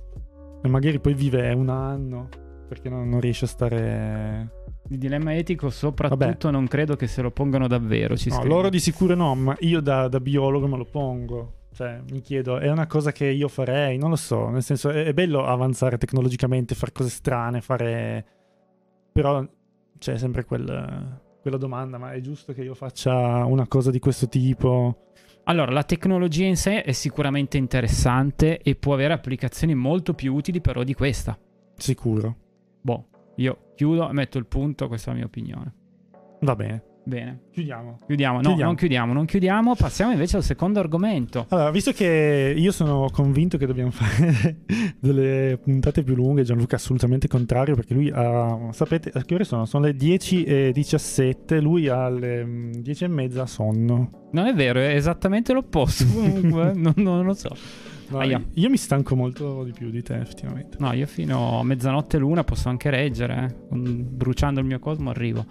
E 0.64 0.70
magari 0.70 1.00
poi 1.02 1.14
vive 1.14 1.52
un 1.52 1.68
anno 1.68 2.30
perché 2.66 2.88
non, 2.88 3.10
non 3.10 3.20
riesce 3.20 3.44
a 3.44 3.50
stare. 3.50 4.62
Il 4.88 4.98
dilemma 4.98 5.36
etico, 5.36 5.70
soprattutto, 5.70 6.50
non 6.50 6.68
credo 6.68 6.96
che 6.96 7.08
se 7.08 7.22
lo 7.22 7.32
pongano 7.32 7.68
davvero. 7.68 8.16
Ci 8.16 8.30
No, 8.30 8.36
scrive. 8.36 8.50
loro 8.50 8.70
di 8.70 8.80
sicuro 8.80 9.16
no, 9.16 9.36
ma 9.36 9.56
io 9.60 9.82
da, 9.82 10.08
da 10.08 10.22
biologo 10.22 10.66
me 10.68 10.78
lo 10.78 10.86
pongo. 10.86 11.56
Cioè, 11.74 12.02
mi 12.10 12.22
chiedo, 12.22 12.58
è 12.58 12.70
una 12.70 12.88
cosa 12.88 13.12
che 13.12 13.26
io 13.26 13.48
farei? 13.50 13.98
Non 13.98 14.12
lo 14.12 14.16
so, 14.16 14.48
nel 14.50 14.64
senso, 14.64 14.90
è, 14.92 15.06
è 15.06 15.14
bello 15.14 15.46
avanzare 15.46 15.98
tecnologicamente, 15.98 16.74
fare 16.74 16.94
cose 16.94 17.10
strane, 17.10 17.60
fare... 17.62 18.26
Però 19.14 19.48
c'è 19.98 20.18
sempre 20.18 20.44
quel- 20.44 21.22
quella 21.40 21.58
domanda, 21.58 21.98
ma 21.98 22.12
è 22.12 22.20
giusto 22.20 22.52
che 22.52 22.64
io 22.64 22.74
faccia 22.74 23.46
una 23.46 23.68
cosa 23.68 23.92
di 23.92 24.00
questo 24.00 24.28
tipo? 24.28 25.12
Allora, 25.46 25.72
la 25.72 25.84
tecnologia 25.84 26.46
in 26.46 26.58
sé 26.58 26.84
è 26.84 26.92
sicuramente 26.94 27.58
interessante 27.58 28.60
e 28.60 28.76
può 28.76 28.94
avere 28.94 29.14
applicazioni 29.14 29.76
molto 29.76 30.14
più 30.14 30.34
utili, 30.34 30.62
però, 30.62 30.84
di 30.84 30.94
questa. 30.94 31.38
Sicuro. 31.76 32.36
Boh, 32.82 33.08
io 33.36 33.72
chiudo 33.76 34.10
e 34.10 34.14
metto 34.14 34.38
il 34.38 34.46
punto, 34.46 34.88
questa 34.88 35.10
è 35.10 35.14
la 35.14 35.20
mia 35.20 35.28
opinione. 35.28 35.74
Va 36.42 36.56
bene, 36.56 36.84
Bene, 37.06 37.48
chiudiamo. 37.52 38.00
chiudiamo. 38.06 38.36
No, 38.38 38.42
Chiudiamo. 38.42 38.64
non 38.64 38.76
chiudiamo, 38.76 39.14
non 39.14 39.26
chiudiamo. 39.26 39.76
Passiamo 39.76 40.12
invece 40.14 40.38
al 40.38 40.44
secondo 40.44 40.80
argomento. 40.80 41.46
Allora, 41.50 41.70
visto 41.70 41.92
che 41.92 42.54
io 42.56 42.72
sono 42.72 43.10
convinto 43.12 43.58
che 43.58 43.66
dobbiamo 43.66 43.92
fare 43.92 44.60
delle 45.00 45.60
puntate 45.62 46.04
più 46.04 46.16
lunghe, 46.16 46.44
Gianluca 46.44 46.76
è 46.76 46.80
assolutamente 46.80 47.28
contrario 47.28 47.76
perché 47.76 47.94
lui 47.94 48.10
ha, 48.14 48.70
sapete, 48.72 49.12
a 49.14 49.22
che 49.24 49.34
ore 49.36 49.44
sono? 49.44 49.66
Sono 49.66 49.86
le 49.86 49.96
10 49.96 50.44
e 50.44 50.72
17, 50.74 51.60
lui 51.60 51.90
ha 51.90 52.08
le 52.10 52.46
mm, 52.46 52.72
10 52.76 53.04
e 53.04 53.08
mezza 53.08 53.46
sonno. 53.46 54.30
Non 54.32 54.46
è 54.48 54.54
vero, 54.54 54.80
è 54.80 54.96
esattamente 54.96 55.52
l'opposto. 55.52 56.06
Comunque, 56.12 56.72
non, 56.74 56.94
non 56.96 57.26
lo 57.26 57.34
so. 57.34 57.56
No, 58.18 58.20
Aia. 58.24 58.42
io 58.54 58.70
mi 58.70 58.78
stanco 58.78 59.16
molto 59.16 59.64
di 59.64 59.72
più 59.72 59.90
di 59.90 60.02
te, 60.02 60.16
effettivamente. 60.20 60.78
No, 60.80 60.94
io 60.94 61.06
fino 61.08 61.60
a 61.60 61.64
mezzanotte 61.64 62.18
l'una 62.18 62.44
posso 62.44 62.70
anche 62.70 62.90
reggere. 62.90 63.56
eh. 63.70 63.78
Bruciando 63.78 64.60
il 64.60 64.66
mio 64.66 64.80
cosmo 64.80 65.10
arrivo. 65.10 65.46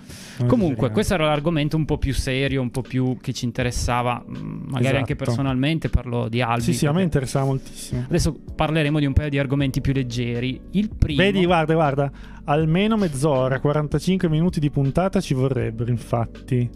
Comunque, 0.47 0.91
questo 0.91 1.15
era 1.15 1.27
l'argomento 1.27 1.77
un 1.77 1.85
po' 1.85 1.99
più 1.99 2.13
serio, 2.15 2.61
un 2.63 2.71
po' 2.71 2.83
più 2.83 3.17
che 3.21 3.33
ci 3.33 3.45
interessava, 3.45 4.25
mm, 4.27 4.35
magari 4.65 4.85
Esatto. 4.85 4.97
anche 4.99 5.17
personalmente. 5.17 5.89
Parlo 5.89 6.29
di 6.29 6.41
Albi. 6.41 6.63
Sì, 6.63 6.73
sì, 6.75 6.87
a 6.87 6.93
me 6.93 7.03
interessava 7.03 7.47
moltissimo. 7.47 8.05
Adesso 8.07 8.35
parleremo 8.55 8.99
di 8.99 9.07
un 9.07 9.13
paio 9.13 9.29
di 9.29 9.39
argomenti 9.39 9.81
più 9.81 9.93
leggeri. 9.93 10.61
Il 10.73 10.91
primo. 10.97 11.23
Vedi, 11.23 11.45
guarda, 11.45 11.75
guarda, 11.75 12.11
almeno 12.45 12.97
mezz'ora, 12.97 13.61
45 13.61 14.29
minuti 14.29 14.61
di 14.61 14.71
puntata 14.71 15.21
ci 15.21 15.35
vorrebbero, 15.35 15.91
infatti. 15.91 16.69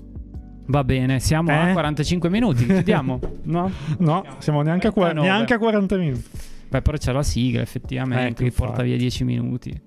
Va 0.66 0.84
bene, 0.84 1.20
siamo 1.20 1.50
a 1.52 1.68
Eh? 1.70 1.72
45 1.72 2.28
minuti. 2.28 2.66
Chiudiamo? 2.66 3.20
no? 3.44 3.70
No, 3.98 4.24
siamo 4.38 4.62
neanche 4.62 4.88
a, 4.88 4.92
qua- 4.92 5.10
39. 5.10 5.32
neanche 5.32 5.54
a 5.54 5.58
40 5.58 5.96
minuti. 5.96 6.24
Beh, 6.68 6.82
però 6.82 6.96
c'è 6.96 7.12
la 7.12 7.22
sigla, 7.22 7.60
effettivamente, 7.62 8.42
Ecco, 8.42 8.42
che 8.42 8.50
porta 8.50 8.82
via 8.82 8.96
10 8.96 9.24
minuti. 9.24 9.80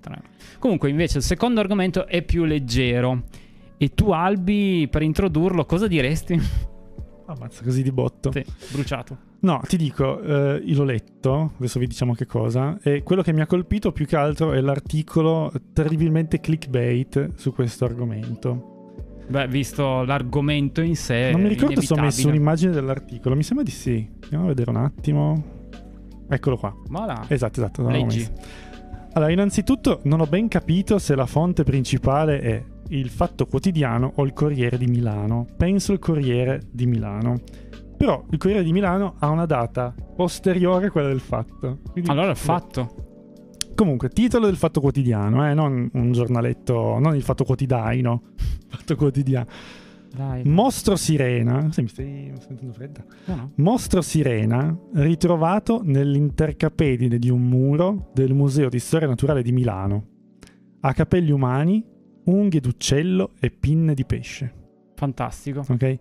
Comunque, 0.58 0.88
invece, 0.88 1.18
il 1.18 1.24
secondo 1.24 1.60
argomento 1.60 2.06
è 2.06 2.22
più 2.22 2.44
leggero. 2.44 3.24
E 3.76 3.92
tu, 3.94 4.10
Albi, 4.10 4.88
per 4.90 5.02
introdurlo, 5.02 5.66
cosa 5.66 5.86
diresti? 5.86 6.40
Ammazza 7.26 7.62
così 7.62 7.82
di 7.82 7.92
botto. 7.92 8.32
Sì, 8.32 8.44
bruciato. 8.72 9.28
No, 9.40 9.60
ti 9.66 9.76
dico, 9.76 10.20
eh, 10.20 10.62
io 10.64 10.76
l'ho 10.78 10.84
letto, 10.84 11.52
adesso 11.56 11.78
vi 11.78 11.86
diciamo 11.86 12.12
che 12.12 12.26
cosa, 12.26 12.78
e 12.82 13.02
quello 13.02 13.22
che 13.22 13.32
mi 13.32 13.40
ha 13.40 13.46
colpito 13.46 13.92
più 13.92 14.04
che 14.04 14.16
altro 14.16 14.52
è 14.52 14.60
l'articolo 14.60 15.50
terribilmente 15.72 16.40
clickbait 16.40 17.34
su 17.36 17.54
questo 17.54 17.84
argomento. 17.86 18.69
Beh, 19.30 19.46
visto 19.46 20.02
l'argomento 20.02 20.80
in 20.80 20.96
sé. 20.96 21.30
non 21.30 21.42
mi 21.42 21.48
ricordo 21.48 21.80
se 21.80 21.94
ho 21.94 21.96
messo 21.96 22.26
un'immagine 22.26 22.72
dell'articolo, 22.72 23.36
mi 23.36 23.44
sembra 23.44 23.64
di 23.64 23.70
sì. 23.70 24.08
Andiamo 24.24 24.44
a 24.44 24.48
vedere 24.48 24.70
un 24.70 24.76
attimo. 24.76 25.44
Eccolo 26.28 26.56
qua. 26.56 26.74
Voilà. 26.88 27.24
Esatto, 27.28 27.60
esatto. 27.60 27.88
Leggi. 27.88 28.28
Allora, 29.12 29.30
innanzitutto 29.30 30.00
non 30.04 30.20
ho 30.20 30.26
ben 30.26 30.48
capito 30.48 30.98
se 30.98 31.14
la 31.14 31.26
fonte 31.26 31.62
principale 31.62 32.40
è 32.40 32.64
il 32.88 33.08
Fatto 33.08 33.46
Quotidiano 33.46 34.12
o 34.16 34.24
il 34.24 34.32
Corriere 34.32 34.76
di 34.76 34.86
Milano. 34.86 35.46
Penso 35.56 35.92
il 35.92 36.00
Corriere 36.00 36.62
di 36.70 36.86
Milano. 36.86 37.38
Però 37.96 38.24
il 38.30 38.38
Corriere 38.38 38.64
di 38.64 38.72
Milano 38.72 39.14
ha 39.18 39.28
una 39.28 39.46
data 39.46 39.94
posteriore 40.16 40.86
a 40.86 40.90
quella 40.90 41.08
del 41.08 41.20
Fatto. 41.20 41.78
Quindi- 41.92 42.10
Allora, 42.10 42.34
fatto. 42.34 42.94
Comunque, 43.74 44.08
titolo 44.08 44.46
del 44.46 44.56
Fatto 44.56 44.80
Quotidiano, 44.80 45.48
eh, 45.48 45.54
non 45.54 45.88
un 45.92 46.12
giornaletto, 46.12 46.98
non 46.98 47.14
il 47.14 47.22
Fatto 47.22 47.44
Quotidiano. 47.44 48.22
Fatto 48.70 48.96
Quotidiano. 48.96 49.46
Dai. 50.14 50.42
Mostro 50.44 50.96
Sirena. 50.96 51.70
Sì, 51.70 51.82
mi 51.82 51.88
stai, 51.88 52.32
sentendo 52.40 52.72
fredda? 52.72 53.04
No, 53.26 53.34
no. 53.34 53.52
Mostro 53.56 54.00
Sirena 54.00 54.76
ritrovato 54.94 55.82
nell'intercapedine 55.84 57.18
di 57.18 57.30
un 57.30 57.42
muro 57.42 58.10
del 58.12 58.34
Museo 58.34 58.68
di 58.68 58.78
Storia 58.78 59.06
Naturale 59.06 59.42
di 59.42 59.52
Milano. 59.52 60.06
Ha 60.80 60.92
capelli 60.94 61.30
umani, 61.30 61.84
unghie 62.24 62.60
d'uccello 62.60 63.32
e 63.38 63.50
pinne 63.50 63.94
di 63.94 64.04
pesce. 64.04 64.52
Fantastico. 64.96 65.64
Ok? 65.68 65.98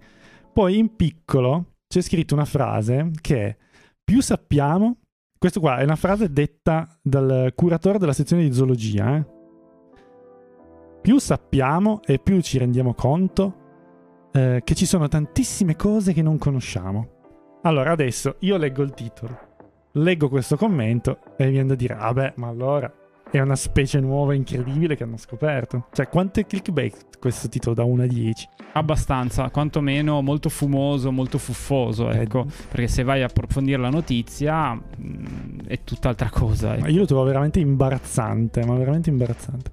Poi 0.53 0.77
in 0.77 0.95
piccolo 0.95 1.75
c'è 1.87 2.01
scritto 2.01 2.33
una 2.33 2.45
frase 2.45 3.11
che 3.21 3.45
è 3.45 3.57
più 4.03 4.21
sappiamo. 4.21 4.97
Questo 5.37 5.59
qua 5.59 5.77
è 5.77 5.83
una 5.83 5.95
frase 5.95 6.31
detta 6.33 6.99
dal 7.01 7.53
curatore 7.55 7.99
della 7.99 8.13
sezione 8.13 8.43
di 8.43 8.53
zoologia. 8.53 9.17
eh. 9.17 9.38
Più 11.01 11.17
sappiamo 11.17 12.01
e 12.05 12.19
più 12.19 12.41
ci 12.41 12.57
rendiamo 12.57 12.93
conto 12.93 13.55
eh, 14.33 14.61
che 14.63 14.75
ci 14.75 14.85
sono 14.85 15.07
tantissime 15.07 15.75
cose 15.75 16.13
che 16.13 16.21
non 16.21 16.37
conosciamo. 16.37 17.07
Allora 17.63 17.91
adesso 17.91 18.35
io 18.39 18.57
leggo 18.57 18.83
il 18.83 18.93
titolo, 18.93 19.37
leggo 19.93 20.29
questo 20.29 20.55
commento 20.55 21.19
e 21.37 21.45
mi 21.45 21.51
viene 21.51 21.67
da 21.69 21.75
dire, 21.75 21.95
vabbè, 21.95 22.33
ma 22.35 22.47
allora 22.47 22.93
è 23.31 23.39
una 23.39 23.55
specie 23.55 23.99
nuova 23.99 24.33
incredibile 24.33 24.95
che 24.95 25.03
hanno 25.03 25.17
scoperto. 25.17 25.87
Cioè, 25.91 26.09
quanto 26.09 26.39
è 26.39 26.45
clickbait 26.45 27.19
questo 27.19 27.47
titolo 27.47 27.75
da 27.75 27.83
1 27.83 28.03
a 28.03 28.07
10? 28.07 28.49
Abbastanza, 28.73 29.49
quantomeno 29.51 30.21
molto 30.21 30.49
fumoso, 30.49 31.11
molto 31.11 31.37
fuffoso, 31.37 32.09
Eh, 32.09 32.21
ecco. 32.21 32.45
Perché 32.69 32.87
se 32.87 33.03
vai 33.03 33.21
a 33.21 33.25
approfondire 33.25 33.77
la 33.77 33.89
notizia 33.89 34.73
mh, 34.73 35.67
è 35.67 35.83
tutt'altra 35.83 36.29
cosa. 36.29 36.75
Ecco. 36.75 36.87
io 36.87 36.99
lo 36.99 37.05
trovo 37.05 37.23
veramente 37.23 37.59
imbarazzante, 37.59 38.65
ma 38.65 38.75
veramente 38.75 39.09
imbarazzante. 39.09 39.71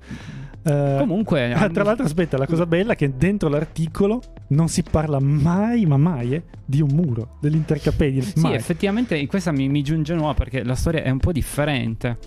Eh, 0.69 0.97
Comunque, 0.99 1.53
ah, 1.53 1.69
tra 1.71 1.85
l'altro, 1.85 2.05
aspetta, 2.05 2.37
la 2.37 2.47
cosa 2.47 2.67
bella 2.67 2.95
è 2.95 2.97
che 2.97 3.17
dentro 3.17 3.49
l'articolo 3.49 4.21
non 4.49 4.69
si 4.69 4.83
parla 4.83 5.21
mai, 5.21 5.87
ma 5.87 5.97
mai, 5.97 6.35
eh, 6.35 6.43
di 6.65 6.81
un 6.81 6.89
muro, 6.93 7.37
dell'intercapedine. 7.41 8.23
Sì, 8.23 8.41
mai. 8.41 8.55
effettivamente 8.55 9.25
questa 9.27 9.53
mi, 9.53 9.69
mi 9.69 9.83
giunge 9.83 10.15
nuova 10.15 10.35
perché 10.35 10.65
la 10.65 10.75
storia 10.75 11.03
è 11.03 11.11
un 11.11 11.19
po' 11.19 11.31
differente. 11.33 12.19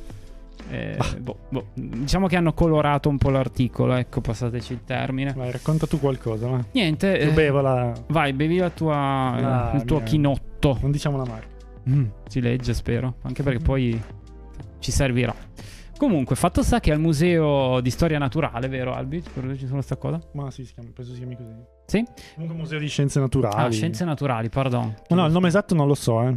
Eh, 0.71 0.95
Ah. 0.99 1.15
boh, 1.19 1.37
boh, 1.49 1.65
diciamo 1.73 2.27
che 2.27 2.35
hanno 2.35 2.53
colorato 2.53 3.09
un 3.09 3.17
po' 3.17 3.29
l'articolo, 3.29 3.95
ecco, 3.95 4.21
passateci 4.21 4.71
il 4.73 4.81
termine. 4.85 5.33
Vai, 5.33 5.51
racconta 5.51 5.85
tu 5.87 5.99
qualcosa, 5.99 6.47
ma. 6.47 6.63
Niente, 6.73 7.17
eh, 7.19 7.31
bevo 7.31 7.59
la. 7.61 7.91
vai, 8.09 8.31
bevi 8.33 8.57
la 8.57 8.69
tua, 8.69 8.93
La 8.93 9.71
il 9.75 9.83
tuo 9.83 9.97
mia- 9.97 10.05
chinotto. 10.05 10.77
Non 10.81 10.91
diciamo 10.91 11.17
la 11.17 11.25
marca. 11.25 11.47
Mm, 11.89 12.05
si 12.27 12.39
legge, 12.39 12.73
spero, 12.73 13.15
anche 13.23 13.41
perché 13.43 13.59
poi 13.63 13.99
ci 14.79 14.91
servirà. 14.91 15.33
Comunque, 15.99 16.37
fatto 16.37 16.63
sta 16.63 16.79
che 16.79 16.93
al 16.93 16.99
Museo 17.01 17.81
di 17.81 17.89
Storia 17.89 18.17
Naturale, 18.17 18.69
vero 18.69 18.93
Albi? 18.93 19.21
Ci 19.57 19.67
sono 19.67 19.81
sta 19.81 19.97
cosa? 19.97 20.17
Ma 20.31 20.49
sì, 20.49 20.63
si 20.63 20.73
chiama, 20.73 20.91
penso 20.95 21.11
si 21.11 21.17
chiami 21.17 21.35
così. 21.35 21.49
Sì? 21.87 22.05
Comunque 22.35 22.57
Museo 22.57 22.79
di 22.79 22.87
Scienze 22.87 23.19
Naturali. 23.19 23.55
Ah, 23.65 23.69
Scienze 23.69 24.05
Naturali, 24.05 24.47
pardon. 24.47 24.95
Ma 25.09 25.15
no, 25.17 25.25
il 25.25 25.33
nome 25.33 25.49
esatto 25.49 25.75
non 25.75 25.87
lo 25.87 25.95
so, 25.95 26.25
eh. 26.25 26.33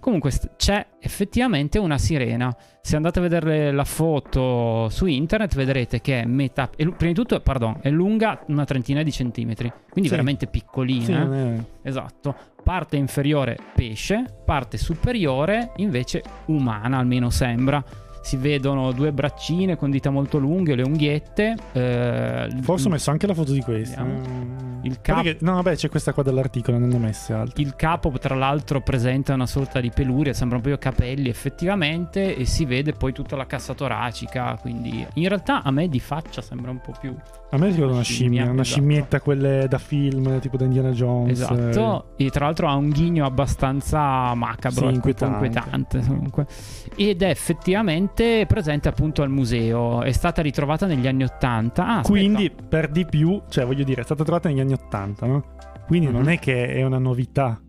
Comunque 0.00 0.32
st- 0.32 0.50
c'è 0.56 0.84
effettivamente 0.98 1.78
una 1.78 1.96
sirena. 1.96 2.52
Se 2.80 2.96
andate 2.96 3.20
a 3.20 3.22
vedere 3.22 3.70
la 3.70 3.84
foto 3.84 4.88
su 4.88 5.06
internet 5.06 5.54
vedrete 5.54 6.00
che 6.00 6.22
è 6.22 6.24
metà... 6.24 6.68
è 6.74 6.84
prima 6.88 7.12
di 7.12 7.14
tutto, 7.14 7.38
pardon, 7.38 7.76
è 7.80 7.90
lunga 7.90 8.42
una 8.48 8.64
trentina 8.64 9.04
di 9.04 9.12
centimetri. 9.12 9.70
Quindi 9.90 10.08
Sì. 10.08 10.16
veramente 10.16 10.48
piccolina. 10.48 11.24
Sì, 11.30 11.36
eh. 11.36 11.64
Esatto. 11.82 12.34
Parte 12.64 12.96
inferiore 12.96 13.56
pesce, 13.76 14.24
parte 14.44 14.76
superiore 14.76 15.70
invece 15.76 16.20
umana, 16.46 16.98
almeno 16.98 17.30
sembra. 17.30 17.80
Si 18.28 18.36
vedono 18.36 18.92
due 18.92 19.10
braccine 19.10 19.76
con 19.76 19.90
dita 19.90 20.10
molto 20.10 20.36
lunghe, 20.36 20.74
le 20.74 20.82
unghiette. 20.82 21.54
eh, 21.72 22.48
Forse 22.60 22.88
ho 22.88 22.90
messo 22.90 23.10
anche 23.10 23.26
la 23.26 23.32
foto 23.32 23.52
di 23.52 23.62
questa. 23.62 24.02
Mm. 24.04 24.66
Il 24.82 24.98
Guarda 25.02 25.02
cap- 25.02 25.22
che- 25.22 25.36
No, 25.40 25.54
vabbè, 25.54 25.74
c'è 25.74 25.88
questa 25.88 26.12
qua 26.12 26.22
dell'articolo, 26.22 26.78
non 26.78 26.88
ne 26.90 26.94
ho 26.96 26.98
messe 26.98 27.32
altre. 27.32 27.62
Il 27.62 27.74
capo, 27.74 28.10
tra 28.18 28.34
l'altro, 28.34 28.80
presenta 28.82 29.32
una 29.32 29.46
sorta 29.46 29.80
di 29.80 29.90
peluria, 29.90 30.34
sembrano 30.34 30.62
proprio 30.62 30.78
capelli 30.78 31.28
effettivamente, 31.30 32.36
e 32.36 32.44
si 32.44 32.64
vede 32.66 32.92
poi 32.92 33.12
tutta 33.12 33.34
la 33.34 33.46
cassa 33.46 33.72
toracica. 33.74 34.56
Quindi, 34.60 35.04
in 35.14 35.28
realtà, 35.28 35.62
a 35.62 35.70
me 35.70 35.88
di 35.88 35.98
faccia 35.98 36.42
sembra 36.42 36.70
un 36.70 36.80
po' 36.80 36.92
più 37.00 37.14
A 37.50 37.56
me 37.56 37.66
ricorda 37.66 37.86
una 37.86 37.94
Una 37.94 38.02
scimmia, 38.02 38.42
scimmia, 38.42 38.52
una 38.52 38.62
esatto. 38.62 38.78
scimmietta, 38.80 39.20
quelle 39.22 39.66
da 39.68 39.78
film, 39.78 40.38
tipo 40.38 40.56
da 40.58 40.64
Indiana 40.66 40.90
Jones. 40.90 41.40
esatto. 41.40 42.10
E 42.16 42.28
tra 42.30 42.44
l'altro 42.44 42.68
ha 42.68 42.74
un 42.74 42.90
ghigno 42.90 43.24
abbastanza 43.24 44.32
macabro, 44.34 44.70
Sì, 44.80 44.84
ecco, 44.84 44.94
inquietante. 44.94 45.46
inquietante 45.46 46.00
comunque. 46.06 46.46
Ed 46.94 47.22
è 47.22 47.30
effettivamente 47.30 48.17
presente 48.48 48.88
appunto 48.88 49.22
al 49.22 49.30
museo. 49.30 50.02
È 50.02 50.12
stata 50.12 50.42
ritrovata 50.42 50.86
negli 50.86 51.06
anni 51.06 51.24
80. 51.24 51.86
Ah. 51.86 52.00
Quindi, 52.02 52.50
per 52.50 52.88
di 52.90 53.04
più, 53.06 53.40
cioè, 53.48 53.64
voglio 53.64 53.84
dire, 53.84 54.00
è 54.00 54.04
stata 54.04 54.24
trovata 54.24 54.48
negli 54.48 54.60
anni 54.60 54.72
80, 54.72 55.26
no? 55.26 55.44
Quindi 55.86 56.10
non 56.10 56.22
Mhm. 56.22 56.28
è 56.28 56.38
che 56.38 56.66
è 56.74 56.82
una 56.84 56.98
novità. 56.98 57.60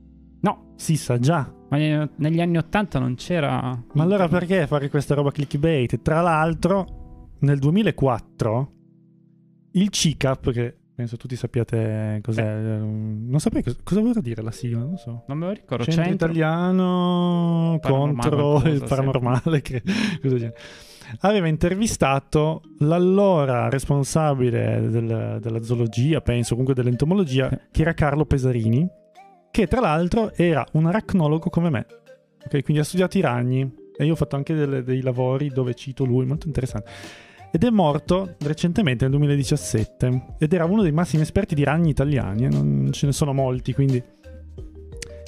No, 0.41 0.73
Si 0.75 0.95
sa 0.95 1.17
già. 1.19 1.51
ma 1.69 1.77
ne- 1.77 2.09
negli 2.15 2.41
anni 2.41 2.57
80 2.57 2.97
non 2.99 3.15
c'era. 3.15 3.77
Ma 3.93 4.03
allora 4.03 4.27
perché 4.27 4.65
fare 4.67 4.89
questa 4.89 5.13
roba 5.15 5.31
clickbait? 5.31 6.01
Tra 6.01 6.21
l'altro, 6.21 7.27
nel 7.41 7.59
2004, 7.59 8.71
il 9.73 9.89
CICAP, 9.89 10.51
che 10.51 10.77
penso 10.99 11.15
tutti 11.15 11.38
sappiate 11.38 12.19
cos'è, 12.21 12.43
ehm, 12.43 13.29
non 13.29 13.39
sapevi 13.39 13.63
cosa, 13.63 13.77
cosa 13.83 14.01
voleva 14.01 14.19
dire 14.19 14.41
la 14.41 14.51
sigla, 14.51 14.79
non 14.79 14.97
so. 14.97 15.23
Non 15.27 15.38
me 15.38 15.45
lo 15.45 15.51
ricordo. 15.53 15.85
Centro, 15.85 16.03
Centro- 16.03 16.27
italiano 16.27 17.79
contro 17.81 18.62
il 18.65 18.83
paranormale, 18.85 19.62
che, 19.62 19.81
aveva 21.21 21.47
intervistato 21.47 22.63
l'allora 22.79 23.69
responsabile 23.69 24.89
del- 24.89 25.38
della 25.41 25.62
zoologia, 25.63 26.19
penso, 26.19 26.49
comunque 26.49 26.73
dell'entomologia, 26.75 27.49
che 27.71 27.81
era 27.81 27.93
Carlo 27.93 28.25
Pesarini, 28.25 28.85
che 29.51 29.67
tra 29.67 29.79
l'altro 29.79 30.33
era 30.35 30.65
un 30.73 30.85
aracnologo 30.85 31.49
come 31.49 31.69
me. 31.69 31.85
Ok, 32.43 32.62
quindi 32.63 32.79
ha 32.79 32.83
studiato 32.85 33.17
i 33.17 33.21
ragni 33.21 33.73
e 33.97 34.03
io 34.03 34.12
ho 34.12 34.17
fatto 34.17 34.35
anche 34.35 34.53
delle- 34.53 34.83
dei 34.83 34.99
lavori 35.01 35.47
dove 35.47 35.73
cito 35.75 36.03
lui, 36.03 36.25
molto 36.25 36.45
interessante. 36.47 36.91
Ed 37.51 37.63
è 37.63 37.69
morto 37.69 38.35
recentemente 38.39 39.05
nel 39.05 39.12
2017 39.17 40.35
ed 40.38 40.53
era 40.53 40.65
uno 40.65 40.83
dei 40.83 40.91
massimi 40.91 41.23
esperti 41.23 41.55
di 41.55 41.63
ragni 41.63 41.89
italiani, 41.89 42.45
eh, 42.45 42.49
non 42.49 42.89
ce 42.91 43.07
ne 43.07 43.12
sono 43.12 43.33
molti, 43.33 43.73
quindi 43.73 44.01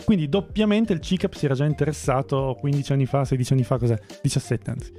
quindi 0.03 0.27
doppiamente 0.27 0.93
il 0.93 0.99
CICAP 0.99 1.33
si 1.33 1.45
era 1.45 1.53
già 1.53 1.65
interessato 1.65 2.57
15 2.59 2.91
anni 2.91 3.05
fa, 3.05 3.23
16 3.23 3.53
anni 3.53 3.63
fa, 3.63 3.77
cos'è? 3.77 3.97
17 4.21 4.69
anzi. 4.69 4.91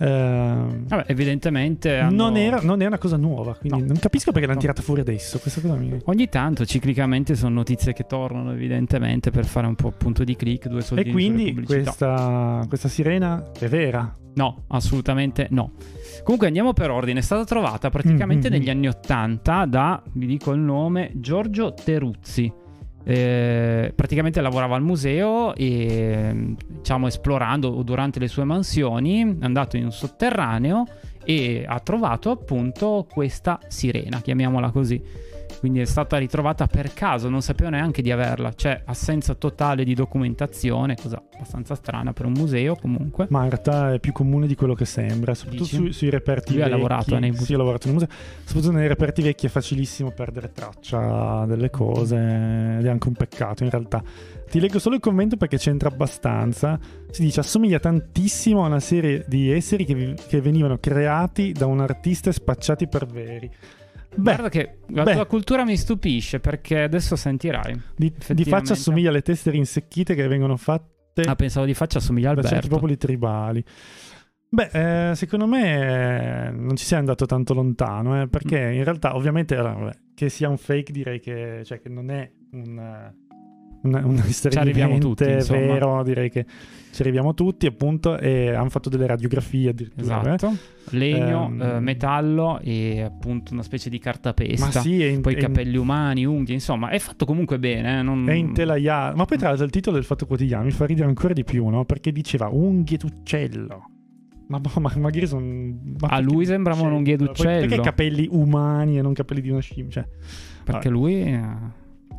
Ehm, 0.00 0.86
Vabbè, 0.86 1.04
evidentemente. 1.08 1.96
hanno- 1.98 2.14
non, 2.28 2.36
era, 2.36 2.60
non 2.62 2.80
è 2.82 2.86
una 2.86 2.98
cosa 2.98 3.16
nuova, 3.16 3.54
quindi 3.56 3.80
No. 3.80 3.86
non 3.86 3.98
capisco 3.98 4.30
perché 4.30 4.46
l'hanno 4.46 4.58
No. 4.58 4.62
tirata 4.64 4.82
fuori 4.82 5.00
adesso. 5.00 5.38
Questa 5.38 5.60
cosa 5.60 5.74
mi... 5.74 5.98
Ogni 6.04 6.28
tanto 6.28 6.64
ciclicamente 6.64 7.34
sono 7.34 7.54
notizie 7.54 7.92
che 7.92 8.04
tornano 8.06 8.52
evidentemente 8.52 9.30
per 9.30 9.44
fare 9.44 9.66
un 9.66 9.74
po' 9.74 9.88
appunto 9.88 10.24
di 10.24 10.36
click, 10.36 10.68
due 10.68 10.82
soldi 10.82 11.08
E 11.08 11.12
quindi 11.12 11.54
questa, 11.64 12.64
questa 12.68 12.88
sirena 12.88 13.50
è 13.58 13.66
vera. 13.68 14.12
No, 14.34 14.64
assolutamente 14.68 15.48
no. 15.50 15.72
Comunque 16.22 16.46
andiamo 16.46 16.72
per 16.72 16.90
ordine, 16.90 17.18
è 17.18 17.22
stata 17.22 17.44
trovata 17.44 17.90
praticamente 17.90 18.48
Mm, 18.48 18.52
mm, 18.52 18.56
negli 18.56 18.66
mm. 18.68 18.70
anni 18.70 18.88
80 18.88 19.64
da, 19.66 20.00
vi 20.12 20.26
dico 20.26 20.52
il 20.52 20.60
nome, 20.60 21.10
Giorgio 21.14 21.74
Teruzzi. 21.74 22.52
Eh, 23.10 23.90
praticamente 23.94 24.38
lavorava 24.42 24.76
al 24.76 24.82
museo 24.82 25.54
e 25.54 26.54
diciamo 26.66 27.06
esplorando 27.06 27.82
durante 27.82 28.18
le 28.18 28.28
sue 28.28 28.44
mansioni 28.44 29.22
è 29.22 29.44
andato 29.46 29.78
in 29.78 29.84
un 29.84 29.92
sotterraneo 29.92 30.84
e 31.24 31.64
ha 31.66 31.80
trovato 31.80 32.30
appunto 32.30 33.06
questa 33.10 33.60
sirena, 33.66 34.20
chiamiamola 34.20 34.70
così. 34.70 35.02
Quindi 35.58 35.80
è 35.80 35.84
stata 35.84 36.16
ritrovata 36.16 36.66
per 36.66 36.92
caso, 36.92 37.28
non 37.28 37.42
sapevo 37.42 37.70
neanche 37.70 38.02
di 38.02 38.10
averla, 38.10 38.52
c'è 38.52 38.82
assenza 38.84 39.34
totale 39.34 39.84
di 39.84 39.94
documentazione, 39.94 40.94
cosa 40.94 41.22
abbastanza 41.34 41.74
strana 41.74 42.12
per 42.12 42.26
un 42.26 42.32
museo 42.32 42.76
comunque. 42.76 43.26
Ma 43.30 43.42
in 43.42 43.50
realtà 43.50 43.94
è 43.94 44.00
più 44.00 44.12
comune 44.12 44.46
di 44.46 44.54
quello 44.54 44.74
che 44.74 44.84
sembra, 44.84 45.34
soprattutto 45.34 45.64
sui, 45.64 45.92
sui, 45.92 46.10
reperti 46.10 46.52
Lui 46.52 46.62
vecchi. 46.62 46.72
ha 46.72 46.76
lavorato 46.76 47.18
nei 47.18 47.30
musei. 47.30 47.46
Sì, 47.46 47.54
ho 47.54 47.58
lavorato 47.58 47.86
nei 47.88 47.94
musei. 47.94 48.08
Soprattutto 48.44 48.72
nei 48.72 48.88
reperti 48.88 49.22
vecchi 49.22 49.46
è 49.46 49.48
facilissimo 49.48 50.10
perdere 50.10 50.52
traccia 50.52 51.44
delle 51.46 51.70
cose 51.70 52.16
ed 52.16 52.86
è 52.86 52.88
anche 52.88 53.08
un 53.08 53.14
peccato 53.14 53.64
in 53.64 53.70
realtà. 53.70 54.02
Ti 54.48 54.60
leggo 54.60 54.78
solo 54.78 54.94
il 54.94 55.00
commento 55.00 55.36
perché 55.36 55.58
c'entra 55.58 55.88
abbastanza. 55.88 56.78
Si 57.10 57.22
dice 57.22 57.40
assomiglia 57.40 57.78
tantissimo 57.78 58.64
a 58.64 58.66
una 58.66 58.80
serie 58.80 59.24
di 59.28 59.50
esseri 59.50 59.84
che, 59.84 60.14
che 60.26 60.40
venivano 60.40 60.78
creati 60.78 61.52
da 61.52 61.66
un 61.66 61.80
artista 61.80 62.30
e 62.30 62.32
spacciati 62.32 62.88
per 62.88 63.06
veri. 63.06 63.50
Beh, 64.18 64.22
Guarda 64.34 64.48
che 64.48 64.78
la 64.88 65.04
beh. 65.04 65.12
tua 65.12 65.26
cultura 65.26 65.64
mi 65.64 65.76
stupisce 65.76 66.40
perché 66.40 66.82
adesso 66.82 67.14
sentirai. 67.16 67.80
di, 67.96 68.12
di 68.30 68.44
faccia 68.44 68.72
assomiglia 68.72 69.10
alle 69.10 69.22
teste 69.22 69.50
rinsecchite 69.50 70.14
che 70.14 70.26
vengono 70.26 70.56
fatte 70.56 71.22
Ah, 71.24 71.34
pensavo 71.34 71.66
di 71.66 71.74
faccia 71.74 71.98
assomiglia 71.98 72.30
a 72.30 72.42
certi 72.42 72.68
popoli 72.68 72.96
tribali. 72.96 73.64
Beh, 74.50 75.10
eh, 75.10 75.14
secondo 75.14 75.46
me 75.46 76.46
eh, 76.46 76.50
non 76.50 76.74
ci 76.76 76.84
sei 76.84 76.98
andato 76.98 77.26
tanto 77.26 77.54
lontano, 77.54 78.22
eh, 78.22 78.28
perché 78.28 78.70
Mm. 78.70 78.72
in 78.74 78.84
realtà, 78.84 79.14
ovviamente, 79.14 79.54
allora, 79.56 79.74
vabbè, 79.74 79.92
che 80.14 80.28
sia 80.30 80.48
un 80.48 80.56
fake 80.56 80.90
direi 80.92 81.20
che, 81.20 81.62
cioè, 81.64 81.80
che 81.80 81.88
non 81.88 82.10
è 82.10 82.30
un, 82.52 83.12
eh, 83.82 83.88
una, 83.88 84.04
una 84.04 84.22
storia 84.24 84.60
arriviamo 84.60 84.98
tutti, 84.98 85.24
insomma. 85.30 85.60
vero, 85.60 86.02
direi 86.02 86.30
che 86.30 86.44
ci 86.90 87.02
arriviamo 87.02 87.34
tutti, 87.34 87.66
appunto, 87.66 88.18
e 88.18 88.52
hanno 88.54 88.70
fatto 88.70 88.88
delle 88.88 89.06
radiografie 89.06 89.70
addirittura. 89.70 90.22
eh. 90.22 90.34
Esatto. 90.34 90.56
Legno, 90.90 91.46
Ehm. 91.48 91.60
eh, 91.60 91.80
metallo 91.80 92.58
e 92.62 93.02
appunto 93.02 93.52
una 93.52 93.62
specie 93.62 93.90
di 93.90 93.96
Ma 93.98 94.02
cartapesta. 94.10 94.80
sì, 94.80 95.02
è 95.02 95.06
in, 95.06 95.20
Poi 95.20 95.34
è 95.34 95.36
in- 95.38 95.42
capelli 95.42 95.76
umani, 95.76 96.24
unghie, 96.24 96.54
insomma, 96.54 96.88
è 96.88 96.98
fatto 96.98 97.24
comunque 97.26 97.58
bene. 97.58 97.98
eh, 97.98 98.02
non- 98.02 98.28
è 98.28 98.32
intelaiato. 98.32 99.16
Ma 99.16 99.24
poi 99.26 99.36
tra 99.38 99.48
l'altro 99.48 99.66
il 99.66 99.70
titolo 99.70 99.96
del 99.96 100.04
Fatto 100.04 100.26
Quotidiano 100.26 100.64
mi 100.64 100.70
fa 100.70 100.86
ridere 100.86 101.06
ancora 101.06 101.34
di 101.34 101.44
più, 101.44 101.66
no? 101.68 101.84
Perché 101.84 102.10
diceva 102.10 102.48
unghie 102.48 102.96
d'uccello. 102.96 103.90
Ma, 104.48 104.58
boh, 104.60 104.80
ma 104.80 104.90
magari 104.96 105.26
sono... 105.26 105.44
A 106.00 106.20
lui 106.20 106.46
sembravano 106.46 106.96
unghie 106.96 107.16
d'uccello. 107.16 107.66
Perché 107.66 107.82
capelli 107.82 108.26
umani 108.30 108.96
e 108.98 109.02
non 109.02 109.12
capelli 109.12 109.42
di 109.42 109.50
una 109.50 109.60
scimmia? 109.60 109.90
Cioè, 109.90 110.06
Perché 110.64 110.88
lui 110.88 111.20
eh, 111.22 111.40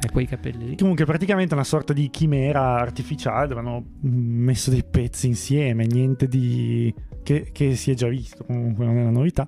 ha 0.08 0.12
quei 0.12 0.26
capelli 0.26 0.70
lì. 0.70 0.76
Comunque, 0.78 1.06
praticamente 1.06 1.54
una 1.54 1.64
sorta 1.64 1.94
di 1.94 2.10
chimera 2.10 2.78
artificiale 2.80 3.48
dove 3.48 3.60
hanno 3.60 3.84
messo 4.02 4.70
dei 4.70 4.84
pezzi 4.90 5.28
insieme, 5.28 5.86
niente 5.86 6.28
di. 6.28 6.94
che, 7.24 7.50
che 7.52 7.76
si 7.76 7.92
è 7.92 7.94
già 7.96 8.08
visto, 8.08 8.44
comunque 8.46 8.86
non 8.86 8.98
è 8.98 9.02
una 9.02 9.10
novità. 9.12 9.46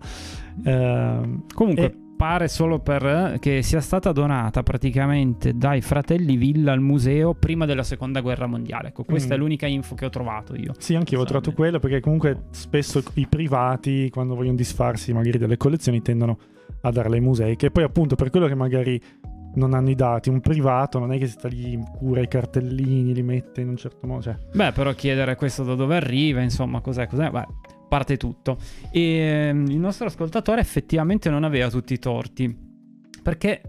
Ehm, 0.64 1.44
Comunque, 1.54 1.84
e- 1.86 1.96
pare 2.22 2.48
solo 2.50 2.78
per 2.80 3.04
eh, 3.04 3.38
che 3.40 3.64
sia 3.64 3.82
stata 3.82 4.12
donata 4.12 4.62
praticamente 4.62 5.56
dai 5.56 5.82
fratelli 5.82 6.36
Villa 6.38 6.72
al 6.72 6.80
museo 6.80 7.34
prima 7.34 7.66
della 7.66 7.82
seconda 7.84 8.22
guerra 8.22 8.46
mondiale. 8.46 8.90
Ecco, 8.90 9.04
questa 9.04 9.34
Mm. 9.34 9.38
è 9.38 9.40
l'unica 9.42 9.66
info 9.66 9.96
che 9.96 10.06
ho 10.06 10.10
trovato 10.10 10.54
io. 10.56 10.74
sì, 10.78 10.94
anche 10.94 11.16
io 11.16 11.22
ho 11.22 11.26
trovato 11.26 11.52
quello 11.54 11.80
perché 11.80 12.00
comunque 12.00 12.44
spesso 12.52 13.02
i 13.16 13.26
privati, 13.28 14.10
quando 14.12 14.36
vogliono 14.36 14.56
disfarsi 14.56 15.14
magari 15.14 15.40
delle 15.40 15.58
collezioni, 15.58 16.02
tendono 16.04 16.38
a 16.82 16.92
darle 16.92 17.16
ai 17.16 17.22
musei. 17.22 17.56
Che 17.56 17.72
poi, 17.72 17.84
appunto, 17.84 18.16
per 18.16 18.30
quello 18.30 18.46
che 18.48 18.56
magari 18.56 19.02
non 19.56 19.74
hanno 19.74 19.90
i 19.90 19.96
dati, 19.96 20.30
un 20.30 20.40
privato 20.40 21.00
non 21.00 21.12
è 21.12 21.18
che 21.18 21.26
si 21.26 21.34
sta 21.34 21.48
lì, 21.48 21.78
cura 21.98 22.22
i 22.22 22.28
cartellini, 22.28 23.14
li 23.14 23.24
mette 23.24 23.62
in 23.62 23.70
un 23.70 23.78
certo 23.78 24.08
modo. 24.08 24.22
Cioè, 24.22 24.38
Beh, 24.54 24.72
però 24.72 24.94
chiedere 24.94 25.36
questo 25.36 25.64
da 25.64 25.76
dove 25.76 25.96
arriva, 25.96 26.42
insomma, 26.42 26.82
cos'è, 26.82 27.08
cos'è, 27.08 27.30
beh, 27.30 27.48
parte 27.88 28.18
tutto. 28.18 28.58
E 28.92 29.02
ehm, 29.02 29.68
il 29.68 29.80
nostro 29.80 30.08
ascoltatore 30.08 30.62
effettivamente 30.62 31.30
non 31.30 31.44
aveva 31.44 31.70
tutti 31.70 31.94
i 31.94 32.00
torti, 32.00 32.56
perché 33.22 33.62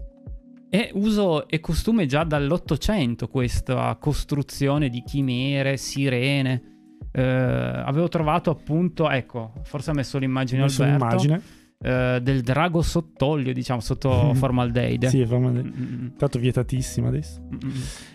è 0.69 0.89
uso 0.93 1.47
e 1.47 1.59
costume 1.59 2.05
già 2.05 2.23
dall'Ottocento 2.23 3.27
questa 3.27 3.95
costruzione 3.99 4.89
di 4.89 5.03
chimere, 5.03 5.77
sirene. 5.77 6.71
Eh, 7.11 7.21
avevo 7.21 8.07
trovato 8.07 8.49
appunto, 8.49 9.07
ecco, 9.09 9.53
forse 9.63 9.91
ha 9.91 9.93
messo 9.93 10.17
l'immagine 10.17 10.63
messo 10.63 10.81
Alberto. 10.83 11.61
Eh, 11.83 12.19
del 12.21 12.41
drago 12.41 12.81
sott'olio, 12.81 13.53
diciamo, 13.53 13.81
sotto 13.81 14.33
formaldeide. 14.35 15.09
Sì, 15.09 15.25
fa 15.25 15.37
male. 15.37 15.61
Mm, 15.63 15.67
mm, 15.67 16.03
mm. 16.03 16.07
Tanto 16.17 16.39
vietatissimo 16.39 17.07
adesso. 17.07 17.41
Mm-mm. 17.41 17.71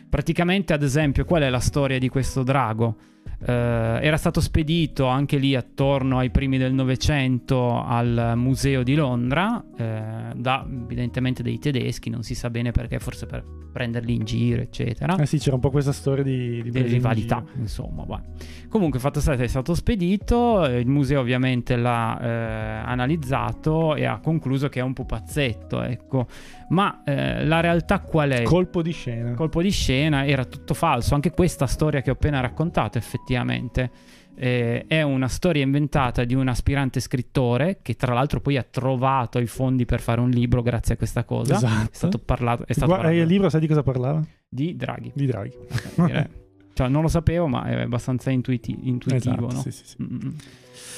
Praticamente, 0.08 0.72
ad 0.72 0.82
esempio, 0.82 1.24
qual 1.26 1.42
è 1.42 1.50
la 1.50 1.60
storia 1.60 1.98
di 1.98 2.08
questo 2.08 2.42
drago? 2.42 2.96
Eh, 3.40 3.52
era 3.52 4.16
stato 4.16 4.40
spedito 4.40 5.06
anche 5.06 5.36
lì 5.36 5.54
attorno 5.54 6.18
ai 6.18 6.30
primi 6.30 6.58
del 6.58 6.72
Novecento 6.72 7.82
al 7.82 8.32
museo 8.36 8.82
di 8.82 8.94
Londra, 8.94 9.62
eh, 9.76 10.32
da 10.34 10.66
evidentemente 10.68 11.42
dei 11.42 11.58
tedeschi, 11.58 12.10
non 12.10 12.22
si 12.22 12.34
sa 12.34 12.50
bene 12.50 12.72
perché, 12.72 12.98
forse 12.98 13.26
per 13.26 13.44
prenderli 13.70 14.14
in 14.14 14.24
giro, 14.24 14.60
eccetera. 14.60 15.16
Eh 15.16 15.26
sì, 15.26 15.38
c'era 15.38 15.54
un 15.54 15.60
po' 15.60 15.70
questa 15.70 15.92
storia 15.92 16.24
di, 16.24 16.62
di 16.62 16.78
in 16.78 16.86
rivalità, 16.88 17.44
giro. 17.46 17.60
insomma. 17.60 18.04
va. 18.04 18.20
Comunque, 18.68 18.98
fatto 18.98 19.20
sta 19.20 19.36
che 19.36 19.44
è 19.44 19.46
stato 19.46 19.74
spedito, 19.74 20.66
eh, 20.66 20.80
il 20.80 20.88
museo 20.88 21.20
ovviamente 21.20 21.76
l'ha 21.76 22.20
eh, 22.20 22.88
analizzato 22.88 23.94
e 23.94 24.04
ha 24.04 24.18
concluso 24.18 24.68
che 24.68 24.80
è 24.80 24.82
un 24.82 24.94
pupazzetto, 24.94 25.82
ecco. 25.82 26.26
Ma 26.70 27.02
eh, 27.04 27.44
la 27.46 27.60
realtà 27.60 28.00
qual 28.00 28.30
è? 28.30 28.42
Colpo 28.42 28.82
di 28.82 28.92
scena. 28.92 29.34
colpo 29.34 29.62
di 29.62 29.70
scena 29.70 30.26
era 30.26 30.44
tutto 30.44 30.74
falso. 30.74 31.14
Anche 31.14 31.30
questa 31.30 31.66
storia 31.66 32.00
che 32.00 32.10
ho 32.10 32.14
appena 32.14 32.40
raccontato, 32.40 32.98
effettivamente, 32.98 33.27
eh, 33.36 34.84
è 34.86 35.02
una 35.02 35.28
storia 35.28 35.62
inventata 35.62 36.24
di 36.24 36.34
un 36.34 36.46
aspirante 36.48 37.00
scrittore 37.00 37.80
che, 37.82 37.94
tra 37.94 38.14
l'altro, 38.14 38.40
poi 38.40 38.56
ha 38.56 38.62
trovato 38.62 39.38
i 39.40 39.46
fondi 39.46 39.84
per 39.84 40.00
fare 40.00 40.20
un 40.20 40.30
libro 40.30 40.62
grazie 40.62 40.94
a 40.94 40.96
questa 40.96 41.24
cosa. 41.24 41.56
Esatto. 41.56 41.90
È 41.90 41.94
stato 41.94 42.18
parlato, 42.18 42.66
è 42.66 42.72
stato 42.72 42.92
parlato 42.92 43.14
il 43.14 43.26
libro 43.26 43.48
sai 43.48 43.60
di 43.60 43.66
cosa 43.66 43.82
parlava? 43.82 44.24
di 44.48 44.76
Draghi. 44.76 45.12
Di 45.14 45.26
Draghi. 45.26 45.56
Cioè, 46.78 46.86
non 46.86 47.02
lo 47.02 47.08
sapevo, 47.08 47.48
ma 47.48 47.64
è 47.64 47.80
abbastanza 47.80 48.30
intuiti- 48.30 48.78
intuitivo, 48.84 49.48
Esatto, 49.48 49.52
no? 49.52 49.60
sì, 49.62 49.72
sì, 49.72 49.84
sì. 49.84 49.96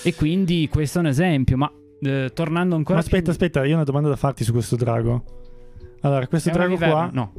E 0.07 0.15
quindi 0.15 0.69
questo 0.71 0.99
è 0.99 1.01
un 1.01 1.07
esempio, 1.07 1.57
ma 1.57 1.73
eh, 2.03 2.31
tornando 2.35 2.77
ancora 2.77 2.99
Ma 2.99 3.01
aspetta, 3.01 3.23
più- 3.23 3.33
aspetta, 3.33 3.65
io 3.65 3.73
ho 3.73 3.75
una 3.77 3.85
domanda 3.85 4.11
da 4.11 4.17
farti 4.17 4.45
su 4.45 4.53
questo 4.53 4.77
drago. 4.77 5.25
Allora, 6.03 6.27
questo 6.27 6.51
è 6.51 6.53
drago 6.53 6.77
qua... 6.77 7.09
No, 7.11 7.33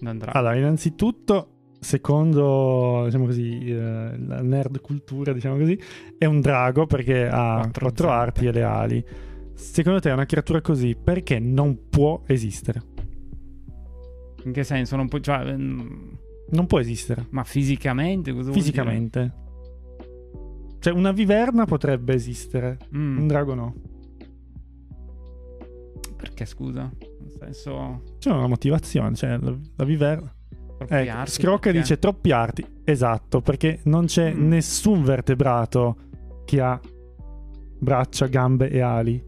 non 0.00 0.18
drago. 0.18 0.36
Allora, 0.36 0.56
innanzitutto, 0.56 1.53
secondo, 1.84 3.02
diciamo 3.04 3.26
così, 3.26 3.58
eh, 3.66 4.18
la 4.18 4.42
nerd 4.42 4.80
cultura, 4.80 5.32
diciamo 5.32 5.56
così, 5.56 5.78
è 6.18 6.24
un 6.24 6.40
drago 6.40 6.86
perché 6.86 7.28
ha 7.28 7.58
Quattro 7.60 7.86
quattro 7.86 8.10
arti 8.10 8.46
e 8.46 8.52
le 8.52 8.62
ali. 8.62 9.04
Secondo 9.52 10.00
te 10.00 10.10
è 10.10 10.12
una 10.12 10.26
creatura 10.26 10.60
così 10.60 10.96
perché 11.00 11.38
non 11.38 11.88
può 11.88 12.22
esistere? 12.26 12.82
In 14.44 14.52
che 14.52 14.64
senso? 14.64 14.96
Non 14.96 15.08
può, 15.08 15.20
cioè, 15.20 15.56
mm, 15.56 16.08
Non 16.50 16.66
può 16.66 16.80
esistere. 16.80 17.26
ma 17.30 17.44
fisicamente? 17.44 18.32
Cosa 18.32 18.50
Fisicamente. 18.50 19.32
Cioè, 20.80 20.92
una 20.92 21.12
viverna 21.12 21.64
potrebbe 21.64 22.14
esistere? 22.14 22.78
Mm. 22.94 23.18
un 23.18 23.26
drago 23.26 23.54
no. 23.54 23.74
Perché 26.16 26.44
scusa? 26.46 26.90
Nel 27.20 27.30
senso. 27.38 28.02
C'è 28.18 28.30
una 28.30 28.46
motivazione, 28.46 29.14
cioè 29.14 29.38
la, 29.38 29.56
la 29.76 29.84
viverna. 29.84 30.33
Ecco, 30.88 31.10
perché? 31.70 31.78
dice 31.80 31.98
troppi 31.98 32.30
arti. 32.32 32.64
Esatto, 32.84 33.40
perché 33.40 33.80
non 33.84 34.06
c'è 34.06 34.32
Mm. 34.32 34.48
nessun 34.48 35.02
vertebrato 35.04 35.96
che 36.44 36.60
ha 36.60 36.78
braccia, 37.78 38.26
gambe 38.26 38.68
e 38.70 38.80
ali. 38.80 39.22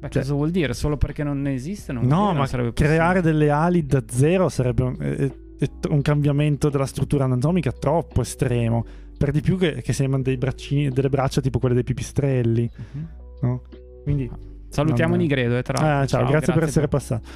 Beh, 0.00 0.08
cioè- 0.10 0.22
cosa 0.22 0.34
vuol 0.34 0.50
dire? 0.50 0.74
Solo 0.74 0.96
perché 0.96 1.22
non 1.24 1.40
ne 1.42 1.58
vuol 2.00 2.06
No, 2.06 2.32
ma 2.34 2.46
creare 2.72 3.20
delle 3.20 3.50
ali 3.50 3.84
da 3.84 4.02
zero 4.06 4.48
sarebbe 4.48 4.82
un, 4.84 4.96
è- 4.98 5.30
è- 5.58 5.70
un 5.90 6.02
cambiamento 6.02 6.68
della 6.70 6.86
struttura 6.86 7.24
anatomica 7.24 7.72
troppo 7.72 8.20
estremo. 8.20 8.84
Per 9.18 9.32
di 9.32 9.40
più 9.40 9.58
che, 9.58 9.82
che 9.82 9.92
sembrano 9.92 10.22
dei 10.22 10.36
braccini, 10.36 10.90
delle 10.90 11.08
braccia 11.08 11.40
tipo 11.40 11.58
quelle 11.58 11.74
dei 11.74 11.82
pipistrelli, 11.82 12.70
Mhm. 12.92 13.08
no? 13.42 13.62
Quindi, 14.04 14.30
Salutiamo 14.70 15.12
Non- 15.14 15.22
Nigredo, 15.22 15.56
eh, 15.56 15.62
tra 15.62 15.80
l'altro. 15.82 16.18
ah, 16.18 16.20
ciao, 16.22 16.30
grazie, 16.30 16.52
per 16.52 16.62
essere 16.64 16.88
passato. 16.88 17.26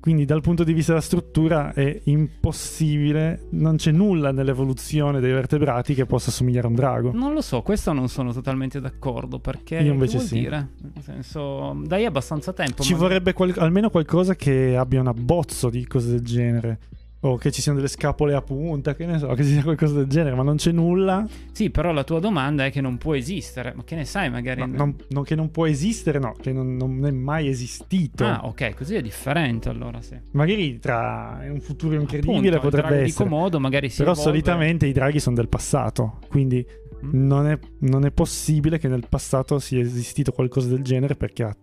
Quindi, 0.00 0.24
dal 0.24 0.40
punto 0.40 0.64
di 0.64 0.72
vista 0.72 0.92
della 0.92 1.04
struttura, 1.04 1.72
è 1.72 2.00
impossibile, 2.04 3.46
non 3.50 3.76
c'è 3.76 3.90
nulla 3.90 4.30
nell'evoluzione 4.32 5.20
dei 5.20 5.32
vertebrati 5.32 5.94
che 5.94 6.06
possa 6.06 6.30
somigliare 6.30 6.66
a 6.66 6.70
un 6.70 6.76
drago. 6.76 7.10
Non 7.12 7.32
lo 7.32 7.40
so, 7.40 7.62
questo 7.62 7.92
non 7.92 8.08
sono 8.08 8.32
totalmente 8.32 8.80
d'accordo 8.80 9.38
perché 9.38 9.76
Io 9.78 9.92
invece 9.92 10.20
sì. 10.20 10.38
dire? 10.38 10.68
Nel 10.94 11.02
senso, 11.02 11.80
dai 11.84 12.04
abbastanza 12.04 12.52
tempo. 12.52 12.82
Ci 12.82 12.92
ma- 12.92 12.98
vorrebbe 12.98 13.32
qual- 13.32 13.54
almeno 13.58 13.90
qualcosa 13.90 14.34
che 14.34 14.76
abbia 14.76 15.00
un 15.00 15.08
abbozzo 15.08 15.68
di 15.68 15.86
cose 15.86 16.10
del 16.10 16.22
genere. 16.22 16.78
O 17.20 17.36
che 17.36 17.50
ci 17.50 17.60
siano 17.60 17.78
delle 17.78 17.90
scapole 17.90 18.32
a 18.34 18.42
punta, 18.42 18.94
che 18.94 19.04
ne 19.04 19.18
so, 19.18 19.26
che 19.34 19.42
ci 19.42 19.50
sia 19.50 19.62
qualcosa 19.64 19.94
del 19.94 20.06
genere, 20.06 20.36
ma 20.36 20.44
non 20.44 20.54
c'è 20.54 20.70
nulla. 20.70 21.26
Sì, 21.50 21.68
però 21.70 21.90
la 21.90 22.04
tua 22.04 22.20
domanda 22.20 22.64
è 22.64 22.70
che 22.70 22.80
non 22.80 22.96
può 22.96 23.14
esistere. 23.16 23.72
Ma 23.74 23.82
che 23.82 23.96
ne 23.96 24.04
sai, 24.04 24.30
magari. 24.30 24.60
No, 24.60 24.66
non- 24.68 24.94
non- 25.08 25.24
che 25.24 25.34
non 25.34 25.50
può 25.50 25.66
esistere, 25.66 26.20
no, 26.20 26.34
che 26.40 26.52
non, 26.52 26.76
non 26.76 27.04
è 27.04 27.10
mai 27.10 27.48
esistito. 27.48 28.24
Ah, 28.24 28.42
ok, 28.44 28.74
così 28.76 28.94
è 28.94 29.02
differente 29.02 29.68
allora, 29.68 30.00
sì. 30.00 30.16
Magari 30.30 30.78
tra 30.78 31.40
un 31.50 31.60
futuro 31.60 31.94
incredibile 31.96 32.56
Appunto, 32.56 32.76
potrebbe 32.76 33.02
di 33.02 33.08
essere. 33.08 33.28
Komodo 33.28 33.58
magari 33.58 33.88
si 33.88 33.98
Però 33.98 34.12
evolve. 34.12 34.30
solitamente 34.30 34.86
i 34.86 34.92
draghi 34.92 35.18
sono 35.18 35.34
del 35.34 35.48
passato, 35.48 36.18
quindi 36.28 36.64
Mm. 37.04 37.26
non 37.26 37.46
è, 37.46 37.56
non 37.80 38.04
è 38.04 38.10
possibile 38.10 38.78
che 38.78 38.88
nel 38.88 39.04
passato 39.08 39.58
sia 39.60 39.80
esistito 39.80 40.32
qualcosa 40.32 40.68
del 40.68 40.82
genere 40.82 41.14
perché 41.14 41.42
ha 41.44 41.56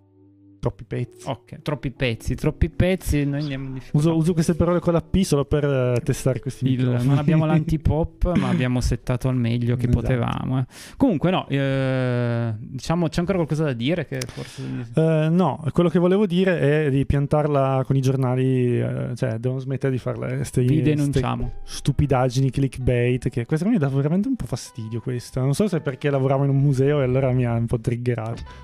troppi 0.66 0.84
pezzi. 0.84 1.30
Ok, 1.30 1.62
troppi 1.62 1.92
pezzi, 1.92 2.34
troppi 2.36 2.70
pezzi. 2.70 3.24
Noi 3.24 3.42
andiamo 3.42 3.66
in 3.68 3.74
difficoltà. 3.74 4.08
Uso, 4.10 4.18
uso 4.18 4.34
queste 4.34 4.56
parole 4.56 4.80
con 4.80 4.94
la 4.94 5.02
P 5.02 5.22
solo 5.22 5.46
per 5.46 5.64
eh, 5.64 6.02
testare 6.04 6.40
questi 6.40 6.66
Il- 6.66 6.80
microfoni. 6.80 7.08
non 7.08 7.18
abbiamo 7.20 7.46
l'antipop, 7.46 8.34
ma 8.38 8.50
abbiamo 8.50 8.82
settato 8.82 9.28
al 9.28 9.36
meglio 9.36 9.76
che 9.76 9.86
Esatto. 9.88 10.02
potevamo. 10.02 10.60
eh. 10.60 10.66
Comunque, 10.98 11.30
no, 11.30 11.48
eh, 11.50 12.54
diciamo 12.58 13.08
c'è 13.10 13.20
ancora 13.20 13.38
qualcosa 13.38 13.66
da 13.66 13.74
dire 13.74 14.08
che 14.08 14.20
forse. 14.26 14.64
Eh, 14.96 15.28
no, 15.30 15.64
quello 15.72 15.90
che 15.90 16.00
volevo 16.00 16.26
dire 16.26 16.86
è 16.86 16.90
di 16.90 17.06
piantarla 17.06 17.84
con 17.86 17.96
i 17.96 18.02
giornali, 18.02 18.80
eh, 18.82 19.12
cioè 19.16 19.38
devono 19.38 19.60
smettere 19.60 19.92
di 19.92 20.00
fare 20.00 20.38
queste 20.38 20.64
Vi 20.64 20.82
denunciamo. 20.82 21.52
stupidaggini 21.64 22.50
clickbait, 22.50 23.30
che 23.30 23.46
questa 23.46 23.68
mi 23.68 23.78
dà 23.78 23.88
veramente 23.88 24.28
un 24.28 24.36
po' 24.36 24.46
fastidio 24.48 25.00
questa. 25.00 25.42
Non 25.42 25.54
so 25.54 25.68
se 25.68 25.78
è 25.78 25.82
perché 25.82 26.10
lavoravo 26.10 26.44
in 26.44 26.50
un 26.50 26.58
museo 26.58 27.02
e 27.02 27.04
allora 27.04 27.32
mi 27.32 27.46
ha 27.46 27.54
un 27.54 27.68
po' 27.68 27.80
triggerato. 27.80 28.64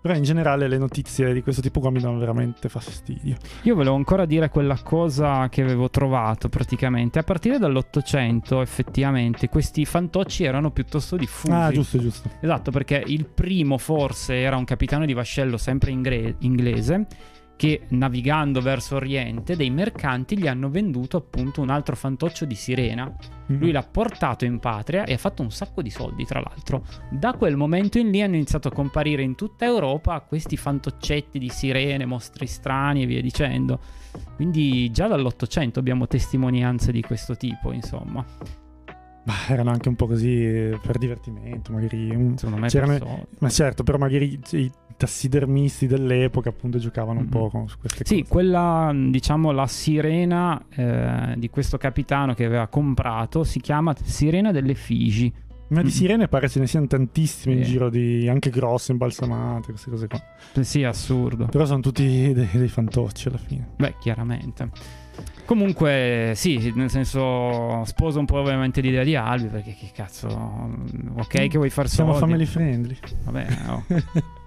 Però 0.00 0.14
in 0.14 0.22
generale 0.22 0.66
le 0.66 0.78
notizie 0.78 1.32
di 1.34 1.42
questo 1.42 1.60
tipo 1.60 1.80
qua 1.80 1.90
mi 1.90 2.00
danno 2.00 2.18
veramente 2.18 2.68
fastidio. 2.70 3.36
Io 3.62 3.74
volevo 3.74 3.96
ancora 3.96 4.24
dire 4.24 4.48
quella 4.48 4.78
cosa 4.82 5.48
che 5.50 5.60
avevo 5.60 5.90
trovato 5.90 6.48
praticamente. 6.48 7.18
A 7.18 7.22
partire 7.22 7.58
dall'Ottocento, 7.58 8.62
effettivamente, 8.62 9.48
questi 9.50 9.84
fantocci 9.84 10.44
erano 10.44 10.70
piuttosto 10.70 11.16
diffusi. 11.16 11.52
Ah, 11.52 11.70
giusto, 11.70 11.98
giusto. 11.98 12.30
Esatto, 12.40 12.70
perché 12.70 13.02
il 13.06 13.26
primo 13.26 13.76
forse 13.76 14.36
era 14.40 14.56
un 14.56 14.64
capitano 14.64 15.04
di 15.04 15.12
vascello 15.12 15.58
sempre 15.58 15.90
ingre- 15.90 16.36
inglese 16.38 17.06
che 17.60 17.82
navigando 17.88 18.62
verso 18.62 18.96
Oriente 18.96 19.54
dei 19.54 19.68
mercanti 19.68 20.38
gli 20.38 20.46
hanno 20.46 20.70
venduto 20.70 21.18
appunto 21.18 21.60
un 21.60 21.68
altro 21.68 21.94
fantoccio 21.94 22.46
di 22.46 22.54
sirena. 22.54 23.14
Lui 23.48 23.70
l'ha 23.70 23.82
portato 23.82 24.46
in 24.46 24.58
patria 24.60 25.04
e 25.04 25.12
ha 25.12 25.18
fatto 25.18 25.42
un 25.42 25.50
sacco 25.50 25.82
di 25.82 25.90
soldi, 25.90 26.24
tra 26.24 26.40
l'altro. 26.40 26.82
Da 27.10 27.34
quel 27.34 27.56
momento 27.58 27.98
in 27.98 28.10
lì 28.10 28.22
hanno 28.22 28.36
iniziato 28.36 28.68
a 28.68 28.72
comparire 28.72 29.20
in 29.20 29.34
tutta 29.34 29.66
Europa 29.66 30.18
questi 30.22 30.56
fantoccetti 30.56 31.38
di 31.38 31.50
sirene, 31.50 32.06
mostri 32.06 32.46
strani 32.46 33.02
e 33.02 33.06
via 33.06 33.20
dicendo. 33.20 33.78
Quindi 34.36 34.90
già 34.90 35.06
dall'Ottocento 35.06 35.80
abbiamo 35.80 36.06
testimonianze 36.06 36.92
di 36.92 37.02
questo 37.02 37.36
tipo, 37.36 37.72
insomma. 37.72 38.24
Ma 39.24 39.34
erano 39.48 39.68
anche 39.68 39.90
un 39.90 39.96
po' 39.96 40.06
così 40.06 40.72
per 40.80 40.96
divertimento, 40.96 41.72
magari. 41.72 42.08
un- 42.08 42.38
Secondo 42.38 42.58
me. 42.58 43.26
Ma 43.38 43.50
certo, 43.50 43.82
però 43.82 43.98
magari 43.98 44.40
tassidermisti 45.00 45.86
dell'epoca 45.86 46.50
appunto 46.50 46.76
giocavano 46.78 47.20
un 47.20 47.24
Mhm. 47.24 47.30
po' 47.30 47.48
con 47.48 47.66
su 47.68 47.78
queste 47.78 48.04
Sì, 48.04 48.18
cose. 48.20 48.28
quella, 48.30 48.92
diciamo, 48.94 49.50
la 49.50 49.66
sirena 49.66 50.62
eh, 50.76 51.34
di 51.38 51.48
questo 51.48 51.78
capitano 51.78 52.34
che 52.34 52.44
aveva 52.44 52.66
comprato 52.66 53.42
si 53.42 53.60
chiama 53.60 53.94
Sirena 54.02 54.52
delle 54.52 54.74
Figi. 54.74 55.32
Ma 55.68 55.80
di 55.82 55.86
Mm. 55.86 55.90
sirene 55.92 56.28
pare 56.28 56.48
ce 56.48 56.58
ne 56.58 56.66
siano 56.66 56.86
tantissime 56.88 57.54
in 57.54 57.64
Sì. 57.64 57.70
giro, 57.70 57.88
di, 57.90 58.28
anche 58.28 58.50
grosse, 58.50 58.90
imbalsamate, 58.92 59.68
queste 59.70 59.88
cose 59.90 60.06
qua. 60.08 60.20
Sì, 60.62 60.82
assurdo. 60.82 61.46
Però 61.46 61.64
sono 61.64 61.80
tutti 61.80 62.04
dei, 62.34 62.46
dei 62.52 62.68
fantocci 62.68 63.28
alla 63.28 63.38
fine. 63.38 63.68
Beh, 63.76 63.94
chiaramente. 64.00 64.68
Comunque, 65.44 66.32
sì, 66.34 66.72
nel 66.74 66.90
senso, 66.90 67.84
sposo 67.84 68.18
un 68.18 68.24
po' 68.24 68.38
ovviamente 68.38 68.80
l'idea 68.80 69.04
di 69.04 69.14
Albi, 69.16 69.46
perché 69.48 69.74
che 69.78 69.90
cazzo, 69.94 70.26
ok 71.16 71.46
che 71.48 71.56
vuoi 71.56 71.70
far 71.70 71.88
Siamo 71.88 72.12
soldi. 72.14 72.26
family 72.26 72.46
friendly. 72.46 72.96
Vabbè, 73.24 73.46
oh, 73.68 73.84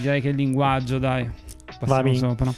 direi 0.00 0.20
che 0.20 0.28
il 0.28 0.36
linguaggio, 0.36 0.98
dai, 0.98 1.28
passiamo 1.78 2.14
sopra. 2.14 2.52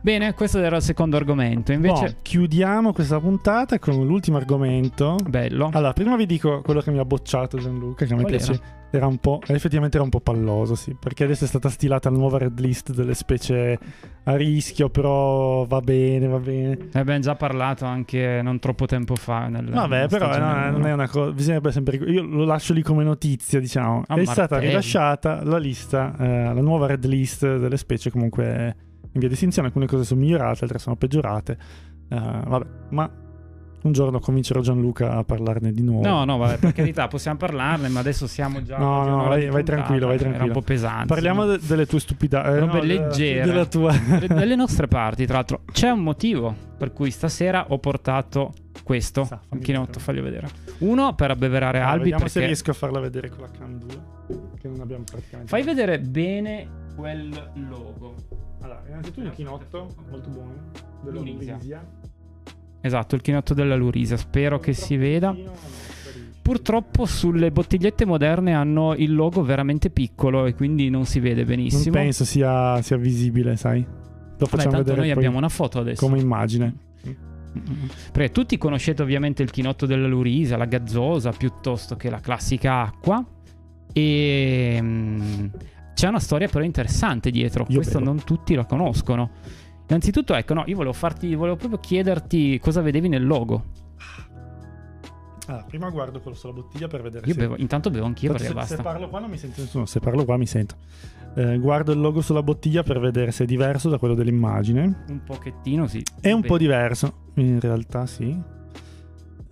Bene, 0.00 0.34
questo 0.34 0.58
era 0.58 0.76
il 0.76 0.82
secondo 0.82 1.16
argomento, 1.16 1.70
invece, 1.72 2.04
No, 2.04 2.14
chiudiamo 2.22 2.92
questa 2.92 3.20
puntata 3.20 3.78
con 3.78 4.04
l'ultimo 4.04 4.36
argomento. 4.36 5.16
bello. 5.28 5.70
Allora, 5.72 5.92
prima 5.92 6.16
vi 6.16 6.26
dico 6.26 6.60
quello 6.62 6.80
che 6.80 6.90
mi 6.90 6.98
ha 6.98 7.04
bocciato 7.04 7.58
Gianluca, 7.58 8.04
che 8.04 8.12
Qual 8.12 8.26
piace. 8.26 8.52
Era 8.52 8.81
un 9.00 9.18
po', 9.18 9.40
effettivamente 9.46 9.96
era 9.96 10.04
un 10.04 10.10
po' 10.10 10.20
palloso, 10.20 10.74
sì, 10.74 10.94
perché 10.98 11.24
adesso 11.24 11.44
è 11.44 11.46
stata 11.46 11.68
stilata 11.68 12.10
la 12.10 12.16
nuova 12.16 12.38
red 12.38 12.58
list 12.60 12.92
delle 12.92 13.14
specie 13.14 13.78
a 14.24 14.36
rischio, 14.36 14.90
però 14.90 15.64
va 15.64 15.80
bene, 15.80 16.26
va 16.26 16.38
bene. 16.38 16.78
Ne 16.92 17.00
abbiamo 17.00 17.20
già 17.20 17.34
parlato 17.34 17.84
anche 17.84 18.40
non 18.42 18.58
troppo 18.58 18.86
tempo 18.86 19.14
fa. 19.16 19.48
Nel, 19.48 19.70
Vabbè, 19.70 20.08
però 20.08 20.36
no, 20.38 20.70
non 20.70 20.86
è 20.86 20.92
una 20.92 21.08
cosa. 21.08 21.32
Bisognerebbe 21.32 21.72
sempre. 21.72 21.96
Io 21.96 22.22
lo 22.22 22.44
lascio 22.44 22.72
lì 22.72 22.82
come 22.82 23.02
notizia, 23.02 23.58
diciamo. 23.58 24.04
Ah, 24.06 24.16
è 24.16 24.24
stata 24.24 24.40
martelli. 24.40 24.66
rilasciata 24.66 25.42
la 25.44 25.58
lista, 25.58 26.14
eh, 26.18 26.54
la 26.54 26.60
nuova 26.60 26.86
red 26.86 27.04
list 27.06 27.56
delle 27.56 27.76
specie, 27.76 28.10
comunque 28.10 28.76
in 29.12 29.20
via 29.20 29.28
di 29.28 29.34
estinzione. 29.34 29.68
Alcune 29.68 29.86
cose 29.86 30.04
sono 30.04 30.20
migliorate, 30.20 30.64
altre 30.64 30.78
sono 30.78 30.96
peggiorate. 30.96 31.58
Eh, 32.08 32.16
vabbè, 32.16 32.66
ma 32.90 33.10
un 33.82 33.92
giorno 33.92 34.18
convincerò 34.20 34.60
Gianluca 34.60 35.12
a 35.12 35.24
parlarne 35.24 35.72
di 35.72 35.82
nuovo. 35.82 36.06
No, 36.06 36.24
no, 36.24 36.36
vabbè, 36.36 36.58
per 36.58 36.72
carità, 36.74 37.08
possiamo 37.08 37.36
parlarne, 37.38 37.88
ma 37.88 38.00
adesso 38.00 38.26
siamo 38.26 38.62
già. 38.62 38.78
No, 38.78 39.04
no, 39.04 39.24
vai- 39.28 39.48
vai 39.48 39.64
tranquillo, 39.64 40.06
vai 40.06 40.14
Era 40.16 40.24
tranquillo. 40.24 40.46
un 40.46 40.52
po' 40.52 40.62
pesante. 40.62 41.06
Parliamo 41.06 41.44
no? 41.44 41.50
de- 41.56 41.66
delle 41.66 41.86
tue 41.86 42.00
stupidate. 42.00 42.58
Robe 42.58 42.78
no, 42.78 42.82
leggere. 42.84 43.44
Della 43.44 43.66
tua. 43.66 43.94
Dalle 44.26 44.54
nostre 44.56 44.86
parti, 44.88 45.24
tra 45.26 45.36
l'altro, 45.36 45.62
c'è 45.72 45.90
un 45.90 46.00
motivo 46.00 46.54
per 46.78 46.92
cui 46.92 47.10
stasera 47.10 47.66
ho 47.68 47.78
portato 47.78 48.52
questo. 48.82 49.24
Sa, 49.24 49.40
Il 49.52 49.58
chinotto, 49.60 49.98
faglio 50.00 50.22
vedere. 50.22 50.48
Uno 50.78 51.14
per 51.14 51.30
abbeverare 51.30 51.80
Ah, 51.80 51.88
Albi, 51.90 52.10
vediamo 52.10 52.26
se 52.26 52.32
perché 52.32 52.46
riesco 52.46 52.70
a 52.70 52.74
farla 52.74 53.00
vedere 53.00 53.28
con 53.30 53.40
la 53.40 53.48
2. 53.66 54.00
Che 54.60 54.68
non 54.68 54.80
abbiamo 54.80 55.04
praticamente. 55.04 55.48
fai 55.50 55.62
vedere 55.62 55.98
bene 56.00 56.66
quel 56.96 57.50
logo. 57.68 58.14
Allora, 58.62 58.82
innanzitutto 58.88 59.26
il 59.26 59.32
chinotto, 59.32 59.88
molto 60.10 60.28
buono. 60.28 60.52
Lurisia. 61.04 61.84
Esatto, 62.82 63.14
il 63.14 63.20
chinotto 63.22 63.54
della 63.54 63.76
Lurisia. 63.76 64.16
Spero 64.16 64.58
che 64.58 64.72
si 64.74 64.96
veda. 64.96 65.34
Purtroppo 66.42 67.06
sulle 67.06 67.52
bottigliette 67.52 68.04
moderne 68.04 68.52
hanno 68.52 68.94
il 68.94 69.14
logo 69.14 69.42
veramente 69.44 69.90
piccolo 69.90 70.46
e 70.46 70.54
quindi 70.54 70.90
non 70.90 71.06
si 71.06 71.20
vede 71.20 71.44
Non 71.44 71.46
benissimo. 71.54 71.94
penso 71.94 72.24
sia, 72.24 72.82
sia 72.82 72.96
visibile, 72.96 73.56
sai. 73.56 73.80
Lo 73.82 73.88
Vabbè, 73.88 74.46
facciamo 74.50 74.70
tanto 74.74 74.78
vedere 74.88 75.00
noi 75.06 75.10
abbiamo 75.12 75.38
una 75.38 75.48
foto 75.48 75.78
adesso. 75.78 76.04
come 76.04 76.18
immagine. 76.20 76.74
Perché 78.10 78.32
tutti 78.32 78.58
conoscete 78.58 79.02
ovviamente 79.02 79.42
il 79.44 79.50
chinotto 79.50 79.86
della 79.86 80.08
Lurisa, 80.08 80.56
la 80.56 80.64
gazzosa, 80.64 81.30
piuttosto 81.30 81.94
che 81.96 82.10
la 82.10 82.18
classica 82.18 82.80
acqua. 82.80 83.24
E 83.92 84.78
mm, 84.80 85.46
c'è 85.94 86.08
una 86.08 86.18
storia 86.18 86.48
però 86.48 86.64
interessante 86.64 87.30
dietro. 87.30 87.66
Io 87.68 87.76
Questo 87.76 87.98
bevo. 87.98 88.10
non 88.12 88.24
tutti 88.24 88.54
la 88.54 88.64
conoscono. 88.64 89.30
Innanzitutto, 89.92 90.34
ecco, 90.34 90.54
no, 90.54 90.64
io 90.66 90.74
volevo 90.76 90.94
farti, 90.94 91.34
volevo 91.34 91.56
proprio 91.56 91.78
chiederti 91.78 92.58
cosa 92.60 92.80
vedevi 92.80 93.08
nel 93.08 93.26
logo. 93.26 93.64
Allora, 95.46 95.64
prima 95.64 95.90
guardo 95.90 96.20
quello 96.20 96.36
sulla 96.36 96.52
bottiglia 96.52 96.86
per 96.86 97.02
vedere 97.02 97.26
Io 97.26 97.34
se... 97.34 97.38
bevo, 97.40 97.56
intanto 97.56 97.90
bevo 97.90 98.06
anch'io 98.06 98.30
perché 98.30 98.44
se, 98.46 98.50
se 98.52 98.56
basta. 98.56 98.82
parlo 98.82 99.08
qua 99.08 99.18
non 99.18 99.28
mi 99.28 99.36
sento 99.36 99.60
nessuno, 99.60 99.86
se 99.86 99.98
parlo 100.00 100.24
qua 100.24 100.36
mi 100.36 100.46
sento. 100.46 100.76
Eh, 101.34 101.58
guardo 101.58 101.92
il 101.92 101.98
logo 102.00 102.20
sulla 102.20 102.42
bottiglia 102.42 102.82
per 102.82 103.00
vedere 103.00 103.32
se 103.32 103.44
è 103.44 103.46
diverso 103.46 103.88
da 103.88 103.98
quello 103.98 104.14
dell'immagine. 104.14 105.04
Un 105.08 105.22
pochettino, 105.24 105.86
sì. 105.88 106.02
È 106.20 106.28
un 106.30 106.36
Bene. 106.40 106.46
po' 106.46 106.58
diverso, 106.58 107.12
in 107.34 107.58
realtà 107.60 108.06
sì. 108.06 108.34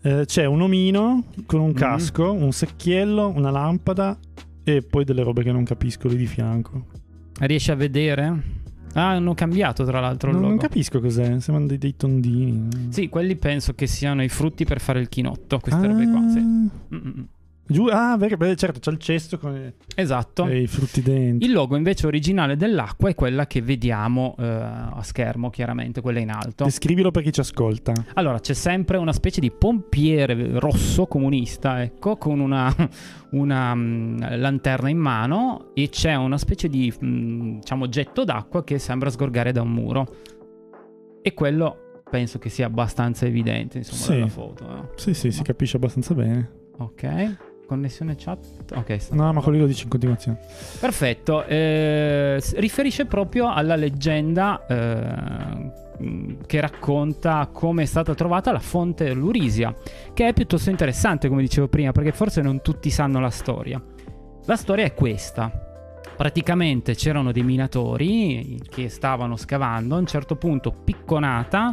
Eh, 0.03 0.22
c'è 0.26 0.45
un 0.47 0.61
omino 0.62 1.24
con 1.45 1.61
un 1.61 1.68
Mhm. 1.68 1.74
casco, 1.74 2.32
un 2.32 2.53
secchiello, 2.53 3.28
una 3.28 3.51
lampada 3.51 4.16
e 4.62 4.82
poi 4.82 5.05
delle 5.05 5.22
robe 5.22 5.43
che 5.43 5.53
non 5.53 5.64
capisco 5.64 6.07
lì 6.09 6.16
di 6.16 6.26
fianco. 6.26 6.86
Riesci 7.41 7.70
a 7.72 7.74
vedere? 7.74 8.59
Ah, 8.95 9.11
hanno 9.11 9.34
cambiato 9.34 9.84
tra 9.84 10.01
l'altro 10.01 10.30
il 10.30 10.36
Non, 10.36 10.49
non 10.49 10.59
capisco 10.59 11.01
cos'è, 11.01 11.38
sembrano 11.41 11.66
dei, 11.66 11.78
dei 11.78 11.97
tondini. 11.97 12.68
Sì, 12.91 13.09
quelli 13.09 13.36
penso 13.36 13.74
che 13.74 13.86
siano 13.86 14.22
i 14.22 14.28
frutti 14.28 14.64
per 14.64 14.80
fare 14.80 15.01
il 15.01 15.09
chinotto, 15.09 15.59
queste 15.61 15.86
robe 15.86 16.09
qua. 16.11 16.28
Sì. 16.28 16.38
Ah, 16.38 16.95
Mm-mm. 16.95 17.26
Giù, 17.70 17.86
ah, 17.86 18.16
vero, 18.16 18.36
beh, 18.36 18.56
certo, 18.56 18.80
c'è 18.80 18.90
il 18.90 18.98
cesto 18.98 19.38
con 19.38 19.72
Esatto. 19.94 20.48
i 20.48 20.66
frutti 20.66 21.02
dentro. 21.02 21.46
Il 21.46 21.52
logo 21.52 21.76
invece 21.76 22.06
originale 22.06 22.56
dell'acqua 22.56 23.08
è 23.08 23.14
quella 23.14 23.46
che 23.46 23.62
vediamo 23.62 24.34
eh, 24.38 24.44
a 24.44 25.00
schermo, 25.02 25.50
chiaramente, 25.50 26.00
quella 26.00 26.18
in 26.18 26.30
alto. 26.30 26.64
Descrivilo 26.64 27.10
per 27.10 27.22
chi 27.22 27.32
ci 27.32 27.40
ascolta. 27.40 27.92
Allora, 28.14 28.40
c'è 28.40 28.54
sempre 28.54 28.96
una 28.96 29.12
specie 29.12 29.40
di 29.40 29.50
pompiere 29.50 30.58
rosso 30.58 31.06
comunista, 31.06 31.82
ecco, 31.82 32.16
con 32.16 32.40
una, 32.40 32.74
una, 33.32 33.74
mm, 33.74 34.18
lanterna 34.36 34.88
in 34.88 34.98
mano 34.98 35.70
e 35.74 35.88
c'è 35.90 36.14
una 36.16 36.38
specie 36.38 36.68
di, 36.68 36.92
mm, 37.04 37.58
diciamo, 37.60 37.88
getto 37.88 38.24
d'acqua 38.24 38.64
che 38.64 38.78
sembra 38.78 39.10
sgorgare 39.10 39.52
da 39.52 39.62
un 39.62 39.70
muro. 39.72 40.16
E 41.22 41.34
quello 41.34 42.02
penso 42.10 42.38
che 42.40 42.48
sia 42.48 42.66
abbastanza 42.66 43.26
evidente, 43.26 43.78
insomma, 43.78 44.00
Sì. 44.02 44.12
dalla 44.14 44.26
foto. 44.26 44.64
eh. 44.68 44.88
Sì, 44.96 45.14
sì, 45.14 45.30
si 45.30 45.42
capisce 45.42 45.76
abbastanza 45.76 46.14
bene. 46.14 46.50
Ok. 46.78 47.36
Connessione 47.70 48.16
chat. 48.16 48.44
Ok, 48.74 48.96
sta. 49.00 49.14
No, 49.14 49.32
ma 49.32 49.40
quello 49.40 49.58
lo 49.58 49.66
dici 49.66 49.84
in 49.84 49.90
continuazione. 49.90 50.40
Perfetto, 50.80 51.44
eh, 51.44 52.42
riferisce 52.54 53.04
proprio 53.06 53.48
alla 53.48 53.76
leggenda 53.76 54.66
eh, 54.66 55.70
che 56.46 56.60
racconta 56.60 57.48
come 57.52 57.84
è 57.84 57.86
stata 57.86 58.12
trovata 58.16 58.50
la 58.50 58.58
fonte 58.58 59.12
Lurisia, 59.12 59.72
che 60.12 60.26
è 60.26 60.32
piuttosto 60.32 60.68
interessante, 60.68 61.28
come 61.28 61.42
dicevo 61.42 61.68
prima, 61.68 61.92
perché 61.92 62.10
forse 62.10 62.42
non 62.42 62.60
tutti 62.60 62.90
sanno 62.90 63.20
la 63.20 63.30
storia. 63.30 63.80
La 64.46 64.56
storia 64.56 64.84
è 64.84 64.92
questa. 64.92 65.48
Praticamente 66.16 66.96
c'erano 66.96 67.30
dei 67.30 67.44
minatori 67.44 68.60
che 68.68 68.88
stavano 68.88 69.36
scavando, 69.36 69.94
a 69.94 69.98
un 69.98 70.06
certo 70.06 70.34
punto 70.34 70.72
picconata, 70.72 71.72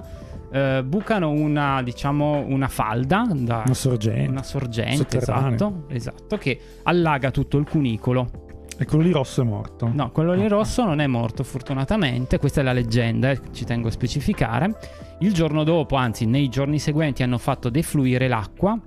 eh, 0.51 0.83
bucano 0.85 1.31
una, 1.31 1.81
diciamo, 1.83 2.45
una 2.47 2.67
falda 2.67 3.27
da, 3.31 3.63
Una 3.65 3.73
sorgente. 3.73 4.29
una 4.29 4.43
sorgente, 4.43 5.17
esatto, 5.17 5.85
esatto, 5.89 6.37
che 6.37 6.59
allaga 6.83 7.31
tutto 7.31 7.57
il 7.57 7.67
cunicolo. 7.67 8.45
E 8.79 8.85
quello 8.85 9.03
lì 9.03 9.11
rosso 9.11 9.41
è 9.41 9.43
morto. 9.43 9.89
No, 9.91 10.11
quello 10.11 10.33
lì 10.33 10.47
rosso 10.47 10.83
non 10.83 10.99
è 10.99 11.07
morto 11.07 11.43
fortunatamente, 11.43 12.37
questa 12.37 12.61
è 12.61 12.63
la 12.63 12.73
leggenda, 12.73 13.31
eh, 13.31 13.39
ci 13.51 13.65
tengo 13.65 13.87
a 13.87 13.91
specificare. 13.91 14.77
Il 15.19 15.33
giorno 15.33 15.63
dopo, 15.63 15.95
anzi 15.95 16.25
nei 16.25 16.47
giorni 16.47 16.77
seguenti, 16.77 17.23
hanno 17.23 17.39
fatto 17.39 17.69
defluire 17.69 18.27
l'acqua 18.27 18.79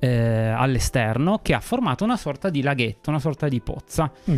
eh, 0.00 0.48
all'esterno 0.48 1.38
che 1.42 1.54
ha 1.54 1.60
formato 1.60 2.02
una 2.04 2.16
sorta 2.16 2.50
di 2.50 2.60
laghetto, 2.60 3.10
una 3.10 3.20
sorta 3.20 3.48
di 3.48 3.60
pozza. 3.60 4.10
Mm. 4.28 4.36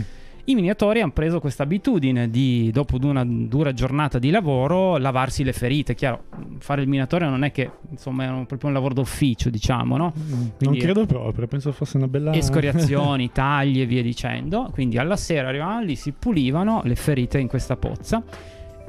I 0.48 0.54
miniatori 0.54 1.00
hanno 1.00 1.10
preso 1.10 1.40
questa 1.40 1.64
abitudine 1.64 2.30
di, 2.30 2.70
dopo 2.72 2.98
una 3.02 3.24
dura 3.26 3.72
giornata 3.72 4.20
di 4.20 4.30
lavoro, 4.30 4.96
lavarsi 4.96 5.42
le 5.42 5.52
ferite. 5.52 5.96
Chiaro, 5.96 6.24
fare 6.58 6.82
il 6.82 6.88
minatore 6.88 7.28
non 7.28 7.42
è 7.42 7.50
che 7.50 7.68
insomma 7.90 8.24
è 8.24 8.28
un- 8.28 8.46
proprio 8.46 8.68
un 8.68 8.74
lavoro 8.74 8.94
d'ufficio, 8.94 9.50
diciamo, 9.50 9.96
no? 9.96 10.12
Mm, 10.16 10.30
Non 10.32 10.52
Quindi- 10.56 10.78
credo 10.78 11.04
proprio, 11.04 11.48
penso 11.48 11.72
fosse 11.72 11.96
una 11.96 12.06
bella... 12.06 12.32
escoriazioni, 12.32 13.30
tagli 13.34 13.80
e 13.80 13.86
via 13.86 14.02
dicendo. 14.02 14.70
Quindi 14.72 14.98
alla 14.98 15.16
sera 15.16 15.48
arrivavano 15.48 15.82
lì, 15.84 15.96
si 15.96 16.12
pulivano 16.12 16.80
le 16.84 16.94
ferite 16.94 17.40
in 17.40 17.48
questa 17.48 17.76
pozza 17.76 18.22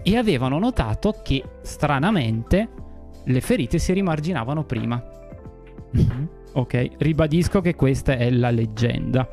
e 0.03 0.15
avevano 0.15 0.59
notato 0.59 1.15
che 1.23 1.43
stranamente 1.63 2.69
le 3.23 3.41
ferite 3.41 3.79
si 3.79 3.93
rimarginavano 3.93 4.63
prima. 4.63 5.03
Mhm. 5.91 6.29
Ok, 6.53 6.87
ribadisco 6.99 7.61
che 7.61 7.73
questa 7.73 8.15
è 8.15 8.29
la 8.29 8.51
leggenda. 8.51 9.27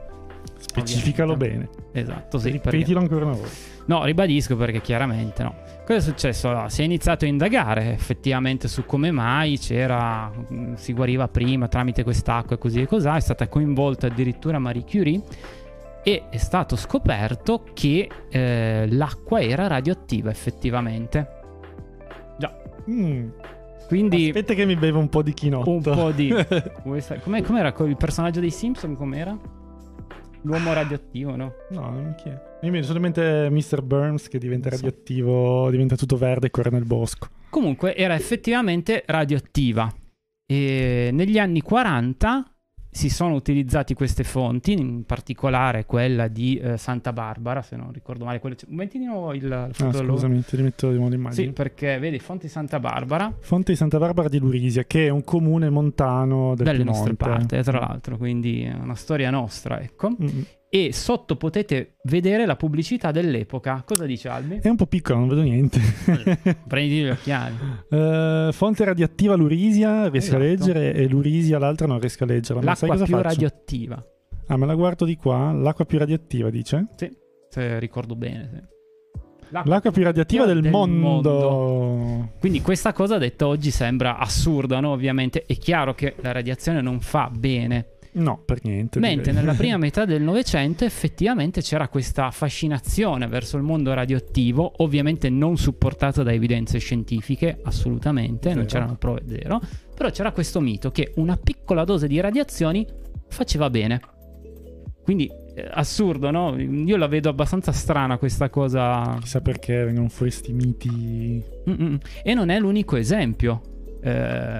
Specificalo 0.66 1.32
Ovviamente. 1.32 1.70
bene. 1.92 2.02
Esatto, 2.02 2.38
sì. 2.38 2.50
perché- 2.52 2.70
Ripetilo 2.70 2.98
ancora 3.00 3.24
una 3.26 3.34
volta. 3.34 3.48
No, 3.86 4.04
ribadisco 4.04 4.56
perché 4.56 4.80
chiaramente 4.80 5.42
no. 5.42 5.54
Cosa 5.84 5.98
è 5.98 6.00
successo? 6.00 6.48
Allora, 6.48 6.68
si 6.70 6.80
è 6.80 6.84
iniziato 6.84 7.26
a 7.26 7.28
indagare 7.28 7.92
effettivamente 7.92 8.66
su 8.68 8.86
come 8.86 9.10
mai 9.10 9.58
c'era, 9.58 10.28
mh, 10.30 10.74
si 10.74 10.92
guariva 10.94 11.28
prima 11.28 11.68
tramite 11.68 12.02
quest'acqua 12.02 12.56
e 12.56 12.58
così 12.58 12.80
e 12.80 12.86
cos'ha. 12.86 13.16
È 13.16 13.20
stata 13.20 13.46
coinvolta 13.48 14.06
addirittura 14.06 14.58
Marie 14.58 14.84
Curie 14.88 15.20
e 16.02 16.22
è 16.30 16.36
stato 16.38 16.76
scoperto 16.76 17.64
che 17.74 18.08
eh, 18.30 18.86
l'acqua 18.90 19.40
era 19.42 19.66
radioattiva 19.66 20.30
effettivamente. 20.30 21.28
Già, 22.38 22.56
Mm. 22.90 23.28
quindi 23.86 24.26
Aspetta 24.26 24.54
che 24.54 24.64
mi 24.66 24.76
bevo 24.76 24.98
un 24.98 25.08
po' 25.10 25.22
di 25.22 25.32
chinotto. 25.34 25.70
un 25.70 25.80
po' 25.82 26.10
di... 26.10 26.28
Com'è- 26.82 27.42
com'era 27.42 27.74
il 27.78 27.96
personaggio 27.96 28.40
dei 28.40 28.50
Simpson? 28.50 28.96
Com'era? 28.96 29.36
L'uomo 30.44 30.74
radioattivo, 30.74 31.36
no? 31.36 31.54
No, 31.70 31.90
non 31.90 32.04
mi 32.04 32.14
chiedo. 32.14 32.58
Io 32.60 32.70
mi 32.70 32.76
vedo 32.76 32.86
solamente 32.86 33.48
Mr. 33.50 33.82
Burns 33.82 34.28
che 34.28 34.38
diventa 34.38 34.68
so. 34.70 34.76
radioattivo, 34.76 35.70
diventa 35.70 35.96
tutto 35.96 36.16
verde 36.16 36.48
e 36.48 36.50
corre 36.50 36.70
nel 36.70 36.84
bosco. 36.84 37.28
Comunque 37.48 37.96
era 37.96 38.14
effettivamente 38.14 39.04
radioattiva. 39.06 39.90
E 40.46 41.08
negli 41.12 41.38
anni 41.38 41.62
40 41.62 42.53
si 42.96 43.08
sono 43.10 43.34
utilizzati 43.34 43.92
queste 43.94 44.22
fonti, 44.22 44.70
in 44.72 45.02
particolare 45.04 45.84
quella 45.84 46.28
di 46.28 46.56
eh, 46.58 46.76
Santa 46.76 47.12
Barbara, 47.12 47.60
se 47.60 47.74
non 47.74 47.90
ricordo 47.90 48.24
male. 48.24 48.40
Metti 48.68 48.98
di 48.98 49.04
nuovo 49.04 49.34
il, 49.34 49.42
il 49.44 49.52
Ah, 49.52 49.68
foto 49.72 49.98
dello- 49.98 50.12
scusami, 50.12 50.44
ti 50.44 50.56
rimetto 50.56 50.86
di 50.90 50.94
nuovo 50.94 51.10
Sì, 51.10 51.16
l'immagine. 51.16 51.52
perché 51.52 51.98
vedi, 51.98 52.20
fonti 52.20 52.46
Santa 52.46 52.78
Barbara, 52.78 53.34
Fonte 53.40 53.72
di 53.72 53.76
Santa 53.78 53.98
Barbara 53.98 54.28
di 54.28 54.38
Lurisia, 54.38 54.84
che 54.84 55.06
è 55.06 55.08
un 55.08 55.24
comune 55.24 55.70
montano 55.70 56.54
del 56.54 56.64
dalle 56.66 56.78
Piemonte. 56.84 56.98
nostre 57.08 57.14
parti, 57.16 57.62
tra 57.62 57.80
l'altro, 57.80 58.16
quindi 58.16 58.62
è 58.62 58.72
una 58.74 58.94
storia 58.94 59.30
nostra, 59.30 59.80
ecco. 59.80 60.10
Mm. 60.10 60.40
E 60.74 60.92
sotto 60.92 61.36
potete 61.36 61.98
vedere 62.02 62.46
la 62.46 62.56
pubblicità 62.56 63.12
dell'epoca. 63.12 63.84
Cosa 63.86 64.06
dice 64.06 64.28
Albi? 64.28 64.58
È 64.60 64.68
un 64.68 64.74
po' 64.74 64.86
piccolo, 64.86 65.20
non 65.20 65.28
vedo 65.28 65.42
niente. 65.42 65.78
Prendi 66.66 67.02
gli 67.02 67.08
occhiali. 67.08 67.54
Eh, 67.88 68.48
fonte 68.50 68.84
radioattiva 68.84 69.36
Lurisia, 69.36 70.08
riesco 70.08 70.34
a 70.34 70.42
Esatto. 70.44 70.66
leggere, 70.72 70.94
e 70.94 71.06
Lurisia 71.06 71.60
l'altra 71.60 71.86
non 71.86 72.00
riesco 72.00 72.24
a 72.24 72.26
leggerla. 72.26 72.62
Ma 72.62 72.74
sai 72.74 72.88
L'acqua 72.88 73.04
cosa 73.04 73.04
più 73.04 73.14
faccio? 73.14 73.28
radioattiva. 73.28 74.04
Ah, 74.48 74.56
me 74.56 74.66
la 74.66 74.74
guardo 74.74 75.04
di 75.04 75.14
qua. 75.14 75.52
L'acqua 75.52 75.84
più 75.84 75.96
radioattiva, 75.98 76.50
dice? 76.50 76.86
Se 77.50 77.78
ricordo 77.78 78.16
bene. 78.16 78.48
sì. 78.52 78.72
L'acqua 79.64 79.92
più 79.92 80.02
radioattiva 80.02 80.44
del, 80.46 80.60
del 80.60 80.72
mondo. 80.72 82.30
Quindi 82.40 82.60
questa 82.60 82.92
cosa 82.92 83.18
detta 83.18 83.46
oggi 83.46 83.70
sembra 83.70 84.18
assurda, 84.18 84.80
no? 84.80 84.90
Ovviamente 84.90 85.44
è 85.46 85.56
chiaro 85.56 85.94
che 85.94 86.16
la 86.20 86.32
radiazione 86.32 86.80
non 86.80 86.98
fa 87.00 87.30
bene. 87.32 87.90
No, 88.14 88.40
per 88.44 88.60
niente. 88.62 89.00
Mentre 89.00 89.32
direi. 89.32 89.44
nella 89.44 89.56
prima 89.56 89.76
metà 89.78 90.04
del 90.04 90.22
Novecento 90.22 90.84
effettivamente 90.84 91.60
c'era 91.62 91.88
questa 91.88 92.30
fascinazione 92.30 93.26
verso 93.26 93.56
il 93.56 93.62
mondo 93.62 93.92
radioattivo, 93.92 94.72
ovviamente 94.78 95.28
non 95.30 95.56
supportata 95.56 96.22
da 96.22 96.32
evidenze 96.32 96.78
scientifiche, 96.78 97.58
assolutamente, 97.62 98.48
non 98.54 98.64
Zero. 98.64 98.66
c'erano 98.66 98.96
prove 98.96 99.22
zero, 99.26 99.60
però 99.94 100.10
c'era 100.10 100.32
questo 100.32 100.60
mito 100.60 100.90
che 100.90 101.12
una 101.16 101.36
piccola 101.36 101.84
dose 101.84 102.06
di 102.06 102.20
radiazioni 102.20 102.86
faceva 103.28 103.68
bene. 103.70 104.00
Quindi 105.02 105.30
eh, 105.54 105.68
assurdo, 105.70 106.30
no? 106.30 106.56
Io 106.56 106.96
la 106.96 107.08
vedo 107.08 107.28
abbastanza 107.28 107.72
strana 107.72 108.16
questa 108.16 108.48
cosa. 108.48 109.18
Chissà 109.20 109.40
perché 109.40 109.84
vengono 109.84 110.08
fuori 110.08 110.30
sti 110.30 110.52
miti. 110.52 111.42
Mm-mm. 111.68 111.98
E 112.22 112.34
non 112.34 112.48
è 112.48 112.58
l'unico 112.58 112.96
esempio. 112.96 113.60
Eh, 114.06 114.10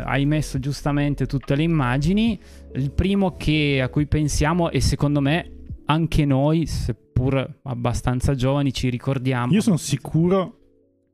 hai 0.05 0.25
messo 0.25 0.59
giustamente 0.59 1.27
tutte 1.27 1.55
le 1.55 1.63
immagini. 1.65 2.41
Il 2.77 2.91
primo 2.93 3.37
che, 3.37 3.81
a 3.83 3.89
cui 3.91 4.07
pensiamo, 4.07 4.71
e 4.71 4.81
secondo 4.81 5.21
me 5.21 5.51
anche 5.87 6.25
noi, 6.25 6.65
seppur 6.65 7.59
abbastanza 7.65 8.35
giovani, 8.35 8.73
ci 8.73 8.89
ricordiamo. 8.89 9.53
Io 9.53 9.61
sono 9.61 9.77
sicuro 9.77 10.57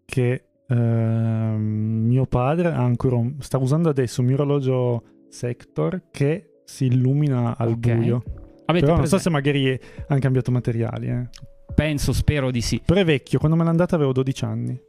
che 0.05 0.45
ehm, 0.68 2.05
mio 2.07 2.26
padre 2.26 2.68
ha 2.68 2.78
ancora 2.83 3.16
un- 3.16 3.35
sta 3.41 3.59
usando 3.59 3.89
adesso 3.89 4.20
un 4.20 4.28
mio 4.28 4.37
orologio 4.37 5.03
Sector 5.28 6.05
che 6.12 6.61
si 6.64 6.87
illumina 6.87 7.57
al 7.57 7.70
Ok. 7.70 7.78
buio. 7.97 8.22
Avete 8.66 8.85
Però 8.87 8.97
non 8.97 9.07
so 9.09 9.18
se 9.18 9.31
magari 9.31 9.76
hanno 10.07 10.20
cambiato 10.20 10.53
materiali. 10.53 11.09
eh. 11.09 11.28
Penso, 11.74 12.12
spero 12.12 12.53
di 12.53 12.61
sì. 12.61 12.81
Però 12.85 13.01
è 13.01 13.05
vecchio, 13.05 13.41
quando 13.41 13.57
me 13.57 13.64
l'ha 13.64 13.70
andata 13.70 13.97
avevo 13.97 14.12
12 14.12 14.45
anni. 14.45 14.81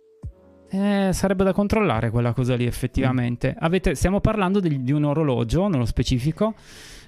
Eh, 0.73 1.09
sarebbe 1.11 1.43
da 1.43 1.51
controllare 1.51 2.09
quella 2.09 2.31
cosa 2.33 2.55
lì, 2.55 2.63
Mm. 2.63 2.67
effettivamente. 2.67 3.53
Avete- 3.59 3.93
stiamo 3.95 4.21
parlando 4.21 4.59
di, 4.61 4.83
di 4.83 4.91
un 4.93 5.03
orologio, 5.03 5.67
nello 5.67 5.85
specifico, 5.85 6.53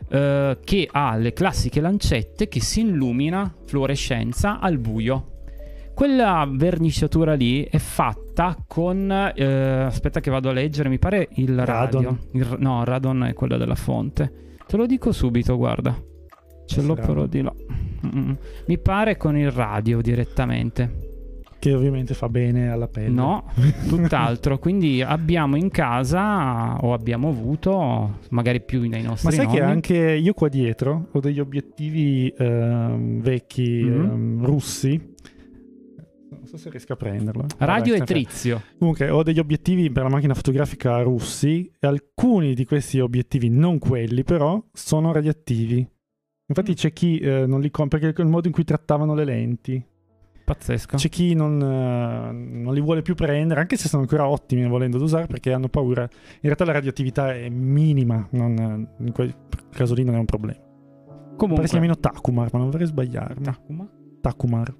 eh, 0.10 0.58
che 0.64 0.90
ha 0.92 1.16
le 1.16 1.32
classiche 1.32 1.80
lancette 1.80 2.50
che 2.50 2.60
si 2.60 2.82
illumina 2.82 3.54
fluorescenza 3.66 4.60
al 4.60 4.78
buio. 4.80 5.28
Quella 5.94 6.46
verniciatura 6.52 7.36
lì 7.36 7.64
è 7.64 7.78
fatta 7.78 8.58
con. 8.68 9.10
eh, 9.34 9.44
aspetta, 9.46 10.20
che 10.20 10.32
vado 10.32 10.50
a 10.50 10.52
leggere. 10.52 10.90
Mi 10.90 10.98
pare 11.00 11.30
il 11.36 11.64
radio. 11.66 12.00
Radon. 12.02 12.20
Il- 12.32 12.56
no, 12.60 12.84
Radon 12.84 13.26
è 13.26 13.34
quella 13.34 13.58
della 13.58 13.76
fonte. 13.76 14.58
Te 14.68 14.76
lo 14.76 14.86
dico 14.88 15.12
subito, 15.12 15.56
guarda. 15.56 15.96
Ce 16.66 16.82
l'ho 16.82 16.96
però 16.96 17.28
di 17.28 17.42
là. 17.42 17.54
Mm, 18.08 18.32
Mi 18.66 18.78
pare 18.80 19.16
con 19.18 19.38
il 19.38 19.52
radio 19.52 20.02
direttamente. 20.02 21.12
Che 21.64 21.74
ovviamente 21.74 22.14
fa 22.14 22.28
bene 22.28 22.70
alla 22.70 22.90
pelle. 22.90 23.08
No, 23.08 23.46
tutt'altro. 23.88 24.60
Quindi 24.60 25.02
abbiamo 25.02 25.56
in 25.56 25.70
casa, 25.70 26.76
o 26.82 26.92
abbiamo 26.92 27.30
avuto, 27.30 28.18
magari 28.32 28.60
più 28.62 28.82
nei 28.90 29.02
nostri 29.02 29.30
Ma 29.30 29.34
sai 29.34 29.48
che 29.48 29.60
nonni, 29.60 29.72
anche 29.72 29.96
io 30.12 30.34
qua 30.34 30.50
dietro 30.50 31.08
ho 31.10 31.20
degli 31.22 31.40
obiettivi 31.40 32.28
ehm, 32.38 33.22
vecchi 33.22 33.82
Mhm. 33.82 34.04
ehm, 34.12 34.46
russi. 34.46 35.12
Non 36.32 36.48
so 36.48 36.58
se 36.58 36.70
riesco 36.70 36.92
a 36.92 36.96
prenderlo. 36.98 37.46
radio 37.60 37.94
Vabbè, 37.94 37.94
e 37.94 37.96
sta 37.96 38.06
fermo. 38.06 38.24
trizio. 38.24 38.62
Comunque 38.78 39.10
ho 39.10 39.24
degli 39.24 39.40
obiettivi 39.40 39.90
per 39.90 40.04
la 40.04 40.10
macchina 40.10 40.34
fotografica 40.34 41.02
russi 41.02 41.72
e 41.80 41.88
alcuni 41.88 42.56
di 42.56 42.66
questi 42.66 43.00
obiettivi, 43.00 43.48
non 43.50 43.80
quelli 43.80 44.24
però, 44.26 44.62
sono 44.74 45.14
radioattivi. 45.14 45.88
Infatti 46.48 46.72
Mm. 46.72 46.76
c'è 46.76 46.92
chi 46.92 47.20
eh, 47.20 47.46
non 47.48 47.62
li 47.62 47.72
compra 47.72 48.00
perché 48.00 48.22
è 48.22 48.26
il 48.26 48.30
modo 48.32 48.48
in 48.48 48.54
cui 48.54 48.66
trattavano 48.66 49.14
le 49.14 49.24
lenti. 49.24 49.82
Pazzesco. 50.46 50.98
C'è 50.98 51.10
chi 51.10 51.34
non, 51.34 51.62
eh, 51.62 52.32
non 52.32 52.74
li 52.74 52.82
vuole 52.82 53.02
più 53.02 53.16
prendere, 53.16 53.62
anche 53.62 53.78
se 53.78 53.88
sono 53.88 54.02
ancora 54.02 54.28
ottimi 54.28 54.68
volendo 54.68 54.98
da 54.98 55.04
usare 55.06 55.26
perché 55.28 55.54
hanno 55.54 55.70
paura. 55.70 56.02
In 56.02 56.10
realtà 56.42 56.66
la 56.66 56.74
radioattività 56.74 57.34
è 57.34 57.48
minima, 57.50 58.28
non- 58.32 58.88
in 59.00 59.12
quel 59.14 59.34
caso 59.72 59.94
lì 59.94 60.04
non 60.04 60.16
è 60.16 60.20
un 60.20 60.26
problema. 60.26 60.60
Pare 60.60 61.36
Comunque, 61.38 61.66
si 61.66 61.72
chiamino 61.72 61.98
Takumar, 61.98 62.50
ma 62.52 62.60
non 62.60 62.70
vorrei 62.70 62.88
sbagliarmi. 62.88 63.44
Takuma? 63.44 63.88
Takumar, 64.22 64.76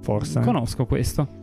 forse. 0.00 0.40
conosco 0.40 0.86
questo. 0.86 1.40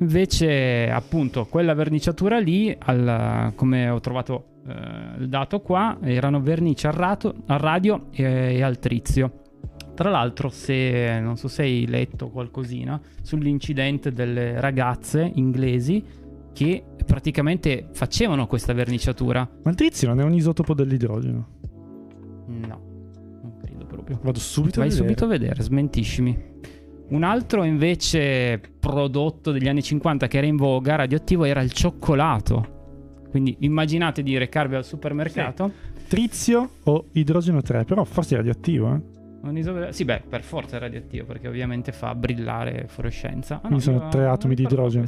Invece, 0.00 0.90
appunto, 0.90 1.46
quella 1.46 1.74
verniciatura 1.74 2.38
lì, 2.38 2.74
al- 2.78 3.52
come 3.54 3.88
ho 3.90 4.00
trovato 4.00 4.44
eh, 4.66 5.20
il 5.20 5.28
dato 5.28 5.60
qua, 5.60 5.98
erano 6.02 6.40
vernici 6.40 6.86
al, 6.86 6.92
rato- 6.94 7.34
al 7.46 7.58
radio 7.58 8.06
e, 8.10 8.22
e 8.56 8.62
al 8.62 8.78
trizio. 8.78 9.39
Tra 10.00 10.08
l'altro, 10.08 10.48
se 10.48 11.20
non 11.20 11.36
so 11.36 11.46
se 11.46 11.60
hai 11.60 11.86
letto 11.86 12.30
qualcosina 12.30 12.98
sull'incidente 13.20 14.12
delle 14.12 14.58
ragazze 14.58 15.30
inglesi 15.34 16.02
che 16.54 16.82
praticamente 17.04 17.88
facevano 17.92 18.46
questa 18.46 18.72
verniciatura. 18.72 19.46
Ma 19.62 19.68
il 19.68 19.76
trizio 19.76 20.08
non 20.08 20.18
è 20.20 20.22
un 20.22 20.32
isotopo 20.32 20.72
dell'idrogeno. 20.72 21.48
No, 22.46 22.80
non 23.42 23.56
credo 23.62 23.84
proprio. 23.84 24.18
Vado 24.22 24.38
subito 24.38 24.80
Vai 24.80 24.88
a 24.88 24.90
vedere. 24.90 25.06
subito 25.06 25.24
a 25.26 25.28
vedere, 25.28 25.62
smentiscimi. 25.62 26.44
Un 27.08 27.22
altro 27.22 27.64
invece 27.64 28.58
prodotto 28.80 29.52
degli 29.52 29.68
anni 29.68 29.82
50 29.82 30.28
che 30.28 30.38
era 30.38 30.46
in 30.46 30.56
voga 30.56 30.94
radioattivo 30.94 31.44
era 31.44 31.60
il 31.60 31.72
cioccolato. 31.72 33.18
Quindi 33.28 33.54
immaginate 33.58 34.22
di 34.22 34.38
recarvi 34.38 34.76
al 34.76 34.84
supermercato. 34.86 35.70
Trizio 36.08 36.70
o 36.84 37.04
idrogeno 37.12 37.60
3, 37.60 37.84
però 37.84 38.04
forse 38.04 38.32
è 38.32 38.36
radioattivo, 38.38 38.94
eh? 38.94 39.18
Un 39.42 39.56
isotopo... 39.56 39.92
Sì, 39.92 40.04
beh, 40.04 40.22
per 40.28 40.42
forza 40.42 40.76
è 40.76 40.80
radioattivo 40.80 41.24
perché 41.24 41.48
ovviamente 41.48 41.92
fa 41.92 42.14
brillare 42.14 42.86
fluorescenza. 42.88 43.56
Ah, 43.56 43.60
Quindi 43.60 43.80
sono 43.80 44.08
tre 44.08 44.26
atomi 44.26 44.54
di 44.54 44.62
idrogeno. 44.62 45.06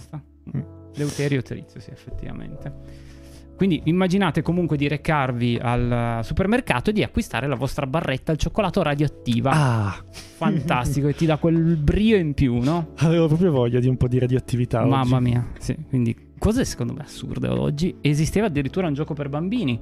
Mm. 0.57 0.61
Deuterio 0.95 1.39
e 1.39 1.43
trizio, 1.43 1.81
sì, 1.81 1.91
effettivamente. 1.91 3.11
Quindi 3.57 3.83
immaginate 3.85 4.43
comunque 4.43 4.77
di 4.77 4.89
recarvi 4.89 5.59
al 5.61 6.21
supermercato 6.25 6.91
e 6.91 6.93
di 6.93 7.03
acquistare 7.05 7.47
la 7.47 7.55
vostra 7.55 7.87
barretta 7.87 8.33
al 8.33 8.39
cioccolato 8.39 8.83
radioattiva. 8.83 9.51
Ah, 9.53 10.05
Fantastico, 10.11 11.07
e 11.07 11.15
ti 11.15 11.27
dà 11.27 11.37
quel 11.37 11.77
brio 11.77 12.17
in 12.17 12.35
più, 12.35 12.59
no? 12.59 12.89
avevo 12.97 13.29
proprio 13.29 13.53
voglia 13.53 13.79
di 13.79 13.87
un 13.87 13.97
po' 13.97 14.09
di 14.09 14.19
radioattività. 14.19 14.85
Mamma 14.85 15.19
oggi. 15.19 15.25
mia, 15.25 15.47
sì. 15.59 15.77
Quindi, 15.89 16.17
cose 16.39 16.65
secondo 16.65 16.93
me 16.93 17.03
assurde 17.03 17.47
oggi. 17.49 17.95
Esisteva 18.01 18.47
addirittura 18.47 18.89
un 18.89 18.95
gioco 18.95 19.15
per 19.15 19.29
bambini, 19.29 19.81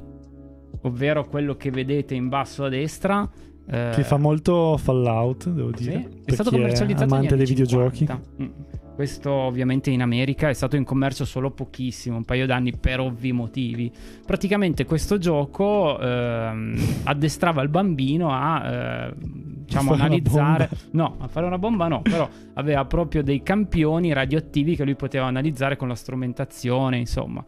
ovvero 0.82 1.26
quello 1.26 1.56
che 1.56 1.70
vedete 1.70 2.14
in 2.14 2.28
basso 2.28 2.64
a 2.64 2.68
destra. 2.68 3.26
Eh, 3.70 3.92
Che 3.94 4.02
fa 4.02 4.16
molto 4.16 4.76
Fallout, 4.76 5.48
devo 5.48 5.70
sì, 5.76 5.84
dire. 5.84 6.08
è 6.24 6.32
stato 6.32 6.50
commercializzato 6.50 7.04
negli 7.04 7.12
amante 7.12 7.36
dei 7.36 7.46
videogiochi. 7.46 7.98
50. 7.98 8.42
Mm. 8.42 8.48
Questo 8.96 9.30
ovviamente 9.30 9.90
in 9.90 10.02
America 10.02 10.48
è 10.48 10.52
stato 10.52 10.76
in 10.76 10.84
commercio 10.84 11.24
solo 11.24 11.52
pochissimo, 11.52 12.16
un 12.16 12.24
paio 12.24 12.46
d'anni 12.46 12.76
per 12.76 13.00
ovvi 13.00 13.32
motivi. 13.32 13.90
Praticamente 14.26 14.84
questo 14.84 15.16
gioco 15.16 15.98
ehm, 15.98 16.76
addestrava 17.04 17.62
il 17.62 17.68
bambino 17.68 18.30
a 18.30 18.66
eh, 18.66 19.14
diciamo, 19.16 19.92
Fare 19.92 20.02
analizzare... 20.02 20.68
No, 20.90 21.16
a 21.18 21.28
fare 21.28 21.46
una 21.46 21.56
bomba 21.56 21.88
no, 21.88 22.02
però 22.02 22.28
aveva 22.54 22.84
proprio 22.84 23.22
dei 23.22 23.42
campioni 23.42 24.12
radioattivi 24.12 24.76
che 24.76 24.84
lui 24.84 24.96
poteva 24.96 25.26
analizzare 25.26 25.76
con 25.76 25.88
la 25.88 25.94
strumentazione, 25.94 26.98
insomma. 26.98 27.42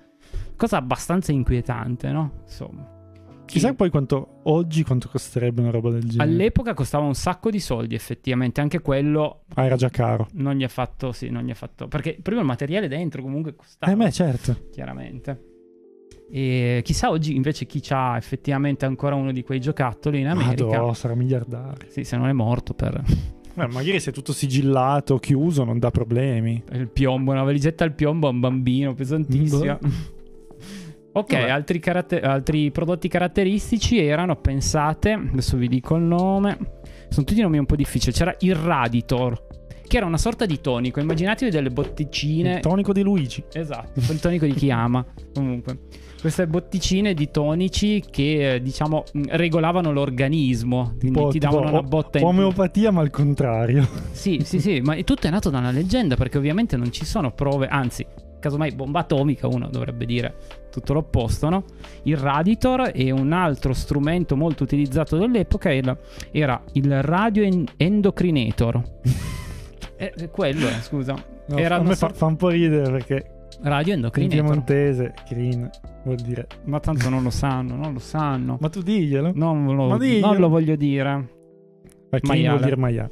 Cosa 0.56 0.76
abbastanza 0.78 1.32
inquietante, 1.32 2.10
no? 2.12 2.32
Insomma. 2.44 3.01
Chissà 3.45 3.74
poi 3.74 3.90
quanto 3.90 4.40
oggi 4.45 4.82
quanto 4.82 5.09
costerebbe 5.11 5.61
una 5.61 5.70
roba 5.70 5.90
del 5.90 6.05
genere. 6.09 6.30
All'epoca 6.30 6.72
costava 6.74 7.05
un 7.05 7.14
sacco 7.14 7.51
di 7.51 7.61
soldi, 7.61 7.95
effettivamente. 7.95 8.61
Anche 8.62 8.80
quello 8.80 9.45
Ah, 9.55 9.64
era 9.64 9.76
già 9.76 9.90
caro. 9.90 10.28
non 10.34 10.55
gli 10.57 10.64
ha 10.64 10.68
fatto. 10.68 11.12
Sì, 11.12 11.28
non 11.28 11.45
gli 11.45 11.51
ha 11.51 11.55
fatto. 11.55 11.86
Perché 11.88 12.18
prima 12.22 12.40
il 12.40 12.47
materiale 12.47 12.88
dentro 12.88 13.20
comunque 13.20 13.55
costava. 13.55 13.93
Eh 13.93 13.97
beh, 13.97 14.11
certo. 14.11 14.68
Chiaramente. 14.72 15.43
E 16.30 16.80
chissà 16.82 17.11
oggi 17.11 17.34
invece 17.36 17.66
chi 17.66 17.82
ha 17.90 18.16
effettivamente 18.16 18.86
ancora 18.86 19.14
uno 19.16 19.32
di 19.32 19.43
quei 19.43 19.61
giocattoli 19.61 20.20
in 20.20 20.28
America. 20.28 20.64
Madò, 20.64 20.95
sarà 20.95 21.14
miliardario. 21.14 21.88
Sì, 21.90 22.05
se 22.05 22.16
non 22.16 22.28
è 22.28 22.32
morto 22.32 22.72
per 22.74 23.03
Eh, 23.55 23.66
magari 23.66 24.01
se 24.01 24.09
è 24.09 24.12
tutto 24.14 24.32
sigillato, 24.32 25.18
chiuso, 25.18 25.62
non 25.64 25.78
dà 25.78 25.90
problemi. 25.90 26.62
il 26.72 26.88
piombo, 26.88 27.32
una 27.32 27.43
valigetta 27.43 27.84
al 27.84 27.93
piombo 27.93 28.28
a 28.28 28.30
un 28.30 28.40
bambino 28.40 28.95
pesantissima. 28.95 29.78
Ok, 31.12 31.34
altri, 31.34 31.78
caratter- 31.78 32.24
altri 32.24 32.70
prodotti 32.70 33.08
caratteristici 33.08 33.98
erano, 33.98 34.36
pensate, 34.36 35.12
adesso 35.12 35.56
vi 35.56 35.68
dico 35.68 35.94
il 35.96 36.02
nome, 36.02 36.56
sono 37.08 37.26
tutti 37.26 37.40
nomi 37.40 37.58
un 37.58 37.66
po' 37.66 37.76
difficili, 37.76 38.12
c'era 38.14 38.34
il 38.40 38.54
Raditor, 38.54 39.46
che 39.86 39.96
era 39.98 40.06
una 40.06 40.16
sorta 40.16 40.46
di 40.46 40.60
tonico, 40.62 41.00
immaginatevi 41.00 41.50
delle 41.50 41.68
botticine... 41.70 42.54
Il 42.54 42.60
tonico 42.60 42.94
di 42.94 43.02
Luigi. 43.02 43.44
Esatto, 43.52 44.00
il 44.00 44.20
tonico 44.20 44.46
di 44.46 44.54
chi 44.54 44.70
ama. 44.70 45.04
Comunque, 45.34 45.80
queste 46.18 46.46
botticine 46.46 47.12
di 47.12 47.30
tonici 47.30 48.02
che 48.10 48.54
eh, 48.54 48.62
diciamo 48.62 49.04
mh, 49.12 49.22
regolavano 49.30 49.92
l'organismo, 49.92 50.94
quindi 50.98 51.18
Po- 51.18 51.28
ti 51.28 51.38
tipo 51.38 51.52
davano 51.52 51.68
una 51.70 51.78
o- 51.80 51.82
botta 51.82 52.20
in. 52.20 52.24
Omeopatia, 52.24 52.90
ma 52.90 53.02
al 53.02 53.10
contrario. 53.10 53.86
Sì, 54.12 54.40
sì, 54.44 54.60
sì, 54.60 54.80
ma 54.80 54.94
tutto 55.02 55.26
è 55.26 55.30
nato 55.30 55.50
da 55.50 55.58
una 55.58 55.70
leggenda 55.72 56.16
perché 56.16 56.38
ovviamente 56.38 56.78
non 56.78 56.90
ci 56.90 57.04
sono 57.04 57.32
prove, 57.32 57.66
anzi, 57.66 58.06
casomai 58.43 58.72
bomba 58.72 59.01
atomica 59.01 59.47
uno 59.47 59.68
dovrebbe 59.70 60.05
dire 60.05 60.34
tutto 60.70 60.93
l'opposto, 60.93 61.49
no? 61.49 61.64
Il 62.03 62.16
Raditor 62.16 62.90
e 62.95 63.11
un 63.12 63.32
altro 63.32 63.72
strumento 63.72 64.36
molto 64.36 64.64
utilizzato 64.64 65.16
dell'epoca 65.16 65.72
era, 65.72 65.97
il 66.72 67.03
radio 67.03 67.43
en- 67.45 67.64
endocrinator. 67.76 68.82
Eh, 69.97 70.30
quello, 70.32 70.66
eh, 70.66 70.80
scusa. 70.80 71.14
No, 71.47 71.57
Era 71.57 71.76
a 71.76 71.78
me 71.78 71.84
una 71.86 71.95
fa, 71.95 72.11
un 72.26 72.34
po' 72.34 72.49
ridere 72.49 72.90
perché 72.90 73.24
Radio 73.62 73.93
in 73.93 73.99
endocrinator. 74.01 74.40
piemontese, 74.40 75.14
green, 75.28 75.70
vuol 76.03 76.16
dire... 76.16 76.49
Ma 76.64 76.80
tanto 76.80 77.09
non 77.09 77.22
lo 77.22 77.30
sanno, 77.30 77.76
non 77.76 77.93
lo 77.93 78.01
sanno. 78.01 78.57
Ma 78.61 78.68
tu 78.68 78.82
diglielo. 78.82 79.30
Non 79.32 79.64
lo, 79.76 79.86
Ma 79.90 79.99
diglielo. 79.99 80.26
non 80.26 80.36
lo 80.38 80.49
voglio 80.49 80.74
dire. 80.74 81.28
Green 82.20 82.40
maiale. 82.40 82.48
vuol 82.58 82.64
dire 82.64 82.76
maiale. 82.76 83.10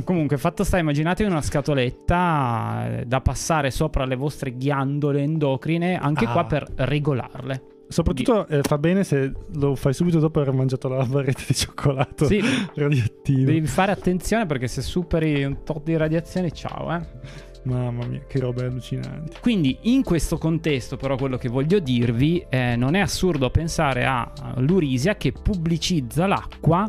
Comunque, 0.04 0.38
fatto 0.38 0.64
sta, 0.64 0.78
immaginatevi 0.78 1.28
una 1.30 1.42
scatoletta 1.42 2.98
eh, 3.00 3.04
da 3.06 3.20
passare 3.20 3.70
sopra 3.70 4.04
le 4.04 4.16
vostre 4.16 4.56
ghiandole 4.56 5.22
endocrine, 5.22 5.96
anche 5.98 6.24
Ah. 6.26 6.30
qua 6.32 6.44
per 6.44 6.66
regolarle. 6.76 7.62
Soprattutto 7.88 8.46
eh, 8.46 8.60
fa 8.62 8.78
bene 8.78 9.02
se 9.02 9.32
lo 9.54 9.74
fai 9.74 9.92
subito 9.92 10.20
dopo 10.20 10.40
aver 10.40 10.54
mangiato 10.54 10.86
la 10.86 11.04
barretta 11.04 11.42
di 11.44 11.54
cioccolato 11.54 12.24
Sì, 12.26 12.40
radioattivo. 12.74 13.46
devi 13.50 13.66
fare 13.66 13.90
attenzione 13.90 14.46
perché 14.46 14.68
se 14.68 14.80
superi 14.80 15.42
un 15.42 15.64
tot 15.64 15.82
di 15.82 15.96
radiazione, 15.96 16.52
ciao, 16.52 16.94
eh. 16.94 17.00
Mamma 17.64 18.06
mia, 18.06 18.20
che 18.28 18.38
robe 18.38 18.64
allucinanti. 18.64 19.38
Quindi, 19.40 19.76
in 19.82 20.02
questo 20.04 20.38
contesto, 20.38 20.96
però, 20.96 21.16
quello 21.16 21.36
che 21.36 21.48
voglio 21.48 21.78
dirvi, 21.80 22.42
eh, 22.48 22.74
non 22.76 22.94
è 22.94 23.00
assurdo 23.00 23.50
pensare 23.50 24.06
a 24.06 24.30
Lurisia 24.58 25.16
che 25.16 25.32
pubblicizza 25.32 26.26
l'acqua 26.28 26.88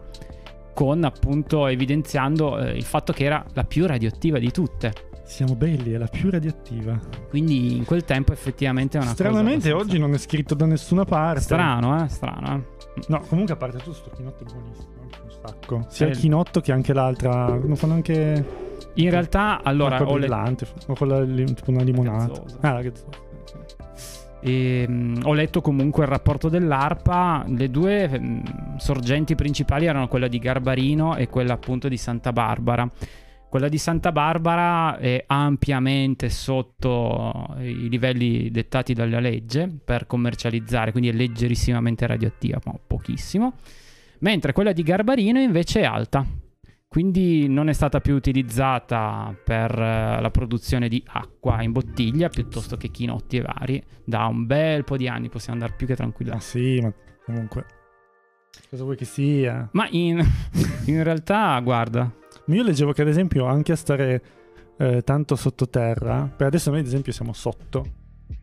con 0.74 1.04
appunto 1.04 1.68
evidenziando 1.68 2.58
eh, 2.60 2.72
il 2.76 2.84
fatto 2.84 3.14
che 3.14 3.24
era 3.26 3.44
la 3.54 3.64
più 3.64 3.86
radioattiva 3.86 4.38
di 4.40 4.52
tutte. 4.52 4.94
Siamo 5.24 5.56
belli, 5.56 5.94
è 5.94 5.98
la 5.98 6.08
più 6.08 6.30
radioattiva. 6.30 7.00
Quindi 7.30 7.78
in 7.78 7.86
quel 7.86 8.04
tempo 8.04 8.34
effettivamente 8.34 8.98
è 8.98 9.02
una 9.02 9.12
Stranamente 9.12 9.44
cosa 9.44 9.70
abbastanza- 9.70 9.92
oggi 9.94 10.00
non 10.00 10.14
è 10.14 10.18
scritto 10.18 10.56
da 10.56 10.66
nessuna 10.66 11.06
parte. 11.06 11.42
Strano, 11.42 12.04
eh? 12.04 12.08
Strano, 12.10 12.56
eh? 12.56 13.02
No, 13.08 13.22
comunque 13.30 13.54
a 13.54 13.58
parte 13.58 13.78
tutto 13.78 13.94
sto 13.94 14.10
chinotto 14.14 14.44
è 14.44 14.48
buonissimo, 14.52 14.90
anche 15.02 15.20
un 15.24 15.32
sacco. 15.46 15.86
Sia 15.88 16.08
Eh, 16.08 16.10
il 16.10 16.18
chinotto 16.18 16.60
che 16.60 16.74
anche 16.74 16.92
l'altra. 16.94 17.48
Non 17.48 17.76
fanno 17.78 17.94
anche 17.94 18.46
In 18.96 19.10
realtà, 19.10 19.62
allora, 19.64 20.02
ho 20.06 20.14
brillante, 20.16 20.68
o 20.88 20.96
quella 20.96 21.22
li- 21.22 21.46
tipo 21.54 21.72
una 21.72 21.84
limonata. 21.84 22.26
Gazzosa. 22.28 22.58
Ah, 22.60 22.72
la 22.74 22.82
gazzosa. 22.82 23.30
E, 24.42 24.86
mm, 24.90 25.22
ho 25.24 25.34
letto 25.34 25.62
comunque 25.62 26.04
il 26.04 26.10
rapporto 26.10 26.50
dell'ARPA. 26.50 27.46
Le 27.48 27.70
due 27.70 28.20
mm, 28.20 28.40
sorgenti 28.78 29.36
principali 29.36 29.86
erano 29.86 30.08
quella 30.08 30.28
di 30.28 30.40
Garbarino 30.40 31.16
e 31.16 31.28
quella 31.28 31.54
appunto 31.54 31.88
di 31.88 31.98
Santa 31.98 32.34
Barbara. 32.34 32.90
Quella 33.50 33.68
di 33.68 33.78
Santa 33.78 34.12
Barbara 34.14 34.98
è 34.98 35.26
ampiamente 35.28 36.30
sotto 36.30 37.54
i 37.60 37.90
livelli 37.90 38.50
dettati 38.50 38.94
dalla 38.94 39.20
legge 39.20 39.70
per 39.84 40.08
commercializzare, 40.08 40.92
quindi 40.92 41.10
è 41.10 41.12
leggerissimamente 41.12 42.08
radioattiva, 42.08 42.62
ma 42.64 42.80
pochissimo. 42.88 43.56
Mentre 44.20 44.54
quella 44.54 44.72
di 44.72 44.84
Garbarino 44.84 45.40
invece 45.42 45.82
è 45.82 45.84
alta. 45.84 46.26
Quindi 46.92 47.48
non 47.48 47.70
è 47.70 47.72
stata 47.72 48.02
più 48.02 48.16
utilizzata 48.16 49.34
per 49.46 49.72
eh, 49.72 50.20
la 50.20 50.30
produzione 50.30 50.90
di 50.90 51.02
acqua 51.08 51.62
in 51.62 51.72
bottiglia 51.72 52.28
piuttosto 52.28 52.76
che 52.76 52.90
chinotti 52.90 53.38
e 53.38 53.44
vari. 53.44 53.82
Da 54.04 54.26
un 54.26 54.46
bel 54.46 54.84
po' 54.84 54.98
di 54.98 55.08
anni 55.08 55.30
possiamo 55.30 55.54
andare 55.54 55.78
più 55.78 55.88
che 55.88 55.96
tranquilli. 55.96 56.32
Ma 56.32 56.42
sì, 56.42 56.82
ma 56.82 56.92
comunque. 57.24 57.66
Cosa 58.70 58.84
vuoi 58.84 58.98
che 58.98 59.06
sia? 59.06 59.70
Ma 59.72 59.88
in, 59.92 60.22
in 60.88 61.02
realtà, 61.02 61.58
guarda, 61.62 62.14
Io 62.48 62.62
leggevo 62.62 62.92
che 62.92 63.04
ad 63.04 63.08
esempio 63.08 63.46
anche 63.46 63.72
a 63.72 63.78
stare 63.78 64.24
eh, 64.78 65.02
tanto 65.02 65.38
sottoterra, 65.38 66.30
per 66.36 66.48
adesso 66.48 66.72
noi 66.72 66.82
ad 66.82 66.88
esempio 66.88 67.14
siamo 67.14 67.32
sotto, 67.32 67.86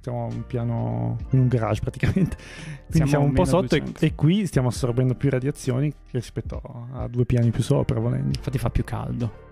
siamo 0.00 0.26
un 0.26 0.44
piano, 0.46 1.16
in 1.30 1.40
un 1.40 1.48
garage 1.48 1.80
praticamente, 1.80 2.36
quindi 2.88 2.90
Siamo 2.90 3.08
siamo, 3.10 3.24
un 3.24 3.32
po' 3.32 3.44
sotto 3.44 3.74
e, 3.74 3.80
200. 3.80 4.04
e 4.04 4.14
qui 4.14 4.46
stiamo 4.46 4.68
assorbendo 4.68 5.14
più 5.14 5.30
radiazioni 5.30 5.92
rispetto 6.10 6.60
a 6.92 7.08
due 7.08 7.24
piani 7.24 7.50
più 7.50 7.62
sopra 7.62 7.98
volendo. 7.98 8.28
infatti 8.28 8.58
fa 8.58 8.70
più 8.70 8.84
caldo. 8.84 9.46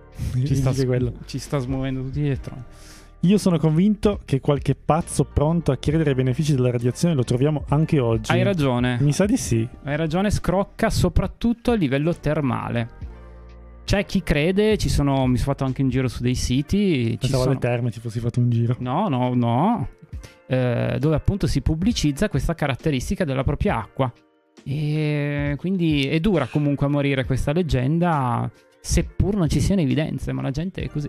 Ci 0.45 0.55
sta, 0.55 0.73
ci 1.27 1.39
sta 1.39 1.59
smuovendo 1.59 2.03
tutti 2.03 2.21
dietro. 2.21 2.55
Io 3.21 3.39
sono 3.39 3.59
convinto 3.59 4.21
che 4.25 4.41
qualche 4.41 4.75
pazzo 4.75 5.25
pronto 5.25 5.73
a 5.73 5.77
chiedere 5.77 6.11
i 6.11 6.15
benefici 6.15 6.55
della 6.55 6.71
radiazione 6.71 7.15
lo 7.15 7.25
troviamo 7.25 7.65
anche 7.69 7.99
oggi. 7.99 8.31
Hai 8.31 8.43
ragione. 8.43 8.99
Mi 9.01 9.13
sa 9.13 9.25
di 9.25 9.37
sì. 9.37 9.67
Hai 9.83 9.97
ragione, 9.97 10.31
scrocca 10.31 10.91
soprattutto 10.91 11.73
a 11.73 11.75
livello 11.75 12.15
termale. 12.15 13.15
C'è 13.85 14.05
chi 14.05 14.23
crede, 14.23 14.77
ci 14.77 14.89
sono, 14.89 15.27
mi 15.27 15.37
sono 15.37 15.53
fatto 15.53 15.65
anche 15.65 15.83
un 15.83 15.89
giro 15.89 16.09
su 16.09 16.23
dei 16.23 16.35
siti. 16.35 17.17
Pensavo 17.19 17.43
sono, 17.43 17.53
alle 17.53 17.61
terme 17.61 17.91
ci 17.91 18.01
fossi 18.01 18.21
fatto 18.21 18.41
un 18.41 18.51
giro. 18.51 18.77
No, 18.79 19.09
no, 19.09 19.35
no. 19.35 19.89
Eh, 20.49 20.97
dove 21.01 21.15
appunto 21.17 21.47
si 21.47 21.61
pubblicizza 21.61 22.29
questa 22.29 22.55
caratteristica 22.55 23.25
della 23.25 23.45
propria 23.45 23.79
acqua. 23.79 24.13
E 24.65 25.55
quindi 25.59 26.09
è 26.09 26.19
dura 26.21 26.47
comunque 26.47 26.87
a 26.87 26.89
morire 26.89 27.25
questa 27.25 27.53
leggenda, 27.53 28.51
seppur 28.81 29.37
non 29.37 29.49
ci 29.49 29.61
siano 29.61 29.81
evidenze, 29.81 30.33
ma 30.33 30.43
la 30.43 30.51
gente 30.51 30.83
è 30.83 30.89
così. 30.89 31.09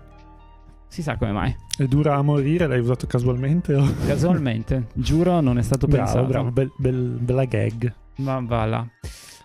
Si 0.89 1.01
sa 1.01 1.17
come 1.17 1.31
mai. 1.31 1.55
È 1.77 1.83
dura 1.85 2.15
a 2.15 2.21
morire, 2.21 2.65
l'hai 2.67 2.79
usato 2.79 3.07
casualmente? 3.07 3.73
O... 3.73 3.85
Casualmente, 4.05 4.87
giuro, 4.93 5.41
non 5.41 5.57
è 5.57 5.61
stato 5.61 5.85
bravo, 5.85 6.03
pensato. 6.03 6.27
bravo, 6.27 6.51
bel- 6.51 6.71
bel- 6.77 7.17
bella 7.19 7.45
gag. 7.45 7.93
Ma 8.17 8.39
va 8.39 8.65
là. 8.65 8.87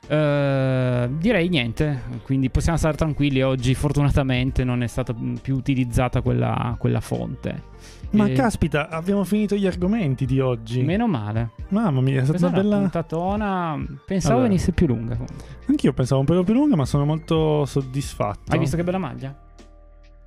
Eh, 0.09 1.09
direi 1.19 1.49
niente, 1.49 2.03
quindi 2.23 2.51
possiamo 2.51 2.79
stare 2.79 2.97
tranquilli. 2.97 3.43
Oggi, 3.43 3.75
fortunatamente, 3.75 4.63
non 4.63 4.83
è 4.83 4.87
stata 4.87 5.15
più 5.41 5.57
utilizzata 5.57 6.21
quella, 6.21 6.77
quella 6.79 7.01
fonte. 7.01 7.71
Ma 8.13 8.27
Eh, 8.27 8.33
caspita, 8.35 8.89
abbiamo 8.89 9.25
finito 9.25 9.55
gli 9.57 9.67
argomenti 9.67 10.27
di 10.27 10.39
oggi. 10.39 10.83
Meno 10.83 11.07
male. 11.07 11.51
Mamma 11.69 12.01
mia, 12.01 12.21
è 12.21 12.25
stata 12.25 12.31
Questa 12.39 12.47
una 12.49 12.57
una 12.59 12.63
bella. 12.69 12.81
puntatona. 12.81 13.85
Pensavo 14.07 14.35
Allora. 14.35 14.49
venisse 14.49 14.73
più 14.73 14.87
lunga. 14.87 15.13
comunque. 15.17 15.47
Anch'io 15.67 15.93
pensavo 15.93 16.21
un 16.21 16.27
pelo 16.27 16.45
più 16.45 16.53
lunga, 16.55 16.77
ma 16.77 16.85
sono 16.85 17.05
molto 17.07 17.65
soddisfatto. 17.65 18.53
Hai 18.53 18.59
visto 18.59 18.77
che 18.77 18.85
bella 18.85 18.99
maglia? 18.99 19.35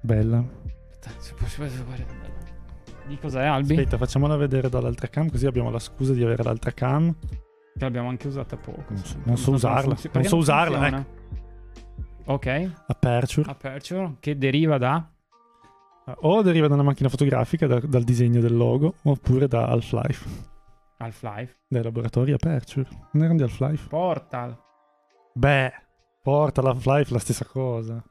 Bella. 0.02 0.44
Di 3.08 3.18
cos'è, 3.20 3.44
Albi? 3.46 3.76
Aspetta, 3.76 3.98
facciamola 3.98 4.36
vedere 4.36 4.68
dall'altra 4.70 5.08
cam, 5.08 5.30
così 5.30 5.46
abbiamo 5.46 5.70
la 5.70 5.78
scusa 5.80 6.14
di 6.14 6.24
avere 6.24 6.42
l'altra 6.44 6.72
cam. 6.72 7.14
Che 7.20 7.84
l'abbiamo 7.84 8.10
anche 8.10 8.28
usata 8.28 8.58
poco. 8.58 8.84
Non 8.88 8.98
so- 9.04 9.18
non 9.24 9.38
so 9.38 9.52
usarla, 9.52 9.96
non 10.14 10.24
so 10.24 10.38
usarla, 10.38 10.78
funziona? 10.78 11.06
Ok, 12.28 12.72
Aperture. 12.88 13.48
aperture 13.52 14.16
che 14.20 14.36
deriva 14.38 14.80
da 14.80 15.08
O 16.22 16.42
deriva 16.42 16.68
da 16.68 16.76
una 16.76 16.84
macchina 16.84 17.10
fotografica, 17.10 17.66
da- 17.68 17.80
dal 17.80 18.04
disegno 18.04 18.40
del 18.40 18.56
logo, 18.56 18.96
oppure 19.04 19.48
da 19.48 19.66
Half-Life. 19.68 20.28
Half-Life. 20.98 21.56
Dai 21.68 21.84
laboratori 21.84 22.32
Aperture. 22.32 22.88
Non 23.14 23.24
erano 23.24 23.38
di 23.38 23.44
Half-Life? 23.44 23.88
Portal. 23.88 24.58
Beh, 25.34 25.72
porta 26.22 26.62
Half-Life 26.62 27.12
la 27.12 27.20
stessa 27.20 27.46
cosa. 27.46 28.04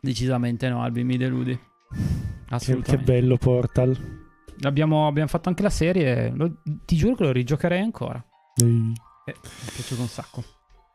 Decisamente 0.00 0.68
no, 0.68 0.82
Albi, 0.82 1.04
mi 1.04 1.16
deludi. 1.16 1.52
Che, 1.54 1.98
che 2.46 2.54
Assolutamente. 2.54 3.12
bello 3.12 3.36
Portal. 3.36 4.20
Abbiamo, 4.62 5.06
abbiamo 5.08 5.28
fatto 5.28 5.48
anche 5.48 5.62
la 5.62 5.70
serie. 5.70 6.30
lo- 6.34 6.62
ti 6.84 6.96
giuro 6.96 7.16
che 7.16 7.24
lo 7.24 7.32
rigiocherei 7.32 7.80
ancora. 7.80 8.24
Ehi. 8.62 8.92
Eh, 9.24 9.34
mi 9.42 9.68
è 9.68 9.72
piaciuto 9.74 10.00
un 10.00 10.08
sacco. 10.08 10.42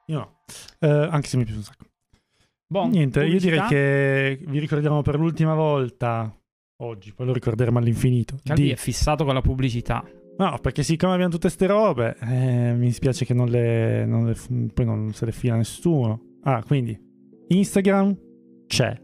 Io 0.07 0.17
no. 0.19 0.37
Eh, 0.79 1.07
anche 1.11 1.27
se 1.27 1.37
mi 1.37 1.43
piace 1.43 1.57
un 1.59 1.63
sacco. 1.65 1.85
Boh, 2.69 2.87
Niente, 2.87 3.19
io 3.25 3.39
direi 3.39 3.59
pubblicità. 3.59 3.67
che 3.67 4.39
vi 4.47 4.59
ricordiamo 4.59 5.01
per 5.01 5.17
l'ultima 5.17 5.53
volta, 5.55 6.35
oggi, 6.83 7.13
poi 7.13 7.25
lo 7.27 7.33
ricorderemo 7.33 7.77
all'infinito. 7.79 8.35
Calvi 8.43 8.63
di- 8.63 8.69
è 8.71 8.75
fissato 8.75 9.23
con 9.23 9.33
la 9.33 9.41
pubblicità. 9.41 10.03
No, 10.37 10.57
perché 10.61 10.83
siccome 10.83 11.13
abbiamo 11.13 11.31
tutte 11.31 11.49
ste 11.49 11.65
robe, 11.65 12.15
eh, 12.21 12.73
mi 12.73 12.85
dispiace 12.87 13.25
che 13.25 13.33
non 13.33 13.47
le, 13.47 14.05
non 14.05 14.27
le 14.27 14.35
poi 14.73 14.85
non 14.85 15.11
se 15.13 15.25
le 15.25 15.31
fila 15.31 15.55
nessuno. 15.55 16.21
Ah, 16.43 16.61
quindi 16.63 16.95
Instagram 17.47 18.15
c'è, 18.67 19.01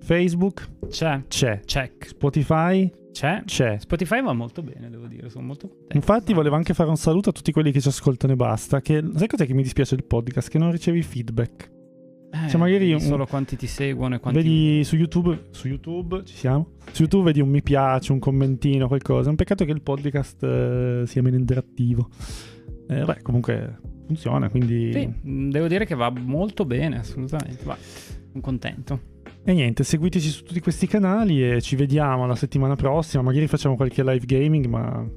Facebook 0.00 0.68
C'è. 0.88 1.24
c'è, 1.28 1.60
Check. 1.64 2.06
Spotify 2.08 2.90
C'è. 3.12 3.42
c'è. 3.44 3.76
Spotify 3.78 4.22
va 4.22 4.32
molto 4.32 4.62
bene, 4.62 4.88
devo 4.88 5.06
dire. 5.08 5.28
Sono 5.28 5.44
molto 5.46 5.68
contento. 5.68 5.96
Infatti 5.96 6.32
volevo 6.32 6.54
anche 6.56 6.72
fare 6.72 6.88
un 6.88 6.96
saluto 6.96 7.30
a 7.30 7.32
tutti 7.32 7.50
quelli 7.52 7.72
che 7.72 7.80
ci 7.80 7.88
ascoltano 7.88 8.32
e 8.32 8.36
basta, 8.36 8.80
che 8.80 9.02
sai 9.14 9.26
cos'è 9.26 9.44
che 9.44 9.54
mi 9.54 9.62
dispiace 9.62 9.94
del 9.96 10.04
podcast? 10.06 10.48
Che 10.48 10.58
non 10.58 10.70
ricevi 10.70 11.02
feedback. 11.02 11.74
Eh, 12.30 12.48
Cioè, 12.48 12.60
magari 12.60 12.92
un- 12.92 13.00
solo 13.00 13.26
quanti 13.26 13.56
ti 13.56 13.66
seguono 13.66 14.16
e 14.16 14.18
quanti 14.20 14.40
Vedi 14.42 14.84
su 14.84 14.96
YouTube, 14.96 15.46
su 15.50 15.68
YouTube 15.68 16.22
ci 16.24 16.34
siamo? 16.34 16.72
Su 16.92 17.02
YouTube 17.02 17.24
vedi 17.24 17.40
un 17.40 17.48
mi 17.48 17.62
piace, 17.62 18.12
un 18.12 18.18
commentino, 18.18 18.88
qualcosa. 18.88 19.26
È 19.28 19.30
un 19.30 19.36
peccato 19.36 19.64
che 19.64 19.72
il 19.72 19.82
podcast 19.82 20.42
eh, 20.42 21.02
sia 21.06 21.22
meno 21.22 21.36
interattivo. 21.36 22.08
Eh, 22.88 23.04
beh, 23.04 23.22
comunque 23.22 23.78
funziona, 24.06 24.48
quindi... 24.50 24.92
Sì, 24.92 25.06
mh, 25.28 25.50
devo 25.50 25.66
dire 25.66 25.86
che 25.86 25.94
va 25.94 26.10
molto 26.10 26.64
bene, 26.64 26.98
assolutamente. 26.98 27.64
Va. 27.64 27.76
Sono 27.78 28.40
contento. 28.42 29.00
E 29.44 29.52
niente, 29.52 29.84
seguiteci 29.84 30.28
su 30.28 30.42
tutti 30.42 30.60
questi 30.60 30.86
canali 30.86 31.48
e 31.52 31.60
ci 31.62 31.76
vediamo 31.76 32.26
la 32.26 32.34
settimana 32.34 32.74
prossima. 32.76 33.22
Magari 33.22 33.46
facciamo 33.46 33.76
qualche 33.76 34.02
live 34.02 34.26
gaming, 34.26 34.66
ma 34.66 35.08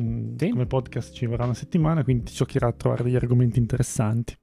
mm, 0.00 0.36
Sì. 0.36 0.50
come 0.50 0.66
podcast 0.66 1.12
ci 1.14 1.26
vorrà 1.26 1.44
una 1.44 1.54
settimana, 1.54 2.04
quindi 2.04 2.24
ti 2.24 2.34
giocherà 2.34 2.68
a 2.68 2.72
trovare 2.72 3.02
degli 3.04 3.16
argomenti 3.16 3.58
interessanti. 3.58 4.36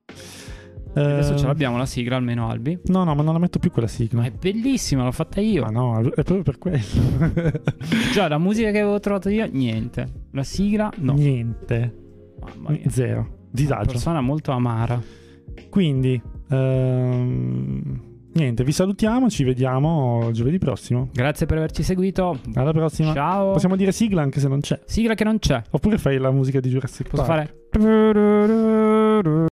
Adesso 0.95 1.33
Eh, 1.33 1.37
ce 1.37 1.45
l'abbiamo 1.45 1.77
la 1.77 1.85
sigla, 1.85 2.15
almeno 2.15 2.47
Albi. 2.49 2.79
No, 2.85 3.03
no, 3.03 3.13
ma 3.15 3.21
non 3.21 3.33
la 3.33 3.39
metto 3.39 3.59
più 3.59 3.69
quella 3.71 3.87
sigla. 3.87 4.21
Ma 4.21 4.27
è 4.27 4.31
bellissima, 4.31 5.03
l'ho 5.03 5.11
fatta 5.11 5.41
io. 5.41 5.63
Ma 5.63 5.69
no, 5.69 5.99
è 5.99 6.23
proprio 6.23 6.43
per 6.43 6.57
quello. 6.57 6.77
Già, 8.13 8.27
la 8.29 8.37
musica 8.37 8.71
che 8.71 8.79
avevo 8.79 8.99
trovato 8.99 9.29
io, 9.29 9.45
niente. 9.51 10.07
La 10.31 10.43
sigla, 10.43 10.89
no. 10.97 11.13
Niente. 11.13 11.93
Mamma 12.39 12.69
mia. 12.71 12.89
Zero. 12.89 13.19
Una 13.19 13.29
Disagio. 13.51 13.91
persona 13.91 14.21
molto 14.21 14.51
amara. 14.51 15.01
Quindi, 15.69 16.21
ehm, 16.49 18.01
niente, 18.33 18.63
vi 18.63 18.71
salutiamo, 18.71 19.29
ci 19.29 19.43
vediamo 19.43 20.29
giovedì 20.31 20.57
prossimo. 20.59 21.09
Grazie 21.13 21.45
per 21.45 21.57
averci 21.57 21.83
seguito. 21.83 22.39
Alla 22.53 22.71
prossima. 22.71 23.13
Ciao. 23.13 23.51
Possiamo 23.53 23.75
dire 23.75 23.91
sigla 23.91 24.21
anche 24.21 24.39
se 24.39 24.47
non 24.47 24.59
c'è. 24.61 24.79
Sigla 24.85 25.13
che 25.13 25.23
non 25.25 25.39
c'è. 25.39 25.61
Oppure 25.71 25.97
fai 25.97 26.17
la 26.17 26.31
musica 26.31 26.59
di 26.59 26.69
Jurassic 26.69 27.09
Posso 27.09 27.23
Park. 27.23 27.53
fare? 27.71 29.03